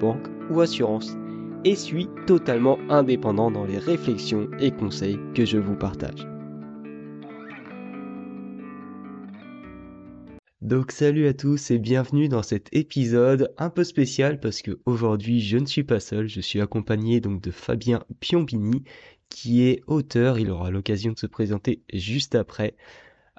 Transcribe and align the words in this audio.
banque 0.00 0.26
ou 0.50 0.60
assurance, 0.60 1.16
et 1.64 1.74
suis 1.74 2.08
totalement 2.26 2.78
indépendant 2.88 3.50
dans 3.50 3.64
les 3.64 3.78
réflexions 3.78 4.48
et 4.60 4.70
conseils 4.70 5.18
que 5.34 5.44
je 5.44 5.58
vous 5.58 5.76
partage. 5.76 6.26
Donc 10.64 10.92
salut 10.92 11.26
à 11.26 11.34
tous 11.34 11.70
et 11.70 11.78
bienvenue 11.78 12.28
dans 12.28 12.42
cet 12.42 12.74
épisode 12.74 13.52
un 13.58 13.68
peu 13.68 13.84
spécial 13.84 14.40
parce 14.40 14.62
que 14.62 14.80
aujourd'hui 14.86 15.42
je 15.42 15.58
ne 15.58 15.66
suis 15.66 15.84
pas 15.84 16.00
seul, 16.00 16.26
je 16.26 16.40
suis 16.40 16.58
accompagné 16.62 17.20
donc 17.20 17.42
de 17.42 17.50
Fabien 17.50 18.02
Piombini 18.20 18.82
qui 19.28 19.62
est 19.62 19.82
auteur, 19.86 20.38
il 20.38 20.50
aura 20.50 20.70
l'occasion 20.70 21.12
de 21.12 21.18
se 21.18 21.26
présenter 21.26 21.82
juste 21.92 22.34
après. 22.34 22.76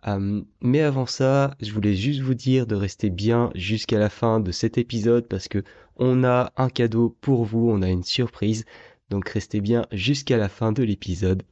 Euh, 0.08 0.44
mais 0.62 0.82
avant 0.82 1.08
ça, 1.08 1.56
je 1.62 1.72
voulais 1.72 1.96
juste 1.96 2.22
vous 2.22 2.36
dire 2.36 2.68
de 2.68 2.76
rester 2.76 3.10
bien 3.10 3.50
jusqu'à 3.56 3.98
la 3.98 4.10
fin 4.10 4.40
de 4.40 4.52
cet 4.52 4.78
épisode 4.78 5.28
parce 5.28 5.48
que 5.48 5.64
on 5.98 6.24
a 6.24 6.52
un 6.58 6.70
cadeau 6.70 7.18
pour 7.22 7.46
vous, 7.46 7.70
on 7.70 7.82
a 7.82 7.90
une 7.90 8.04
surprise. 8.04 8.66
Donc 9.10 9.30
restez 9.30 9.62
bien 9.62 9.86
jusqu'à 9.92 10.38
la 10.38 10.50
fin 10.50 10.72
de 10.72 10.84
l'épisode. 10.84 11.44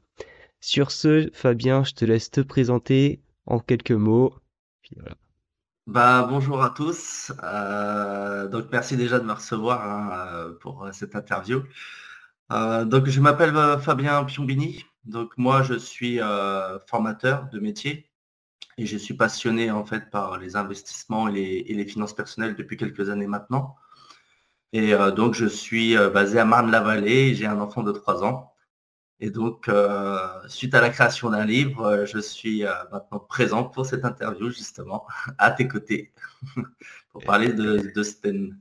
Sur 0.60 0.92
ce, 0.92 1.30
Fabien, 1.34 1.84
je 1.84 1.94
te 1.94 2.06
laisse 2.06 2.32
te 2.32 2.42
présenter 2.42 3.22
en 3.46 3.60
quelques 3.60 3.92
mots. 3.92 4.34
Bah, 5.86 6.26
bonjour 6.30 6.64
à 6.64 6.70
tous. 6.70 7.32
Euh, 7.44 8.48
donc 8.48 8.68
merci 8.72 8.96
déjà 8.96 9.20
de 9.20 9.26
me 9.26 9.34
recevoir 9.34 9.82
hein, 9.84 10.54
pour 10.62 10.88
cette 10.94 11.16
interview. 11.16 11.64
Euh, 12.52 12.86
donc 12.86 13.08
je 13.08 13.20
m'appelle 13.20 13.54
Fabien 13.82 14.24
Piombini. 14.24 14.86
Donc 15.06 15.34
moi 15.38 15.64
je 15.64 15.74
suis 15.74 16.20
formateur 16.88 17.50
de 17.52 17.60
métier 17.60 18.10
et 18.78 18.86
je 18.86 18.98
suis 18.98 19.14
passionné 19.14 19.72
en 19.72 19.86
fait 19.86 20.10
par 20.10 20.38
les 20.38 20.56
investissements 20.56 21.28
et 21.28 21.64
les, 21.68 21.86
finances 21.86 22.14
personnelles 22.14 22.56
depuis 22.56 22.78
quelques 22.78 23.10
années 23.10 23.28
maintenant. 23.28 23.76
Et 24.74 24.94
euh, 24.94 25.12
donc 25.12 25.36
je 25.36 25.46
suis 25.46 25.96
euh, 25.96 26.10
basé 26.10 26.40
à 26.40 26.46
Marne-la-Vallée, 26.46 27.36
j'ai 27.36 27.46
un 27.46 27.60
enfant 27.62 27.84
de 27.84 27.92
3 27.92 28.24
ans. 28.24 28.50
Et 29.20 29.30
donc, 29.30 29.70
euh, 29.70 30.18
suite 30.48 30.74
à 30.74 30.82
la 30.82 30.90
création 30.90 31.30
d'un 31.30 31.46
livre, 31.46 32.04
je 32.06 32.20
suis 32.20 32.64
maintenant 32.92 33.20
présent 33.20 33.64
pour 33.64 33.86
cette 33.86 34.04
interview, 34.04 34.50
justement, 34.50 35.06
à 35.38 35.52
tes 35.52 35.66
côtés, 35.66 36.12
pour 37.12 37.24
parler 37.24 37.54
de, 37.54 37.90
de 37.96 38.04
Sten. 38.04 38.58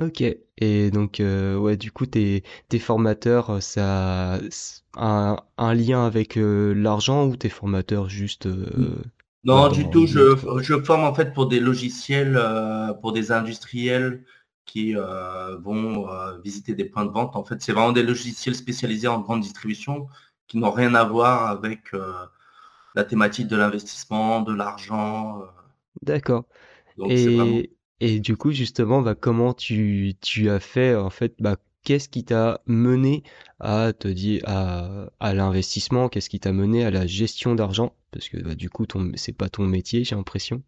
Ok, 0.00 0.22
et 0.58 0.90
donc, 0.92 1.20
ouais, 1.20 1.76
du 1.76 1.90
coup, 1.90 2.06
tes, 2.06 2.44
tes 2.68 2.78
formateurs, 2.78 3.60
ça 3.60 4.38
a 4.96 5.44
un, 5.56 5.74
lien 5.74 6.06
avec 6.06 6.34
l'argent 6.36 7.26
ou 7.26 7.34
tes 7.34 7.48
formateurs 7.48 8.08
juste 8.08 8.46
non, 9.44 9.68
du 9.68 9.88
tout. 9.88 10.06
Je, 10.06 10.82
forme 10.84 11.04
en 11.04 11.14
fait 11.14 11.32
pour 11.32 11.46
des 11.46 11.60
logiciels, 11.60 12.36
euh, 12.36 12.92
pour 12.92 13.12
des 13.12 13.32
industriels 13.32 14.24
qui 14.68 14.94
euh, 14.94 15.56
vont 15.58 16.08
euh, 16.08 16.38
visiter 16.44 16.74
des 16.74 16.84
points 16.84 17.06
de 17.06 17.10
vente. 17.10 17.34
En 17.34 17.44
fait, 17.44 17.60
c'est 17.62 17.72
vraiment 17.72 17.92
des 17.92 18.04
logiciels 18.04 18.54
spécialisés 18.54 19.08
en 19.08 19.20
grande 19.20 19.40
distribution 19.40 20.06
qui 20.46 20.58
n'ont 20.58 20.70
rien 20.70 20.94
à 20.94 21.04
voir 21.04 21.50
avec 21.50 21.92
la 22.94 23.04
thématique 23.04 23.48
de 23.48 23.56
l'investissement, 23.56 24.42
de 24.42 24.54
l'argent. 24.54 25.42
D'accord. 26.02 26.44
Et, 27.08 27.70
et 28.00 28.20
du 28.20 28.36
coup, 28.36 28.52
justement, 28.52 29.02
bah, 29.02 29.14
comment 29.14 29.52
tu, 29.54 30.14
tu 30.20 30.50
as 30.50 30.60
fait 30.60 30.94
en 30.94 31.10
fait 31.10 31.34
bah, 31.38 31.56
qu'est-ce 31.84 32.08
qui 32.08 32.24
t'a 32.24 32.60
mené 32.66 33.22
à 33.60 33.92
te 33.92 34.08
dire 34.08 34.42
à, 34.46 35.10
à 35.20 35.34
l'investissement? 35.34 36.08
Qu'est-ce 36.08 36.30
qui 36.30 36.40
t'a 36.40 36.52
mené 36.52 36.84
à 36.84 36.90
la 36.90 37.06
gestion 37.06 37.54
d'argent? 37.54 37.94
Parce 38.10 38.28
que 38.28 38.38
bah, 38.38 38.54
du 38.54 38.70
coup, 38.70 38.86
ton, 38.86 39.12
c'est 39.16 39.32
pas 39.32 39.48
ton 39.48 39.64
métier, 39.64 40.04
j'ai 40.04 40.16
l'impression. 40.16 40.62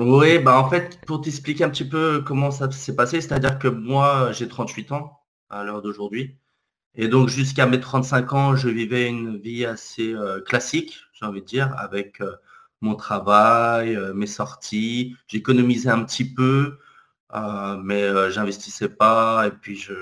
Oui, 0.00 0.38
bah 0.38 0.58
en 0.58 0.70
fait, 0.70 0.98
pour 1.06 1.20
t'expliquer 1.20 1.64
un 1.64 1.68
petit 1.68 1.86
peu 1.86 2.22
comment 2.26 2.50
ça 2.50 2.70
s'est 2.70 2.96
passé, 2.96 3.20
c'est-à-dire 3.20 3.58
que 3.58 3.68
moi, 3.68 4.32
j'ai 4.32 4.48
38 4.48 4.92
ans 4.92 5.20
à 5.50 5.62
l'heure 5.62 5.82
d'aujourd'hui. 5.82 6.38
Et 6.94 7.08
donc, 7.08 7.28
jusqu'à 7.28 7.66
mes 7.66 7.80
35 7.80 8.32
ans, 8.32 8.56
je 8.56 8.70
vivais 8.70 9.08
une 9.08 9.36
vie 9.38 9.66
assez 9.66 10.14
euh, 10.14 10.40
classique, 10.40 11.00
j'ai 11.12 11.26
envie 11.26 11.42
de 11.42 11.46
dire, 11.46 11.74
avec 11.78 12.22
euh, 12.22 12.32
mon 12.80 12.94
travail, 12.96 13.94
euh, 13.94 14.14
mes 14.14 14.26
sorties. 14.26 15.16
J'économisais 15.28 15.90
un 15.90 16.02
petit 16.04 16.24
peu, 16.34 16.78
mais 17.82 18.30
j'investissais 18.30 18.88
pas. 18.88 19.48
Et 19.48 19.50
puis, 19.52 19.76
je, 19.76 19.94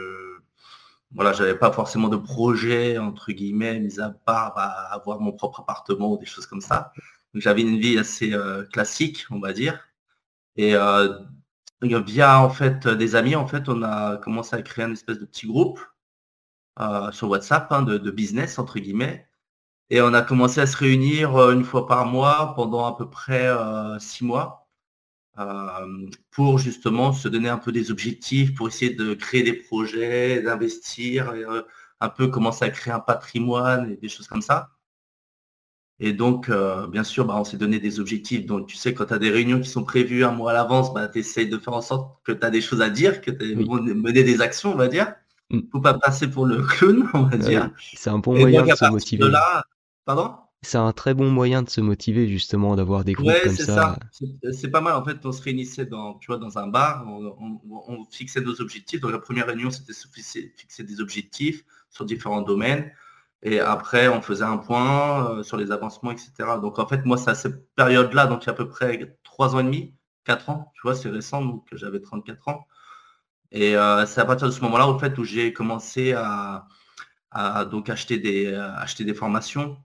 voilà, 1.12 1.32
j'avais 1.32 1.56
pas 1.58 1.72
forcément 1.72 2.08
de 2.08 2.16
projet, 2.16 2.98
entre 2.98 3.32
guillemets, 3.32 3.80
mis 3.80 4.00
à 4.00 4.10
part 4.10 4.54
bah, 4.54 4.66
avoir 4.92 5.20
mon 5.20 5.32
propre 5.32 5.60
appartement 5.60 6.12
ou 6.12 6.18
des 6.18 6.26
choses 6.26 6.46
comme 6.46 6.60
ça. 6.60 6.92
Donc 7.34 7.42
j'avais 7.42 7.62
une 7.62 7.78
vie 7.78 7.98
assez 7.98 8.32
classique, 8.72 9.26
on 9.30 9.40
va 9.40 9.52
dire. 9.52 9.87
Et 10.58 10.74
euh, 10.74 11.08
via 11.82 12.42
en 12.42 12.50
fait 12.50 12.86
des 12.86 13.16
amis, 13.16 13.34
en 13.34 13.46
fait, 13.46 13.68
on 13.68 13.82
a 13.82 14.18
commencé 14.18 14.54
à 14.56 14.62
créer 14.62 14.84
un 14.84 14.92
espèce 14.92 15.18
de 15.18 15.24
petit 15.24 15.46
groupe 15.46 15.80
euh, 16.80 17.10
sur 17.12 17.30
WhatsApp 17.30 17.72
hein, 17.72 17.82
de, 17.82 18.10
business, 18.10 18.58
entre 18.58 18.78
guillemets. 18.78 19.26
Et 19.90 20.02
on 20.02 20.12
a 20.12 20.22
commencé 20.22 20.60
à 20.60 20.66
se 20.66 20.76
réunir 20.76 21.50
une 21.50 21.64
fois 21.64 21.86
par 21.86 22.04
mois 22.06 22.54
pendant 22.54 22.84
à 22.86 22.96
peu 22.96 23.08
près 23.08 23.48
six 24.00 24.24
mois 24.24 24.68
euh, 25.38 26.10
pour 26.32 26.58
justement 26.58 27.12
se 27.12 27.28
donner 27.28 27.48
un 27.48 27.58
peu 27.58 27.70
des 27.70 27.90
objectifs, 27.92 28.54
pour 28.54 28.68
essayer 28.68 28.94
de 28.94 29.14
créer 29.14 29.44
des 29.44 29.52
projets, 29.52 30.42
d'investir, 30.42 31.30
euh, 31.30 31.62
un 32.00 32.08
peu 32.08 32.28
commencer 32.28 32.64
à 32.64 32.70
créer 32.70 32.92
un 32.92 33.00
patrimoine 33.00 33.92
et 33.92 33.96
des 33.96 34.08
choses 34.08 34.26
comme 34.26 34.42
ça. 34.42 34.70
Et 36.00 36.12
donc, 36.12 36.48
euh, 36.48 36.86
bien 36.86 37.02
sûr, 37.02 37.24
bah, 37.24 37.34
on 37.36 37.44
s'est 37.44 37.56
donné 37.56 37.80
des 37.80 37.98
objectifs. 37.98 38.46
Donc, 38.46 38.68
tu 38.68 38.76
sais, 38.76 38.94
quand 38.94 39.06
tu 39.06 39.14
as 39.14 39.18
des 39.18 39.30
réunions 39.30 39.60
qui 39.60 39.68
sont 39.68 39.82
prévues 39.82 40.24
un 40.24 40.30
mois 40.30 40.52
à 40.52 40.54
l'avance, 40.54 40.94
bah, 40.94 41.08
tu 41.08 41.18
essayes 41.18 41.48
de 41.48 41.58
faire 41.58 41.74
en 41.74 41.80
sorte 41.80 42.22
que 42.24 42.30
tu 42.30 42.46
as 42.46 42.50
des 42.50 42.60
choses 42.60 42.80
à 42.82 42.88
dire, 42.88 43.20
que 43.20 43.32
tu 43.32 43.56
oui. 43.56 43.80
mener 43.94 44.22
des 44.22 44.40
actions, 44.40 44.72
on 44.72 44.76
va 44.76 44.86
dire. 44.86 45.14
Il 45.50 45.58
mm. 45.58 45.62
ne 45.62 45.70
faut 45.72 45.80
pas 45.80 45.94
passer 45.94 46.28
pour 46.28 46.46
le 46.46 46.62
clown, 46.62 47.08
on 47.14 47.22
va 47.24 47.36
dire. 47.36 47.70
C'est 47.94 48.10
un 48.10 48.18
bon 48.18 48.38
moyen 48.38 48.64
de 48.64 48.72
se 48.72 48.90
motiver. 48.90 49.24
De 49.24 49.28
là, 49.28 49.64
pardon? 50.04 50.34
C'est 50.62 50.78
un 50.78 50.92
très 50.92 51.14
bon 51.14 51.30
moyen 51.30 51.62
de 51.62 51.70
se 51.70 51.80
motiver 51.80 52.26
justement 52.28 52.74
d'avoir 52.74 53.04
des 53.04 53.12
groupes 53.12 53.32
comme 53.44 53.54
ça. 53.54 53.96
C'est 54.52 54.70
pas 54.70 54.80
mal 54.80 54.94
en 54.94 55.04
fait. 55.04 55.24
On 55.24 55.30
se 55.30 55.40
réunissait 55.40 55.86
dans, 55.86 56.14
tu 56.14 56.26
vois, 56.26 56.38
dans 56.38 56.58
un 56.58 56.66
bar, 56.66 57.06
on, 57.06 58.04
fixait 58.10 58.40
nos 58.40 58.60
objectifs. 58.60 59.00
Donc 59.00 59.12
la 59.12 59.20
première 59.20 59.46
réunion, 59.46 59.70
c'était 59.70 59.92
fixer 60.12 60.82
des 60.82 61.00
objectifs 61.00 61.64
sur 61.90 62.04
différents 62.04 62.42
domaines. 62.42 62.90
Et 63.42 63.60
après, 63.60 64.08
on 64.08 64.20
faisait 64.20 64.44
un 64.44 64.58
point 64.58 65.38
euh, 65.38 65.42
sur 65.42 65.56
les 65.56 65.70
avancements, 65.70 66.10
etc. 66.10 66.32
Donc 66.60 66.78
en 66.78 66.86
fait, 66.86 67.04
moi, 67.04 67.16
c'est 67.16 67.30
à 67.30 67.34
cette 67.34 67.72
période-là, 67.74 68.26
donc 68.26 68.44
il 68.44 68.46
y 68.46 68.50
a 68.50 68.52
à 68.52 68.56
peu 68.56 68.68
près 68.68 69.16
trois 69.22 69.54
ans 69.54 69.60
et 69.60 69.64
demi, 69.64 69.94
quatre 70.24 70.50
ans, 70.50 70.72
tu 70.74 70.80
vois, 70.82 70.94
c'est 70.96 71.08
récent, 71.08 71.42
donc 71.44 71.66
j'avais 71.72 72.00
34 72.00 72.48
ans. 72.48 72.66
Et 73.52 73.76
euh, 73.76 74.06
c'est 74.06 74.20
à 74.20 74.24
partir 74.24 74.48
de 74.48 74.52
ce 74.52 74.60
moment-là, 74.62 74.88
au 74.88 74.98
fait, 74.98 75.16
où 75.18 75.24
j'ai 75.24 75.52
commencé 75.52 76.12
à, 76.14 76.66
donc 77.70 77.88
acheter 77.90 78.18
des, 78.18 78.52
acheter 78.54 79.04
des 79.04 79.14
formations 79.14 79.78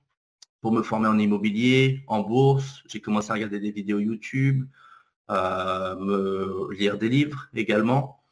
pour 0.62 0.72
me 0.72 0.82
former 0.82 1.08
en 1.08 1.20
immobilier, 1.20 2.04
en 2.08 2.22
bourse. 2.22 2.84
J'ai 2.88 3.02
commencé 3.02 3.32
à 3.32 3.36
regarder 3.36 3.60
des 3.60 3.72
vidéos 3.72 4.00
YouTube, 4.00 4.66
euh, 5.30 5.96
me 5.98 6.74
lire 6.74 6.98
des 6.98 7.10
livres 7.10 7.48
également. 7.54 8.24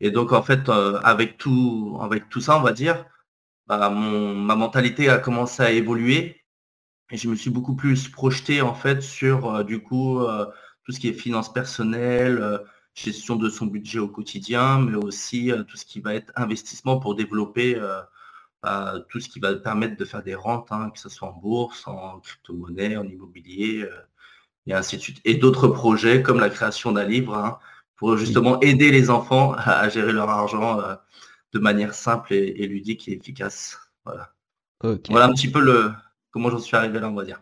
Et 0.00 0.10
donc 0.10 0.32
en 0.32 0.42
fait, 0.42 0.68
avec 0.68 1.38
tout, 1.38 1.98
avec 2.02 2.28
tout 2.28 2.40
ça, 2.40 2.58
on 2.58 2.62
va 2.62 2.72
dire, 2.72 3.06
bah, 3.66 3.90
mon, 3.90 4.34
ma 4.34 4.56
mentalité 4.56 5.08
a 5.08 5.18
commencé 5.18 5.62
à 5.62 5.70
évoluer 5.70 6.42
et 7.10 7.16
je 7.16 7.28
me 7.28 7.36
suis 7.36 7.50
beaucoup 7.50 7.76
plus 7.76 8.08
projeté 8.08 8.60
en 8.62 8.74
fait 8.74 9.02
sur 9.02 9.46
euh, 9.54 9.62
du 9.64 9.82
coup 9.82 10.20
tout 10.84 10.92
ce 10.92 11.00
qui 11.00 11.08
est 11.08 11.12
finances 11.12 11.52
personnelles, 11.52 12.60
gestion 12.94 13.36
de 13.36 13.50
son 13.50 13.66
budget 13.66 13.98
au 13.98 14.08
quotidien, 14.08 14.78
mais 14.80 14.94
aussi 14.96 15.50
tout 15.68 15.76
ce 15.76 15.84
qui 15.84 16.00
va 16.00 16.14
être 16.14 16.32
investissement 16.36 16.98
pour 16.98 17.14
développer 17.16 17.80
tout 19.08 19.20
ce 19.20 19.28
qui 19.28 19.40
va 19.40 19.54
permettre 19.54 19.96
de 19.96 20.04
faire 20.04 20.22
des 20.22 20.34
rentes, 20.34 20.68
hein, 20.70 20.90
que 20.90 20.98
ce 20.98 21.08
soit 21.08 21.28
en 21.28 21.32
bourse, 21.32 21.86
en 21.86 22.20
crypto-monnaie, 22.20 22.96
en 22.96 23.04
immobilier, 23.04 23.82
euh, 23.82 24.00
et 24.66 24.74
ainsi 24.74 24.96
de 24.96 25.02
suite. 25.02 25.20
Et 25.24 25.34
d'autres 25.34 25.68
projets 25.68 26.22
comme 26.22 26.40
la 26.40 26.50
création 26.50 26.92
d'un 26.92 27.04
livre 27.04 27.36
hein, 27.36 27.58
pour 27.96 28.16
justement 28.16 28.60
aider 28.60 28.90
les 28.90 29.10
enfants 29.10 29.52
à, 29.56 29.88
gérer 29.88 30.12
leur 30.12 30.30
argent 30.30 30.80
euh, 30.80 30.94
de 31.56 31.62
manière 31.62 31.94
simple 31.94 32.34
et, 32.34 32.66
ludique 32.66 33.08
et 33.08 33.12
efficace. 33.12 33.78
Voilà. 34.04 34.34
Voilà 35.08 35.26
un 35.26 35.32
petit 35.32 35.50
peu 35.50 35.60
le 35.60 35.90
comment 36.30 36.50
j'en 36.50 36.58
suis 36.58 36.76
arrivé 36.76 37.00
là, 37.00 37.08
on 37.08 37.14
va 37.14 37.24
dire. 37.24 37.40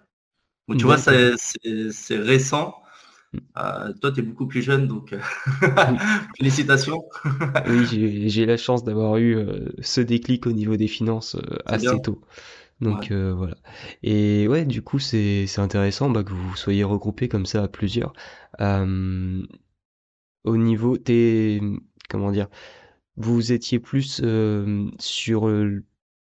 tu 0.70 0.84
vois, 0.84 0.99
c'est 0.99 1.34
récent. 2.16 2.76
Euh, 3.58 3.93
toi, 4.00 4.12
tu 4.12 4.20
es 4.20 4.22
beaucoup 4.22 4.46
plus 4.46 4.62
jeune, 4.62 4.87
donc 4.87 5.12
félicitations. 6.37 7.02
oui, 7.69 8.28
j'ai 8.28 8.46
la 8.46 8.56
chance 8.56 8.84
d'avoir 8.84 9.16
eu 9.16 9.37
ce 9.81 10.00
déclic 10.00 10.46
au 10.46 10.52
niveau 10.52 10.76
des 10.76 10.87
finances 10.87 11.37
assez 11.66 12.00
tôt. 12.00 12.20
Donc 12.81 13.11
voilà. 13.11 13.56
Et 14.05 14.46
ouais, 14.46 14.64
du 14.64 14.82
coup, 14.82 15.00
c'est 15.00 15.58
intéressant 15.58 16.08
bah, 16.11 16.22
que 16.22 16.32
vous 16.32 16.55
soyez 16.55 16.84
regroupés 16.84 17.28
comme 17.28 17.46
ça 17.46 17.64
à 17.64 17.69
plusieurs. 17.69 18.12
au 18.61 20.56
niveau, 20.56 20.96
t'es, 20.99 21.61
comment 22.08 22.31
dire, 22.31 22.46
vous 23.16 23.52
étiez 23.52 23.78
plus 23.78 24.20
sur 24.99 25.49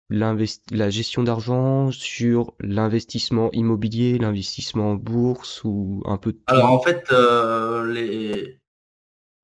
la 0.09 0.89
gestion 0.89 1.23
d'argent, 1.23 1.91
sur 1.91 2.53
l'investissement 2.59 3.51
immobilier, 3.51 4.17
l'investissement 4.17 4.91
en 4.91 4.95
bourse 4.95 5.63
ou 5.63 6.03
un 6.05 6.17
peu 6.17 6.33
de 6.33 6.39
Alors 6.47 6.71
en 6.71 6.81
fait, 6.81 7.11
euh, 7.11 7.91
les, 7.91 8.59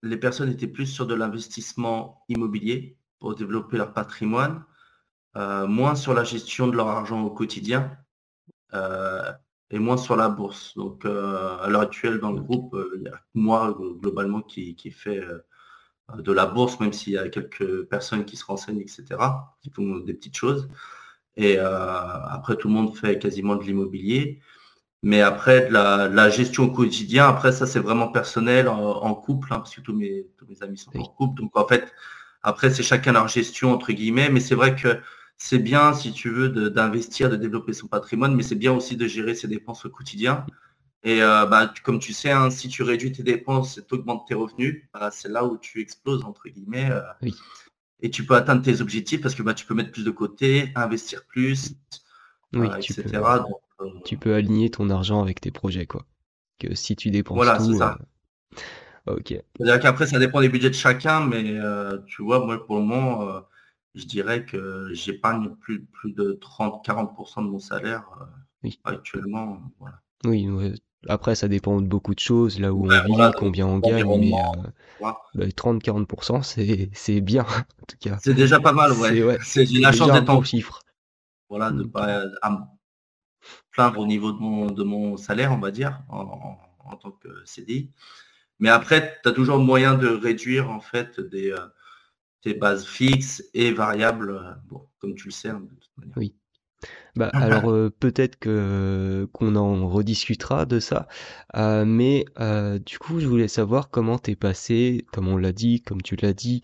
les 0.03 0.17
personnes 0.17 0.51
étaient 0.51 0.67
plus 0.67 0.85
sur 0.85 1.07
de 1.07 1.15
l'investissement 1.15 2.23
immobilier 2.29 2.97
pour 3.19 3.35
développer 3.35 3.77
leur 3.77 3.93
patrimoine, 3.93 4.63
euh, 5.35 5.67
moins 5.67 5.95
sur 5.95 6.13
la 6.13 6.23
gestion 6.23 6.67
de 6.67 6.75
leur 6.75 6.87
argent 6.87 7.21
au 7.23 7.31
quotidien 7.31 7.91
euh, 8.73 9.31
et 9.71 9.79
moins 9.79 9.97
sur 9.97 10.15
la 10.15 10.29
bourse. 10.29 10.75
Donc 10.75 11.05
à 11.05 11.67
l'heure 11.67 11.81
actuelle 11.81 12.19
dans 12.19 12.31
le 12.31 12.41
groupe, 12.41 12.75
il 12.95 13.03
y 13.03 13.07
a 13.07 13.19
moi 13.33 13.75
globalement 14.01 14.41
qui, 14.41 14.75
qui 14.75 14.91
fait 14.91 15.23
de 16.17 16.31
la 16.31 16.45
bourse, 16.45 16.79
même 16.79 16.93
s'il 16.93 17.13
y 17.13 17.17
a 17.17 17.29
quelques 17.29 17.83
personnes 17.83 18.25
qui 18.25 18.37
se 18.37 18.45
renseignent, 18.45 18.81
etc., 18.81 19.03
qui 19.61 19.69
font 19.69 19.97
des 19.97 20.13
petites 20.13 20.35
choses. 20.35 20.69
Et 21.37 21.57
euh, 21.57 22.25
après, 22.27 22.55
tout 22.57 22.67
le 22.67 22.73
monde 22.73 22.95
fait 22.97 23.19
quasiment 23.19 23.55
de 23.55 23.63
l'immobilier. 23.63 24.41
Mais 25.03 25.21
après, 25.21 25.67
de 25.67 25.73
la, 25.73 26.29
gestion 26.29 26.65
au 26.65 26.71
quotidien, 26.71 27.27
après, 27.27 27.51
ça, 27.53 27.65
c'est 27.65 27.79
vraiment 27.79 28.09
personnel, 28.09 28.67
en, 28.67 29.15
couple, 29.15 29.53
hein, 29.53 29.57
parce 29.57 29.73
que 29.73 29.81
tous 29.81 29.95
mes, 29.95 30.27
tous 30.37 30.45
mes 30.47 30.61
amis 30.61 30.77
sont 30.77 30.91
en 30.97 31.05
couple. 31.05 31.41
Donc, 31.41 31.57
en 31.57 31.65
fait, 31.65 31.93
après, 32.43 32.69
c'est 32.69 32.83
chacun 32.83 33.13
leur 33.13 33.27
gestion, 33.29 33.71
entre 33.73 33.93
guillemets. 33.93 34.29
Mais 34.29 34.41
c'est 34.41 34.55
vrai 34.55 34.75
que 34.75 34.99
c'est 35.37 35.59
bien, 35.59 35.93
si 35.93 36.11
tu 36.11 36.29
veux, 36.29 36.49
d'investir, 36.69 37.29
de, 37.29 37.37
développer 37.37 37.73
son 37.73 37.87
patrimoine, 37.87 38.35
mais 38.35 38.43
c'est 38.43 38.55
bien 38.55 38.73
aussi 38.73 38.97
de 38.97 39.07
gérer 39.07 39.35
ses 39.35 39.47
dépenses 39.47 39.85
au 39.85 39.89
quotidien. 39.89 40.45
Et 41.03 41.21
euh, 41.21 41.45
bah, 41.45 41.73
comme 41.83 41.99
tu 41.99 42.13
sais, 42.13 42.31
hein, 42.31 42.49
si 42.49 42.67
tu 42.67 42.83
réduis 42.83 43.11
tes 43.11 43.23
dépenses 43.23 43.77
et 43.77 43.85
tu 43.85 43.95
augmentes 43.95 44.27
tes 44.27 44.33
revenus, 44.33 44.83
bah, 44.93 45.09
c'est 45.11 45.29
là 45.29 45.45
où 45.45 45.57
tu 45.57 45.81
exploses, 45.81 46.23
entre 46.25 46.49
guillemets. 46.49 46.89
Euh, 46.91 47.29
et 48.01 48.09
tu 48.09 48.25
peux 48.25 48.35
atteindre 48.35 48.61
tes 48.61 48.81
objectifs 48.81 49.21
parce 49.21 49.35
que 49.35 49.43
bah, 49.43 49.53
tu 49.53 49.65
peux 49.65 49.73
mettre 49.73 49.91
plus 49.91 50.03
de 50.03 50.11
côté, 50.11 50.71
investir 50.75 51.25
plus, 51.25 51.75
euh, 52.55 52.69
etc. 52.75 53.21
Tu 54.03 54.17
peux, 54.17 54.35
aligner 54.35 54.69
ton 54.69 54.89
argent 54.89 55.21
avec 55.21 55.39
tes 55.39 55.51
projets. 55.51 55.85
quoi. 55.85 56.05
Que 56.59 56.75
si 56.75 56.97
tu 56.97 57.11
dépenses 57.11 57.37
voilà, 57.37 57.57
tout... 57.57 57.77
Ça. 57.77 57.97
ok. 59.07 59.27
C'est-à-dire 59.27 59.79
qu'après, 59.79 60.07
ça 60.07 60.19
dépend 60.19 60.41
des 60.41 60.49
budgets 60.49 60.69
de 60.69 60.75
chacun, 60.75 61.25
mais 61.25 61.55
tu 62.07 62.23
vois, 62.23 62.45
moi, 62.45 62.65
pour 62.65 62.75
le 62.75 62.83
moment, 62.83 63.41
je 63.95 64.03
dirais 64.03 64.45
que 64.45 64.89
j'épargne 64.91 65.55
plus, 65.61 65.85
plus 65.85 66.11
de 66.11 66.37
30-40% 66.41 67.45
de 67.45 67.49
mon 67.49 67.59
salaire 67.59 68.05
actuellement. 68.83 69.61
Voilà. 69.79 70.01
Oui, 70.25 70.49
après, 71.07 71.35
ça 71.35 71.47
dépend 71.47 71.79
de 71.79 71.87
beaucoup 71.87 72.13
de 72.13 72.19
choses, 72.19 72.59
là 72.59 72.73
où 72.73 72.85
on 72.85 72.89
vit, 72.89 73.31
combien 73.37 73.65
on 73.67 73.79
gagne, 73.79 74.05
mais 75.33 75.47
30-40%, 75.47 76.59
euh, 76.59 76.75
bah, 76.75 76.89
c'est 76.93 77.21
bien, 77.21 77.43
en 77.81 77.85
tout 77.87 77.97
cas. 77.99 78.17
C'est 78.21 78.33
déjà 78.33 78.59
pas 78.59 78.73
mal, 78.73 78.91
ouais. 78.93 79.37
J'ai 79.41 79.79
la 79.79 79.91
chance 79.91 80.11
d'être 80.11 80.29
en 80.29 80.43
chiffre. 80.43 80.81
Voilà, 81.47 81.71
de 81.71 81.83
ne 81.83 81.87
pas 81.87 82.09
euh, 82.09 82.29
plaindre 83.71 83.99
au 83.99 84.05
niveau 84.05 84.33
de 84.33 84.39
mon, 84.39 84.67
de 84.67 84.83
mon 84.83 85.17
salaire, 85.17 85.51
on 85.53 85.59
va 85.59 85.71
dire, 85.71 86.01
en, 86.09 86.57
tant 87.01 87.11
que 87.11 87.29
CDI. 87.45 87.91
Mais 88.59 88.69
après, 88.69 89.19
tu 89.23 89.29
as 89.29 89.31
toujours 89.31 89.57
moyen 89.57 89.95
de 89.95 90.07
réduire 90.07 90.69
en 90.69 90.81
fait 90.81 91.19
des, 91.19 91.51
euh, 91.51 91.65
tes 92.41 92.53
bases 92.53 92.85
fixes 92.85 93.41
et 93.53 93.71
variables, 93.71 94.61
bon, 94.67 94.85
comme 94.99 95.15
tu 95.15 95.25
le 95.27 95.31
sais. 95.31 95.49
Hein, 95.49 95.61
de 95.61 95.75
toute 95.79 95.97
manière. 95.97 96.17
Oui. 96.17 96.35
Bah, 97.15 97.29
alors 97.33 97.71
euh, 97.71 97.89
peut-être 97.89 98.37
que 98.37 99.27
qu'on 99.33 99.55
en 99.55 99.87
rediscutera 99.89 100.65
de 100.65 100.79
ça, 100.79 101.07
euh, 101.55 101.85
mais 101.85 102.25
euh, 102.39 102.79
du 102.79 102.99
coup 102.99 103.19
je 103.19 103.27
voulais 103.27 103.47
savoir 103.47 103.89
comment 103.89 104.17
t'es 104.19 104.35
passé, 104.35 105.05
comme 105.11 105.27
on 105.27 105.37
l'a 105.37 105.51
dit, 105.51 105.81
comme 105.81 106.01
tu 106.01 106.15
l'as 106.15 106.33
dit, 106.33 106.61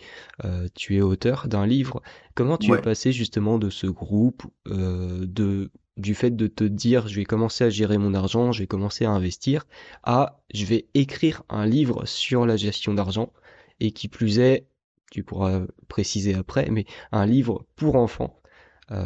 tu 0.76 0.98
es 0.98 1.02
auteur 1.02 1.48
d'un 1.48 1.66
livre. 1.66 2.02
Comment 2.36 2.58
tu 2.58 2.74
es 2.74 2.78
passé 2.82 3.12
justement 3.12 3.58
de 3.58 3.70
ce 3.70 3.88
groupe, 3.88 4.44
de 4.66 5.72
du 5.98 6.14
fait 6.14 6.32
de 6.32 6.48
te 6.48 6.66
dire 6.66 7.08
je 7.08 7.16
vais 7.16 7.24
commencer 7.24 7.64
à 7.64 7.70
gérer 7.70 7.98
mon 7.98 8.14
argent, 8.14 8.52
je 8.52 8.60
vais 8.60 8.68
commencer 8.68 9.06
à 9.06 9.12
investir, 9.12 9.66
à 10.04 10.42
je 10.54 10.66
vais 10.66 10.88
écrire 10.94 11.44
un 11.50 11.66
livre 11.66 12.06
sur 12.06 12.46
la 12.46 12.58
gestion 12.58 12.94
d'argent 12.94 13.32
et 13.80 13.92
qui 13.92 14.10
plus 14.10 14.40
est, 14.40 14.68
tu 15.12 15.24
pourras 15.24 15.62
préciser 15.88 16.36
après, 16.36 16.70
mais 16.70 16.86
un 17.14 17.26
livre 17.26 17.66
pour 17.78 17.96
enfants. 17.96 18.42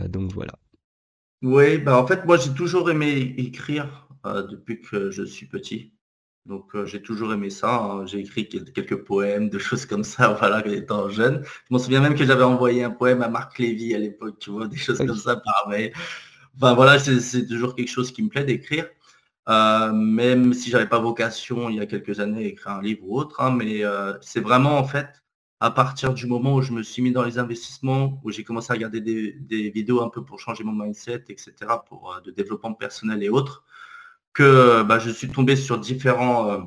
donc 0.10 0.34
voilà. 0.34 0.54
Oui, 1.42 1.78
bah 1.78 1.98
en 1.98 2.06
fait, 2.06 2.26
moi 2.26 2.38
j'ai 2.38 2.54
toujours 2.54 2.90
aimé 2.90 3.34
écrire 3.38 4.08
euh, 4.26 4.44
depuis 4.44 4.82
que 4.82 5.10
je 5.10 5.24
suis 5.24 5.46
petit. 5.48 5.94
Donc 6.46 6.76
euh, 6.76 6.86
j'ai 6.86 7.02
toujours 7.02 7.34
aimé 7.34 7.50
ça. 7.50 7.76
Hein. 7.78 8.06
J'ai 8.06 8.20
écrit 8.20 8.50
quelques 8.50 8.98
poèmes, 9.06 9.50
de 9.50 9.60
choses 9.60 9.86
comme 9.86 10.04
ça, 10.04 10.34
voilà, 10.34 10.66
étant 10.68 11.10
jeune. 11.10 11.44
Je 11.46 11.50
m'en 11.72 11.80
souviens 11.80 12.02
même 12.02 12.16
que 12.16 12.26
j'avais 12.26 12.44
envoyé 12.44 12.84
un 12.84 12.92
poème 12.92 13.22
à 13.22 13.30
Marc 13.30 13.58
Lévy 13.60 13.96
à 13.96 14.00
l'époque, 14.00 14.40
tu 14.40 14.50
vois, 14.52 14.68
des 14.68 14.78
choses 14.78 14.98
comme 15.00 15.16
ça 15.18 15.38
par 15.38 15.68
mail. 15.70 15.94
Enfin 16.56 16.74
voilà, 16.76 17.00
c'est 17.00 17.48
toujours 17.48 17.76
quelque 17.76 17.90
chose 17.90 18.12
qui 18.12 18.24
me 18.24 18.30
plaît 18.30 18.44
d'écrire. 18.46 18.88
Euh, 19.50 19.94
même 19.94 20.54
si 20.54 20.70
j'avais 20.70 20.88
pas 20.88 21.00
vocation 21.00 21.70
il 21.70 21.78
y 21.78 21.80
a 21.82 21.86
quelques 21.88 22.20
années 22.20 22.46
à 22.46 22.48
écrire 22.50 22.74
un 22.74 22.82
livre 22.82 23.02
ou 23.06 23.18
autre, 23.18 23.42
hein, 23.42 23.52
mais 23.52 23.84
c'est 24.22 24.42
vraiment 24.42 24.78
en 24.78 24.84
fait 24.84 25.24
à 25.62 25.72
partir 25.72 26.14
du 26.14 26.26
moment 26.26 26.56
où 26.56 26.62
je 26.62 26.72
me 26.72 26.84
suis 26.84 27.02
mis 27.02 27.12
dans 27.12 27.24
les 27.24 27.38
investissements, 27.38 28.22
où 28.24 28.32
j'ai 28.32 28.44
commencé 28.44 28.72
à 28.72 28.76
regarder 28.76 29.02
des, 29.02 29.70
vidéos 29.70 30.02
un 30.02 30.10
peu 30.10 30.24
pour 30.24 30.40
changer 30.40 30.64
mon 30.64 30.72
mindset, 30.74 31.26
etc., 31.30 31.54
pour 31.88 32.14
euh, 32.14 32.22
de 32.22 32.32
développement 32.32 32.74
personnel 32.74 33.24
et 33.24 33.30
autres, 33.30 33.64
que 34.34 34.84
bah, 34.84 35.00
je 35.00 35.10
suis 35.10 35.30
tombé 35.30 35.56
sur 35.56 35.78
différents, 35.80 36.50
euh, 36.50 36.60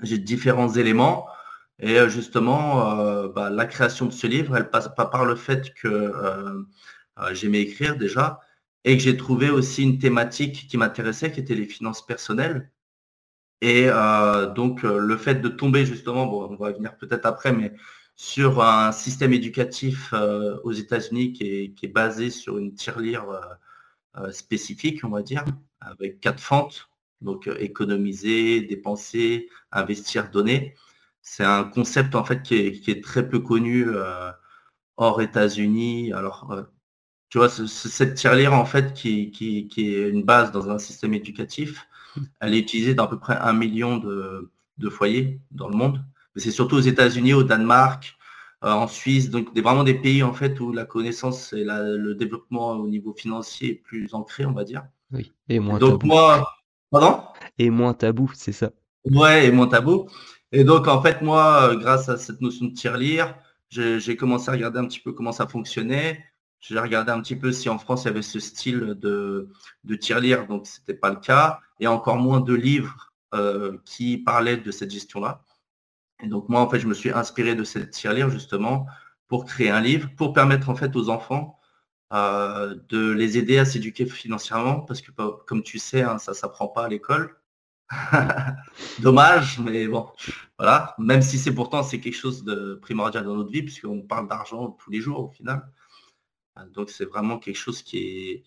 j'ai 0.00 0.18
différents 0.18 0.70
éléments. 0.70 1.26
Et 1.78 1.98
euh, 1.98 2.08
justement, 2.08 3.26
bah, 3.26 3.50
la 3.50 3.66
création 3.66 4.06
de 4.06 4.12
ce 4.12 4.26
livre, 4.26 4.56
elle 4.56 4.70
passe 4.70 4.88
pas 4.94 5.06
par 5.06 5.24
le 5.24 5.36
fait 5.36 5.74
que 5.74 6.12
j'aimais 7.32 7.60
écrire 7.60 7.96
déjà, 7.96 8.40
et 8.84 8.96
que 8.96 9.02
j'ai 9.02 9.16
trouvé 9.16 9.50
aussi 9.50 9.82
une 9.82 9.98
thématique 9.98 10.68
qui 10.68 10.76
m'intéressait, 10.78 11.32
qui 11.32 11.40
était 11.40 11.54
les 11.54 11.66
finances 11.66 12.04
personnelles. 12.06 12.70
Et 13.60 13.88
donc, 14.54 14.82
le 14.82 15.16
fait 15.16 15.36
de 15.36 15.48
tomber 15.48 15.86
justement, 15.86 16.26
bon, 16.26 16.48
on 16.50 16.56
va 16.56 16.72
venir 16.72 16.96
peut-être 16.96 17.26
après, 17.26 17.52
mais 17.52 17.72
sur 18.14 18.62
un 18.62 18.92
système 18.92 19.32
éducatif 19.32 20.12
euh, 20.12 20.58
aux 20.64 20.72
États-Unis 20.72 21.32
qui 21.32 21.74
est, 21.82 21.88
basé 21.88 22.30
sur 22.30 22.58
une 22.58 22.74
tirelire 22.74 23.28
euh, 23.30 23.40
euh, 24.18 24.32
spécifique, 24.32 25.04
on 25.04 25.08
va 25.08 25.22
dire, 25.22 25.44
avec 25.80 26.20
quatre 26.20 26.40
fentes, 26.40 26.88
donc 27.20 27.48
économiser, 27.58 28.60
dépenser, 28.62 29.48
investir, 29.70 30.30
donner. 30.30 30.74
C'est 31.22 31.44
un 31.44 31.64
concept 31.64 32.14
en 32.14 32.24
fait 32.24 32.42
qui 32.42 32.56
est, 32.56 33.02
très 33.02 33.28
peu 33.28 33.38
connu 33.38 33.86
hors 34.96 35.22
États-Unis. 35.22 36.12
Alors, 36.12 36.66
tu 37.28 37.38
vois, 37.38 37.48
cette 37.48 38.14
tirelire 38.14 38.54
en 38.54 38.64
fait 38.64 38.92
qui, 38.92 39.32
est 39.76 40.08
une 40.08 40.24
base 40.24 40.52
dans 40.52 40.68
un 40.68 40.78
système 40.78 41.14
éducatif, 41.14 41.86
elle 42.40 42.54
est 42.54 42.58
utilisée 42.58 42.94
dans 42.94 43.04
à 43.04 43.08
peu 43.08 43.18
près 43.18 43.36
un 43.36 43.52
million 43.52 43.98
de 43.98 44.90
foyers 44.90 45.40
dans 45.52 45.68
le 45.68 45.76
monde 45.76 46.04
c'est 46.36 46.50
surtout 46.50 46.76
aux 46.76 46.80
États-Unis, 46.80 47.34
au 47.34 47.42
Danemark, 47.42 48.16
euh, 48.64 48.70
en 48.70 48.86
Suisse, 48.86 49.28
donc 49.28 49.56
vraiment 49.58 49.84
des 49.84 49.94
pays 49.94 50.22
en 50.22 50.32
fait 50.32 50.60
où 50.60 50.72
la 50.72 50.84
connaissance 50.84 51.52
et 51.52 51.64
le 51.64 52.14
développement 52.14 52.72
au 52.72 52.86
niveau 52.86 53.12
financier 53.12 53.70
est 53.70 53.74
plus 53.74 54.14
ancré, 54.14 54.46
on 54.46 54.52
va 54.52 54.64
dire. 54.64 54.84
Oui, 55.10 55.32
et 55.48 55.58
moins 55.58 55.78
donc 55.78 56.00
tabou. 56.00 56.06
moi, 56.06 56.48
pardon? 56.90 57.22
Et 57.58 57.70
moins 57.70 57.92
tabou, 57.92 58.30
c'est 58.34 58.52
ça. 58.52 58.70
Ouais, 59.04 59.46
et 59.46 59.50
moins 59.50 59.66
tabou. 59.66 60.08
Et 60.52 60.64
donc 60.64 60.86
en 60.86 61.02
fait 61.02 61.22
moi, 61.22 61.70
euh, 61.70 61.76
grâce 61.76 62.08
à 62.08 62.16
cette 62.16 62.40
notion 62.40 62.66
de 62.66 62.72
tirelire, 62.72 63.34
j'ai 63.68 64.16
commencé 64.16 64.48
à 64.50 64.52
regarder 64.52 64.78
un 64.78 64.84
petit 64.84 65.00
peu 65.00 65.12
comment 65.12 65.32
ça 65.32 65.46
fonctionnait. 65.48 66.22
J'ai 66.60 66.78
regardé 66.78 67.10
un 67.10 67.20
petit 67.20 67.34
peu 67.34 67.50
si 67.50 67.68
en 67.68 67.78
France 67.78 68.04
il 68.04 68.06
y 68.06 68.10
avait 68.10 68.22
ce 68.22 68.38
style 68.38 68.94
de, 69.00 69.48
de 69.82 69.94
tirelire, 69.96 70.46
donc 70.46 70.68
ce 70.68 70.78
n'était 70.78 70.94
pas 70.94 71.10
le 71.10 71.16
cas, 71.16 71.58
et 71.80 71.88
encore 71.88 72.18
moins 72.18 72.40
de 72.40 72.54
livres 72.54 73.12
euh, 73.34 73.78
qui 73.84 74.18
parlaient 74.18 74.58
de 74.58 74.70
cette 74.70 74.90
gestion-là. 74.90 75.42
Et 76.22 76.28
donc 76.28 76.48
moi, 76.48 76.60
en 76.60 76.68
fait, 76.68 76.80
je 76.80 76.86
me 76.86 76.94
suis 76.94 77.10
inspiré 77.10 77.54
de 77.54 77.64
cette 77.64 77.90
tirelire 77.90 78.30
justement 78.30 78.86
pour 79.28 79.44
créer 79.44 79.70
un 79.70 79.80
livre, 79.80 80.08
pour 80.16 80.32
permettre 80.32 80.68
en 80.70 80.76
fait 80.76 80.94
aux 80.96 81.08
enfants 81.08 81.58
euh, 82.12 82.76
de 82.88 83.10
les 83.10 83.38
aider 83.38 83.58
à 83.58 83.64
s'éduquer 83.64 84.06
financièrement, 84.06 84.80
parce 84.80 85.00
que 85.00 85.10
bah, 85.10 85.38
comme 85.46 85.62
tu 85.62 85.78
sais, 85.78 86.02
hein, 86.02 86.18
ça 86.18 86.32
ne 86.32 86.36
s'apprend 86.36 86.68
pas 86.68 86.84
à 86.84 86.88
l'école. 86.88 87.36
Dommage, 89.00 89.58
mais 89.58 89.86
bon, 89.88 90.08
voilà. 90.58 90.94
Même 90.98 91.22
si 91.22 91.38
c'est 91.38 91.54
pourtant 91.54 91.82
c'est 91.82 92.00
quelque 92.00 92.16
chose 92.16 92.44
de 92.44 92.78
primordial 92.80 93.24
dans 93.24 93.34
notre 93.36 93.50
vie, 93.50 93.62
puisqu'on 93.62 94.02
parle 94.02 94.28
d'argent 94.28 94.70
tous 94.70 94.90
les 94.90 95.00
jours 95.00 95.20
au 95.20 95.28
final. 95.28 95.68
Donc 96.74 96.90
c'est 96.90 97.04
vraiment 97.04 97.38
quelque 97.38 97.56
chose 97.56 97.82
qui 97.82 97.98
est 97.98 98.44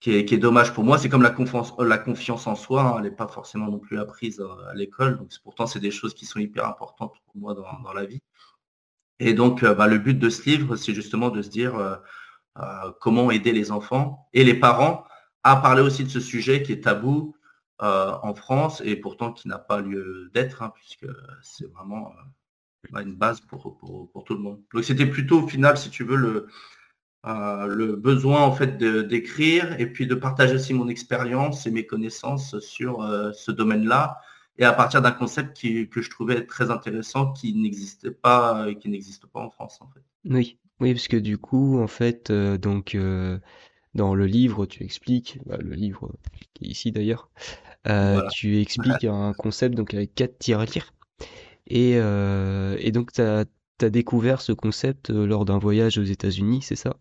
qui 0.00 0.12
est, 0.12 0.38
dommage 0.38 0.72
pour 0.72 0.82
moi. 0.82 0.98
C'est 0.98 1.10
comme 1.10 1.22
la 1.22 1.30
confiance, 1.30 1.74
la 1.78 1.98
confiance 1.98 2.46
en 2.46 2.56
soi, 2.56 2.82
hein. 2.82 2.94
elle 2.96 3.04
n'est 3.04 3.10
pas 3.10 3.28
forcément 3.28 3.68
non 3.70 3.78
plus 3.78 3.98
apprise 3.98 4.40
à 4.40 4.74
l'école. 4.74 5.18
Donc 5.18 5.30
pourtant, 5.44 5.66
c'est 5.66 5.80
des 5.80 5.90
choses 5.90 6.14
qui 6.14 6.24
sont 6.26 6.38
hyper 6.38 6.66
importantes 6.66 7.14
pour 7.26 7.36
moi 7.36 7.54
dans, 7.54 7.92
la 7.92 8.06
vie. 8.06 8.22
Et 9.18 9.34
donc, 9.34 9.62
bah, 9.62 9.86
le 9.86 9.98
but 9.98 10.18
de 10.18 10.30
ce 10.30 10.48
livre, 10.48 10.76
c'est 10.76 10.94
justement 10.94 11.28
de 11.28 11.42
se 11.42 11.50
dire 11.50 12.00
comment 13.00 13.30
aider 13.30 13.52
les 13.52 13.70
enfants 13.72 14.28
et 14.32 14.44
les 14.44 14.54
parents 14.54 15.04
à 15.42 15.56
parler 15.56 15.82
aussi 15.82 16.04
de 16.04 16.08
ce 16.08 16.20
sujet 16.20 16.62
qui 16.62 16.72
est 16.72 16.84
tabou 16.84 17.36
en 17.78 18.34
France 18.34 18.82
et 18.84 18.96
pourtant 18.96 19.32
qui 19.32 19.48
n'a 19.48 19.58
pas 19.58 19.80
lieu 19.82 20.30
d'être, 20.32 20.62
hein, 20.62 20.72
puisque 20.74 21.06
c'est 21.42 21.70
vraiment 21.72 22.12
une 22.98 23.16
base 23.16 23.40
pour, 23.42 23.76
pour, 23.78 24.24
tout 24.24 24.34
le 24.34 24.40
monde. 24.40 24.62
Donc 24.72 24.84
c'était 24.84 25.06
plutôt 25.06 25.42
au 25.42 25.48
final, 25.48 25.76
si 25.76 25.90
tu 25.90 26.04
veux, 26.04 26.16
le, 26.16 26.48
euh, 27.26 27.66
le 27.66 27.96
besoin 27.96 28.42
en 28.42 28.52
fait 28.52 28.78
d'écrire 28.78 29.78
et 29.78 29.86
puis 29.86 30.06
de 30.06 30.14
partager 30.14 30.54
aussi 30.54 30.72
mon 30.72 30.88
expérience 30.88 31.66
et 31.66 31.70
mes 31.70 31.86
connaissances 31.86 32.58
sur 32.60 33.02
euh, 33.02 33.32
ce 33.32 33.50
domaine-là. 33.50 34.18
Et 34.58 34.64
à 34.64 34.72
partir 34.72 35.00
d'un 35.00 35.12
concept 35.12 35.56
qui, 35.56 35.88
que 35.88 36.02
je 36.02 36.10
trouvais 36.10 36.44
très 36.44 36.70
intéressant 36.70 37.32
qui 37.32 37.54
n'existait 37.54 38.10
pas 38.10 38.66
qui 38.74 38.88
n'existe 38.88 39.26
pas 39.26 39.40
en 39.40 39.50
France 39.50 39.78
en 39.80 39.88
fait. 39.88 40.02
Oui, 40.26 40.58
oui, 40.80 40.92
parce 40.92 41.08
que 41.08 41.16
du 41.16 41.38
coup, 41.38 41.80
en 41.80 41.86
fait, 41.86 42.30
euh, 42.30 42.58
donc 42.58 42.96
dans 43.94 44.14
le 44.14 44.26
livre, 44.26 44.66
tu 44.66 44.84
expliques, 44.84 45.38
bah, 45.46 45.56
le 45.58 45.74
livre 45.74 46.12
qui 46.54 46.66
est 46.66 46.68
ici 46.68 46.92
d'ailleurs, 46.92 47.30
tu 48.32 48.60
expliques 48.60 49.04
un 49.04 49.32
concept 49.32 49.74
donc 49.74 49.94
avec 49.94 50.14
quatre 50.14 50.38
tirelires 50.38 50.92
et, 51.70 51.94
euh, 51.96 52.76
et 52.80 52.90
donc, 52.92 53.12
tu 53.12 53.22
as, 53.22 53.46
découvert 53.88 54.42
ce 54.42 54.52
concept 54.52 55.08
euh, 55.08 55.24
lors 55.24 55.46
d'un 55.46 55.58
voyage 55.58 55.96
aux 55.96 56.02
États-Unis, 56.02 56.60
c'est 56.60 56.76
ça? 56.76 56.96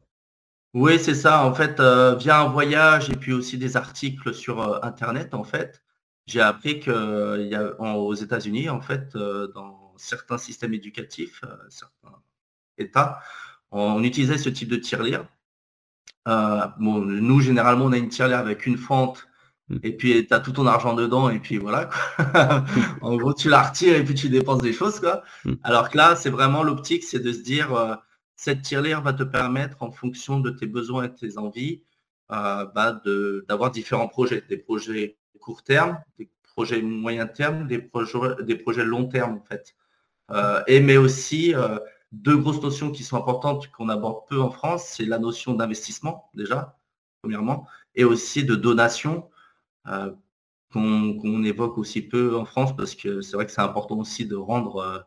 Oui, 0.73 0.99
c'est 0.99 1.15
ça. 1.15 1.45
En 1.45 1.53
fait, 1.53 1.79
euh, 1.79 2.15
via 2.15 2.41
un 2.41 2.49
voyage 2.49 3.09
et 3.09 3.15
puis 3.15 3.33
aussi 3.33 3.57
des 3.57 3.75
articles 3.77 4.33
sur 4.33 4.83
Internet, 4.83 5.33
en 5.33 5.43
fait, 5.43 5.83
j'ai 6.27 6.41
appris 6.41 6.79
qu'aux 6.79 8.13
États-Unis, 8.13 8.69
en 8.69 8.81
fait, 8.81 9.17
dans 9.17 9.93
certains 9.97 10.37
systèmes 10.37 10.73
éducatifs, 10.73 11.43
certains 11.69 12.21
États, 12.77 13.19
on 13.71 14.03
utilisait 14.03 14.37
ce 14.37 14.49
type 14.49 14.69
de 14.69 14.77
tirelire. 14.77 15.25
bon, 16.25 16.99
nous, 17.01 17.41
généralement, 17.41 17.85
on 17.85 17.91
a 17.91 17.97
une 17.97 18.09
tirelire 18.09 18.39
avec 18.39 18.65
une 18.67 18.77
fente 18.77 19.29
Mm. 19.69 19.77
Et 19.83 19.91
puis 19.93 20.27
tu 20.27 20.33
as 20.33 20.39
tout 20.39 20.51
ton 20.51 20.67
argent 20.67 20.93
dedans 20.93 21.29
et 21.29 21.39
puis 21.39 21.57
voilà. 21.57 21.89
en 23.01 23.15
gros, 23.15 23.33
tu 23.33 23.49
la 23.49 23.63
retires 23.63 23.95
et 23.95 24.03
puis 24.03 24.15
tu 24.15 24.29
dépenses 24.29 24.61
des 24.61 24.73
choses. 24.73 24.99
Quoi. 24.99 25.23
Mm. 25.45 25.53
Alors 25.63 25.89
que 25.89 25.97
là, 25.97 26.15
c'est 26.15 26.29
vraiment 26.29 26.63
l'optique, 26.63 27.03
c'est 27.03 27.19
de 27.19 27.31
se 27.31 27.41
dire, 27.41 27.73
euh, 27.73 27.95
cette 28.39 28.61
tirelire 28.61 29.01
va 29.01 29.11
te 29.11 29.23
permettre, 29.23 29.83
en 29.83 29.91
fonction 29.91 30.39
de 30.39 30.49
tes 30.49 30.65
besoins 30.65 31.03
et 31.03 31.13
tes 31.13 31.37
envies, 31.37 31.83
euh, 32.31 32.65
bah, 32.73 33.01
d'avoir 33.49 33.69
différents 33.71 34.07
projets. 34.07 34.43
Des 34.47 34.57
projets 34.57 35.17
court 35.41 35.63
terme, 35.63 35.99
des 36.17 36.29
projets 36.55 36.81
moyen 36.81 37.27
terme, 37.27 37.67
des 37.67 37.79
projets, 37.79 38.43
des 38.43 38.55
projets 38.55 38.85
long 38.85 39.07
terme 39.07 39.33
en 39.35 39.43
fait. 39.43 39.75
Euh, 40.31 40.63
et 40.67 40.79
mais 40.79 40.95
aussi 40.95 41.53
deux 42.11 42.37
grosses 42.37 42.61
notions 42.61 42.91
qui 42.91 43.03
sont 43.03 43.17
importantes 43.17 43.69
qu'on 43.71 43.89
aborde 43.89 44.25
peu 44.29 44.39
en 44.41 44.51
France, 44.51 44.85
c'est 44.85 45.05
la 45.05 45.19
notion 45.19 45.53
d'investissement 45.53 46.29
déjà, 46.33 46.77
premièrement, 47.21 47.67
et 47.95 48.05
aussi 48.05 48.45
de 48.45 48.55
donation 48.55 49.29
euh, 49.87 50.11
qu'on 50.71 51.43
évoque 51.43 51.77
aussi 51.77 52.01
peu 52.01 52.37
en 52.37 52.45
France 52.45 52.75
parce 52.75 52.95
que 52.95 53.21
c'est 53.21 53.35
vrai 53.35 53.45
que 53.47 53.51
c'est 53.51 53.61
important 53.61 53.97
aussi 53.97 54.25
de 54.25 54.35
rendre 54.35 54.77
euh, 54.77 54.99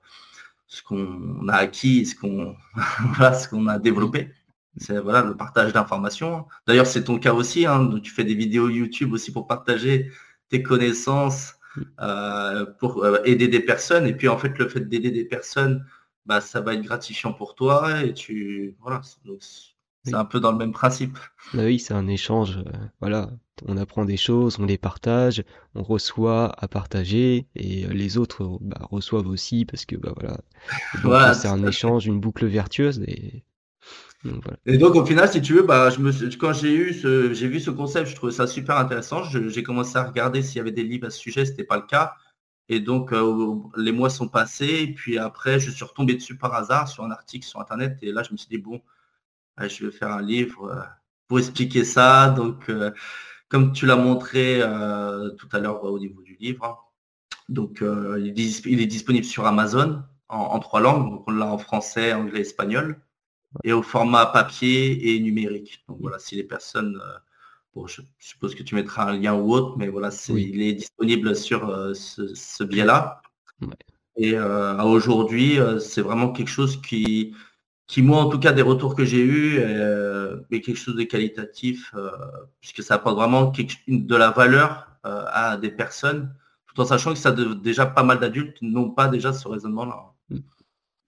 ce 0.72 0.82
qu'on 0.82 1.48
a 1.48 1.56
acquis, 1.56 2.06
ce 2.06 2.14
qu'on 2.16 2.56
ce 3.34 3.46
qu'on 3.48 3.66
a 3.66 3.78
développé. 3.78 4.32
C'est 4.78 4.98
voilà 4.98 5.20
le 5.22 5.36
partage 5.36 5.74
d'informations. 5.74 6.46
D'ailleurs, 6.66 6.86
c'est 6.86 7.04
ton 7.04 7.18
cas 7.18 7.34
aussi. 7.34 7.66
Hein, 7.66 8.00
tu 8.02 8.10
fais 8.10 8.24
des 8.24 8.34
vidéos 8.34 8.70
YouTube 8.70 9.12
aussi 9.12 9.32
pour 9.32 9.46
partager 9.46 10.10
tes 10.48 10.62
connaissances, 10.62 11.56
euh, 12.00 12.64
pour 12.78 13.06
aider 13.26 13.48
des 13.48 13.60
personnes. 13.60 14.06
Et 14.06 14.14
puis 14.14 14.28
en 14.28 14.38
fait, 14.38 14.58
le 14.58 14.68
fait 14.68 14.88
d'aider 14.88 15.10
des 15.10 15.26
personnes, 15.26 15.84
bah, 16.24 16.40
ça 16.40 16.62
va 16.62 16.72
être 16.74 16.82
gratifiant 16.82 17.34
pour 17.34 17.54
toi. 17.54 18.02
Et 18.02 18.14
tu 18.14 18.74
voilà. 18.80 19.02
C'est 20.04 20.14
un 20.14 20.24
peu 20.24 20.40
dans 20.40 20.52
le 20.52 20.58
même 20.58 20.72
principe. 20.72 21.18
Bah 21.54 21.64
oui, 21.64 21.78
c'est 21.78 21.94
un 21.94 22.08
échange. 22.08 22.58
voilà, 23.00 23.30
on 23.66 23.76
apprend 23.76 24.04
des 24.04 24.16
choses, 24.16 24.58
on 24.58 24.64
les 24.64 24.78
partage, 24.78 25.44
on 25.74 25.82
reçoit 25.82 26.52
à 26.58 26.68
partager 26.68 27.46
et 27.54 27.86
euh, 27.86 27.92
les 27.92 28.18
autres 28.18 28.58
bah, 28.60 28.86
reçoivent 28.90 29.28
aussi 29.28 29.64
parce 29.64 29.84
que 29.84 29.96
bah 29.96 30.14
voilà. 31.04 31.34
c'est 31.34 31.48
un 31.48 31.64
échange, 31.66 32.06
une 32.06 32.20
boucle 32.20 32.46
vertueuse 32.46 33.00
et 33.06 33.44
donc, 34.24 34.44
Et 34.66 34.78
donc 34.78 34.94
au 34.94 35.04
final, 35.04 35.28
si 35.28 35.42
tu 35.42 35.54
veux, 35.54 35.62
bah, 35.62 35.90
je 35.90 35.98
me, 35.98 36.36
quand 36.36 36.52
j'ai 36.52 36.72
eu 36.72 36.94
ce, 36.94 37.32
j'ai 37.32 37.48
vu 37.48 37.58
ce 37.58 37.70
concept, 37.70 38.08
je 38.08 38.14
trouvais 38.14 38.32
ça 38.32 38.46
super 38.46 38.76
intéressant. 38.76 39.24
j'ai 39.24 39.62
commencé 39.62 39.96
à 39.96 40.04
regarder 40.04 40.42
s'il 40.42 40.58
y 40.58 40.60
avait 40.60 40.70
des 40.70 40.84
livres 40.84 41.08
à 41.08 41.10
ce 41.10 41.18
sujet, 41.18 41.44
c'était 41.44 41.64
pas 41.64 41.76
le 41.76 41.86
cas. 41.86 42.14
Et 42.68 42.78
donc 42.78 43.12
euh, 43.12 43.56
les 43.76 43.92
mois 43.92 44.10
sont 44.10 44.28
passés, 44.28 44.82
et 44.82 44.94
puis 44.94 45.18
après, 45.18 45.58
je 45.58 45.70
suis 45.70 45.84
retombé 45.84 46.14
dessus 46.14 46.36
par 46.36 46.54
hasard 46.54 46.88
sur 46.88 47.04
un 47.04 47.10
article 47.10 47.44
sur 47.44 47.60
internet, 47.60 47.98
et 48.02 48.12
là 48.12 48.22
je 48.22 48.32
me 48.32 48.36
suis 48.36 48.48
dit 48.48 48.58
bon, 48.58 48.80
je 49.58 49.86
vais 49.86 49.92
faire 49.92 50.12
un 50.12 50.22
livre 50.22 50.64
euh, 50.64 50.82
pour 51.28 51.38
expliquer 51.38 51.84
ça. 51.84 52.30
Donc 52.30 52.70
comme 53.52 53.74
tu 53.74 53.84
l'as 53.84 53.96
montré 53.96 54.62
euh, 54.62 55.28
tout 55.32 55.48
à 55.52 55.58
l'heure 55.58 55.84
au 55.84 55.98
niveau 55.98 56.22
du 56.22 56.36
livre. 56.40 56.90
Donc, 57.50 57.82
euh, 57.82 58.18
il, 58.18 58.28
est, 58.80 58.86
disponible 58.86 59.26
sur 59.26 59.44
Amazon 59.44 60.02
en, 60.30 60.58
trois 60.58 60.80
langues. 60.80 61.10
Donc, 61.10 61.24
on 61.26 61.32
l'a 61.32 61.46
en 61.46 61.58
français, 61.58 62.14
anglais, 62.14 62.40
espagnol, 62.40 62.98
et 63.62 63.74
au 63.74 63.82
format 63.82 64.24
papier 64.24 65.14
et 65.14 65.20
numérique. 65.20 65.84
Donc 65.86 65.98
voilà, 66.00 66.18
si 66.18 66.34
les 66.34 66.44
personnes, 66.44 66.98
euh, 67.04 67.18
bon, 67.74 67.86
je 67.86 68.00
suppose 68.18 68.54
que 68.54 68.62
tu 68.62 68.74
mettras 68.74 69.10
un 69.10 69.18
lien 69.18 69.34
ou 69.34 69.52
autre, 69.52 69.76
mais 69.76 69.88
voilà, 69.88 70.08
il 70.30 70.62
est 70.62 70.72
disponible 70.72 71.36
sur 71.36 71.94
ce, 71.94 72.64
biais-là. 72.64 73.20
Et 74.16 74.34
aujourd'hui, 74.38 75.58
c'est 75.78 76.00
vraiment 76.00 76.32
quelque 76.32 76.48
chose 76.48 76.80
qui, 76.80 77.34
qui 77.92 78.00
moi 78.00 78.20
en 78.20 78.30
tout 78.30 78.38
cas 78.38 78.52
des 78.52 78.62
retours 78.62 78.94
que 78.94 79.04
j'ai 79.04 79.20
eus 79.22 79.58
euh, 79.58 80.40
est 80.50 80.62
quelque 80.62 80.78
chose 80.78 80.96
de 80.96 81.02
qualitatif 81.02 81.92
euh, 81.94 82.10
puisque 82.58 82.82
ça 82.82 82.94
apporte 82.94 83.16
vraiment 83.16 83.52
de 83.86 84.16
la 84.16 84.30
valeur 84.30 84.88
euh, 85.04 85.26
à 85.28 85.58
des 85.58 85.70
personnes 85.70 86.34
tout 86.66 86.80
en 86.80 86.86
sachant 86.86 87.12
que 87.12 87.18
ça 87.18 87.32
déjà 87.32 87.84
pas 87.84 88.02
mal 88.02 88.18
d'adultes 88.18 88.56
n'ont 88.62 88.88
pas 88.88 89.08
déjà 89.08 89.34
ce 89.34 89.46
raisonnement 89.46 89.84
là. 89.84 90.14
Mmh. 90.30 90.38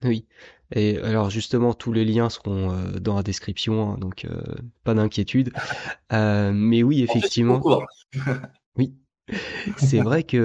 Oui. 0.03 0.25
Et 0.73 0.99
alors 0.99 1.31
justement, 1.31 1.73
tous 1.73 1.91
les 1.91 2.05
liens 2.05 2.29
seront 2.29 2.75
dans 3.01 3.15
la 3.15 3.23
description, 3.23 3.93
hein, 3.93 3.97
donc 3.97 4.27
pas 4.83 4.93
d'inquiétude. 4.93 5.53
mais 6.11 6.83
oui, 6.83 7.01
effectivement. 7.01 7.63
C'est 9.77 10.01
vrai 10.01 10.23
qu'il 10.23 10.39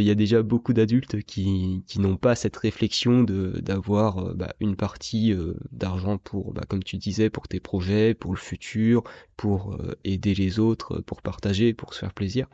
y 0.00 0.10
a 0.10 0.14
déjà 0.14 0.42
beaucoup 0.42 0.72
d'adultes 0.72 1.22
qui, 1.22 1.82
qui 1.86 2.00
n'ont 2.00 2.16
pas 2.16 2.34
cette 2.34 2.56
réflexion 2.56 3.22
de 3.22 3.60
d'avoir 3.60 4.18
euh, 4.18 4.34
bah, 4.34 4.54
une 4.60 4.76
partie 4.76 5.32
euh, 5.32 5.54
d'argent 5.72 6.18
pour, 6.18 6.52
bah, 6.52 6.62
comme 6.68 6.82
tu 6.82 6.98
disais, 6.98 7.30
pour 7.30 7.48
tes 7.48 7.60
projets, 7.60 8.14
pour 8.14 8.32
le 8.32 8.38
futur, 8.38 9.04
pour 9.36 9.72
euh, 9.74 9.96
aider 10.04 10.34
les 10.34 10.58
autres, 10.58 11.00
pour 11.00 11.22
partager, 11.22 11.72
pour 11.72 11.94
se 11.94 12.00
faire 12.00 12.12
plaisir. 12.12 12.46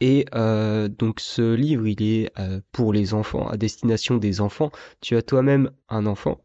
et 0.00 0.24
donc 0.98 1.20
ce 1.20 1.54
livre, 1.54 1.86
il 1.86 2.02
est 2.02 2.32
pour 2.72 2.92
les 2.92 3.14
enfants, 3.14 3.48
à 3.48 3.56
destination 3.56 4.16
des 4.16 4.40
enfants. 4.40 4.70
Tu 5.00 5.16
as 5.16 5.22
toi-même 5.22 5.70
un 5.88 6.06
enfant. 6.06 6.40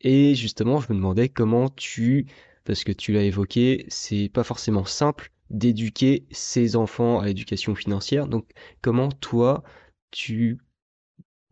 Et 0.00 0.34
justement, 0.34 0.80
je 0.80 0.92
me 0.92 0.96
demandais 0.96 1.28
comment 1.28 1.68
tu, 1.70 2.26
parce 2.64 2.84
que 2.84 2.92
tu 2.92 3.12
l'as 3.12 3.22
évoqué, 3.22 3.86
c'est 3.88 4.28
pas 4.28 4.44
forcément 4.44 4.84
simple 4.84 5.31
d'éduquer 5.52 6.26
ses 6.30 6.76
enfants 6.76 7.20
à 7.20 7.26
l'éducation 7.26 7.74
financière. 7.74 8.26
Donc 8.26 8.50
comment 8.80 9.10
toi 9.10 9.62
tu 10.10 10.58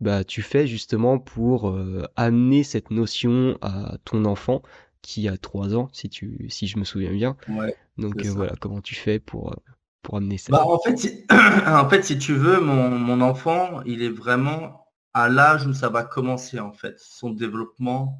bah 0.01 0.23
tu 0.23 0.41
fais 0.41 0.67
justement 0.67 1.19
pour 1.19 1.69
euh, 1.69 2.03
amener 2.15 2.63
cette 2.63 2.91
notion 2.91 3.57
à 3.61 3.97
ton 4.03 4.25
enfant 4.25 4.63
qui 5.01 5.27
a 5.27 5.37
3 5.37 5.75
ans 5.75 5.89
si 5.93 6.09
tu 6.09 6.47
si 6.49 6.67
je 6.67 6.77
me 6.79 6.83
souviens 6.83 7.11
bien? 7.11 7.37
Donc 7.97 8.25
euh, 8.25 8.29
voilà, 8.31 8.53
comment 8.59 8.81
tu 8.81 8.95
fais 8.95 9.19
pour 9.19 9.51
euh, 9.51 9.55
pour 10.01 10.17
amener 10.17 10.37
ça? 10.37 10.53
Bah, 10.53 10.65
en 10.65 10.79
fait 10.79 10.97
si, 10.97 11.25
en 11.67 11.87
fait 11.87 12.03
si 12.03 12.17
tu 12.17 12.33
veux 12.33 12.59
mon, 12.59 12.89
mon 12.89 13.21
enfant, 13.21 13.81
il 13.85 14.01
est 14.01 14.09
vraiment 14.09 14.87
à 15.13 15.29
l'âge 15.29 15.67
où 15.67 15.73
ça 15.73 15.89
va 15.89 16.03
commencer 16.03 16.59
en 16.59 16.71
fait 16.71 16.95
son 16.99 17.29
développement 17.29 18.19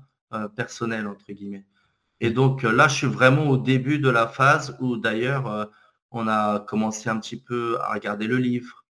personnel 0.55 1.07
entre 1.07 1.31
guillemets. 1.33 1.65
Et 2.21 2.29
donc 2.29 2.61
là, 2.61 2.87
je 2.87 2.95
suis 2.95 3.07
vraiment 3.07 3.49
au 3.49 3.57
début 3.57 3.97
de 3.97 4.09
la 4.09 4.27
phase 4.27 4.77
où 4.79 4.95
d'ailleurs, 4.95 5.47
euh, 5.47 5.65
on 6.11 6.27
a 6.27 6.59
commencé 6.59 7.09
un 7.09 7.19
petit 7.19 7.35
peu 7.35 7.79
à 7.81 7.93
regarder 7.93 8.27
le 8.27 8.37
livre. 8.37 8.85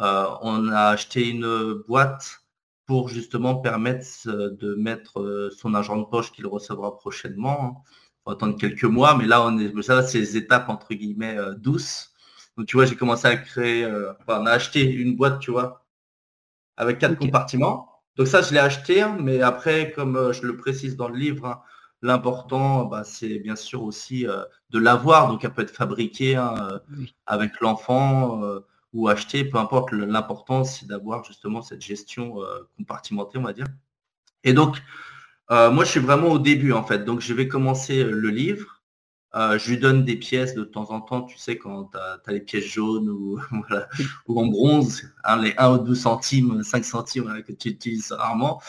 Euh, 0.00 0.26
on 0.42 0.68
a 0.68 0.90
acheté 0.90 1.28
une 1.28 1.74
boîte 1.88 2.44
pour 2.86 3.08
justement 3.08 3.56
permettre 3.56 4.06
euh, 4.28 4.50
de 4.60 4.76
mettre 4.76 5.50
son 5.58 5.74
argent 5.74 5.96
de 5.96 6.04
poche 6.04 6.30
qu'il 6.30 6.46
recevra 6.46 6.96
prochainement. 6.96 7.84
Il 7.88 8.24
faut 8.24 8.30
attendre 8.30 8.56
quelques 8.56 8.84
mois, 8.84 9.16
mais 9.16 9.26
là, 9.26 9.42
on 9.42 9.58
est, 9.58 9.82
ça, 9.82 10.04
c'est 10.04 10.20
les 10.20 10.36
étapes 10.36 10.68
entre 10.68 10.94
guillemets 10.94 11.36
douces. 11.56 12.12
Donc, 12.56 12.66
tu 12.66 12.76
vois, 12.76 12.86
j'ai 12.86 12.96
commencé 12.96 13.26
à 13.26 13.36
créer, 13.36 13.86
on 14.28 14.46
a 14.46 14.50
acheté 14.52 14.84
une 14.84 15.16
boîte, 15.16 15.40
tu 15.40 15.50
vois, 15.50 15.84
avec 16.76 16.98
quatre 16.98 17.18
compartiments. 17.18 18.02
Donc 18.16 18.28
ça, 18.28 18.42
je 18.42 18.52
l'ai 18.52 18.60
acheté, 18.60 19.02
hein, 19.02 19.16
mais 19.20 19.42
après, 19.42 19.92
comme 19.92 20.32
je 20.32 20.42
le 20.42 20.56
précise 20.56 20.96
dans 20.96 21.08
le 21.08 21.16
livre, 21.16 21.46
hein, 21.46 21.62
L'important, 22.02 22.84
bah, 22.84 23.04
c'est 23.04 23.38
bien 23.38 23.56
sûr 23.56 23.82
aussi 23.82 24.24
de 24.70 24.78
l'avoir. 24.78 25.28
Donc, 25.28 25.44
elle 25.44 25.52
peut 25.52 25.62
être 25.62 25.74
fabriquée 25.74 26.36
hein, 26.36 26.80
avec 27.26 27.60
l'enfant 27.60 28.40
ou 28.92 29.08
acheté, 29.08 29.44
peu 29.44 29.58
importe. 29.58 29.92
L'important, 29.92 30.64
c'est 30.64 30.86
d'avoir 30.86 31.24
justement 31.24 31.60
cette 31.60 31.82
gestion 31.82 32.36
compartimentée, 32.76 33.38
on 33.38 33.42
va 33.42 33.52
dire. 33.52 33.66
Et 34.44 34.52
donc, 34.52 34.80
moi, 35.50 35.84
je 35.84 35.90
suis 35.90 36.00
vraiment 36.00 36.28
au 36.28 36.38
début, 36.38 36.72
en 36.72 36.84
fait. 36.84 37.04
Donc, 37.04 37.20
je 37.20 37.34
vais 37.34 37.48
commencer 37.48 38.04
le 38.04 38.30
livre. 38.30 38.78
Euh, 39.34 39.58
je 39.58 39.70
lui 39.70 39.78
donne 39.78 40.04
des 40.04 40.16
pièces 40.16 40.54
de 40.54 40.64
temps 40.64 40.90
en 40.90 41.02
temps, 41.02 41.22
tu 41.22 41.36
sais, 41.36 41.58
quand 41.58 41.90
tu 41.92 41.98
as, 41.98 42.32
les 42.32 42.40
pièces 42.40 42.64
jaunes 42.64 43.10
ou, 43.10 43.38
ou 44.26 44.40
en 44.40 44.46
bronze, 44.46 45.02
hein, 45.24 45.36
les 45.42 45.54
1 45.58 45.72
ou 45.72 45.78
2 45.78 45.94
centimes, 45.94 46.62
5 46.62 46.84
centimes 46.84 47.42
que 47.42 47.52
tu 47.52 47.68
utilises 47.68 48.10
rarement. 48.12 48.62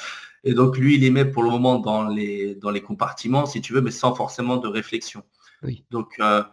Et 0.43 0.53
donc 0.53 0.77
lui, 0.77 0.95
il 0.95 1.01
les 1.01 1.09
met 1.09 1.25
pour 1.25 1.43
le 1.43 1.49
moment 1.49 1.79
dans 1.79 2.07
les, 2.07 2.55
dans 2.55 2.71
les 2.71 2.81
compartiments, 2.81 3.45
si 3.45 3.61
tu 3.61 3.73
veux, 3.73 3.81
mais 3.81 3.91
sans 3.91 4.15
forcément 4.15 4.57
de 4.57 4.67
réflexion. 4.67 5.23
Donc 5.91 6.15
euh, 6.19 6.43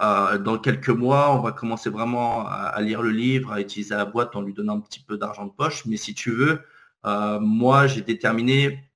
euh, 0.00 0.38
dans 0.38 0.58
quelques 0.58 0.88
mois, 0.88 1.34
on 1.36 1.40
va 1.40 1.52
commencer 1.52 1.90
vraiment 1.90 2.46
à, 2.46 2.80
lire 2.80 3.02
le 3.02 3.10
livre, 3.10 3.52
à 3.52 3.60
utiliser 3.60 3.94
la 3.94 4.06
boîte 4.06 4.34
en 4.36 4.42
lui 4.42 4.54
donnant 4.54 4.76
un 4.76 4.80
petit 4.80 5.00
peu 5.00 5.18
d'argent 5.18 5.46
de 5.46 5.52
poche. 5.52 5.84
Mais 5.86 5.96
si 5.96 6.14
tu 6.14 6.30
veux, 6.32 6.60
moi, 7.04 7.86
j'ai 7.86 8.02
déterminé 8.02 8.92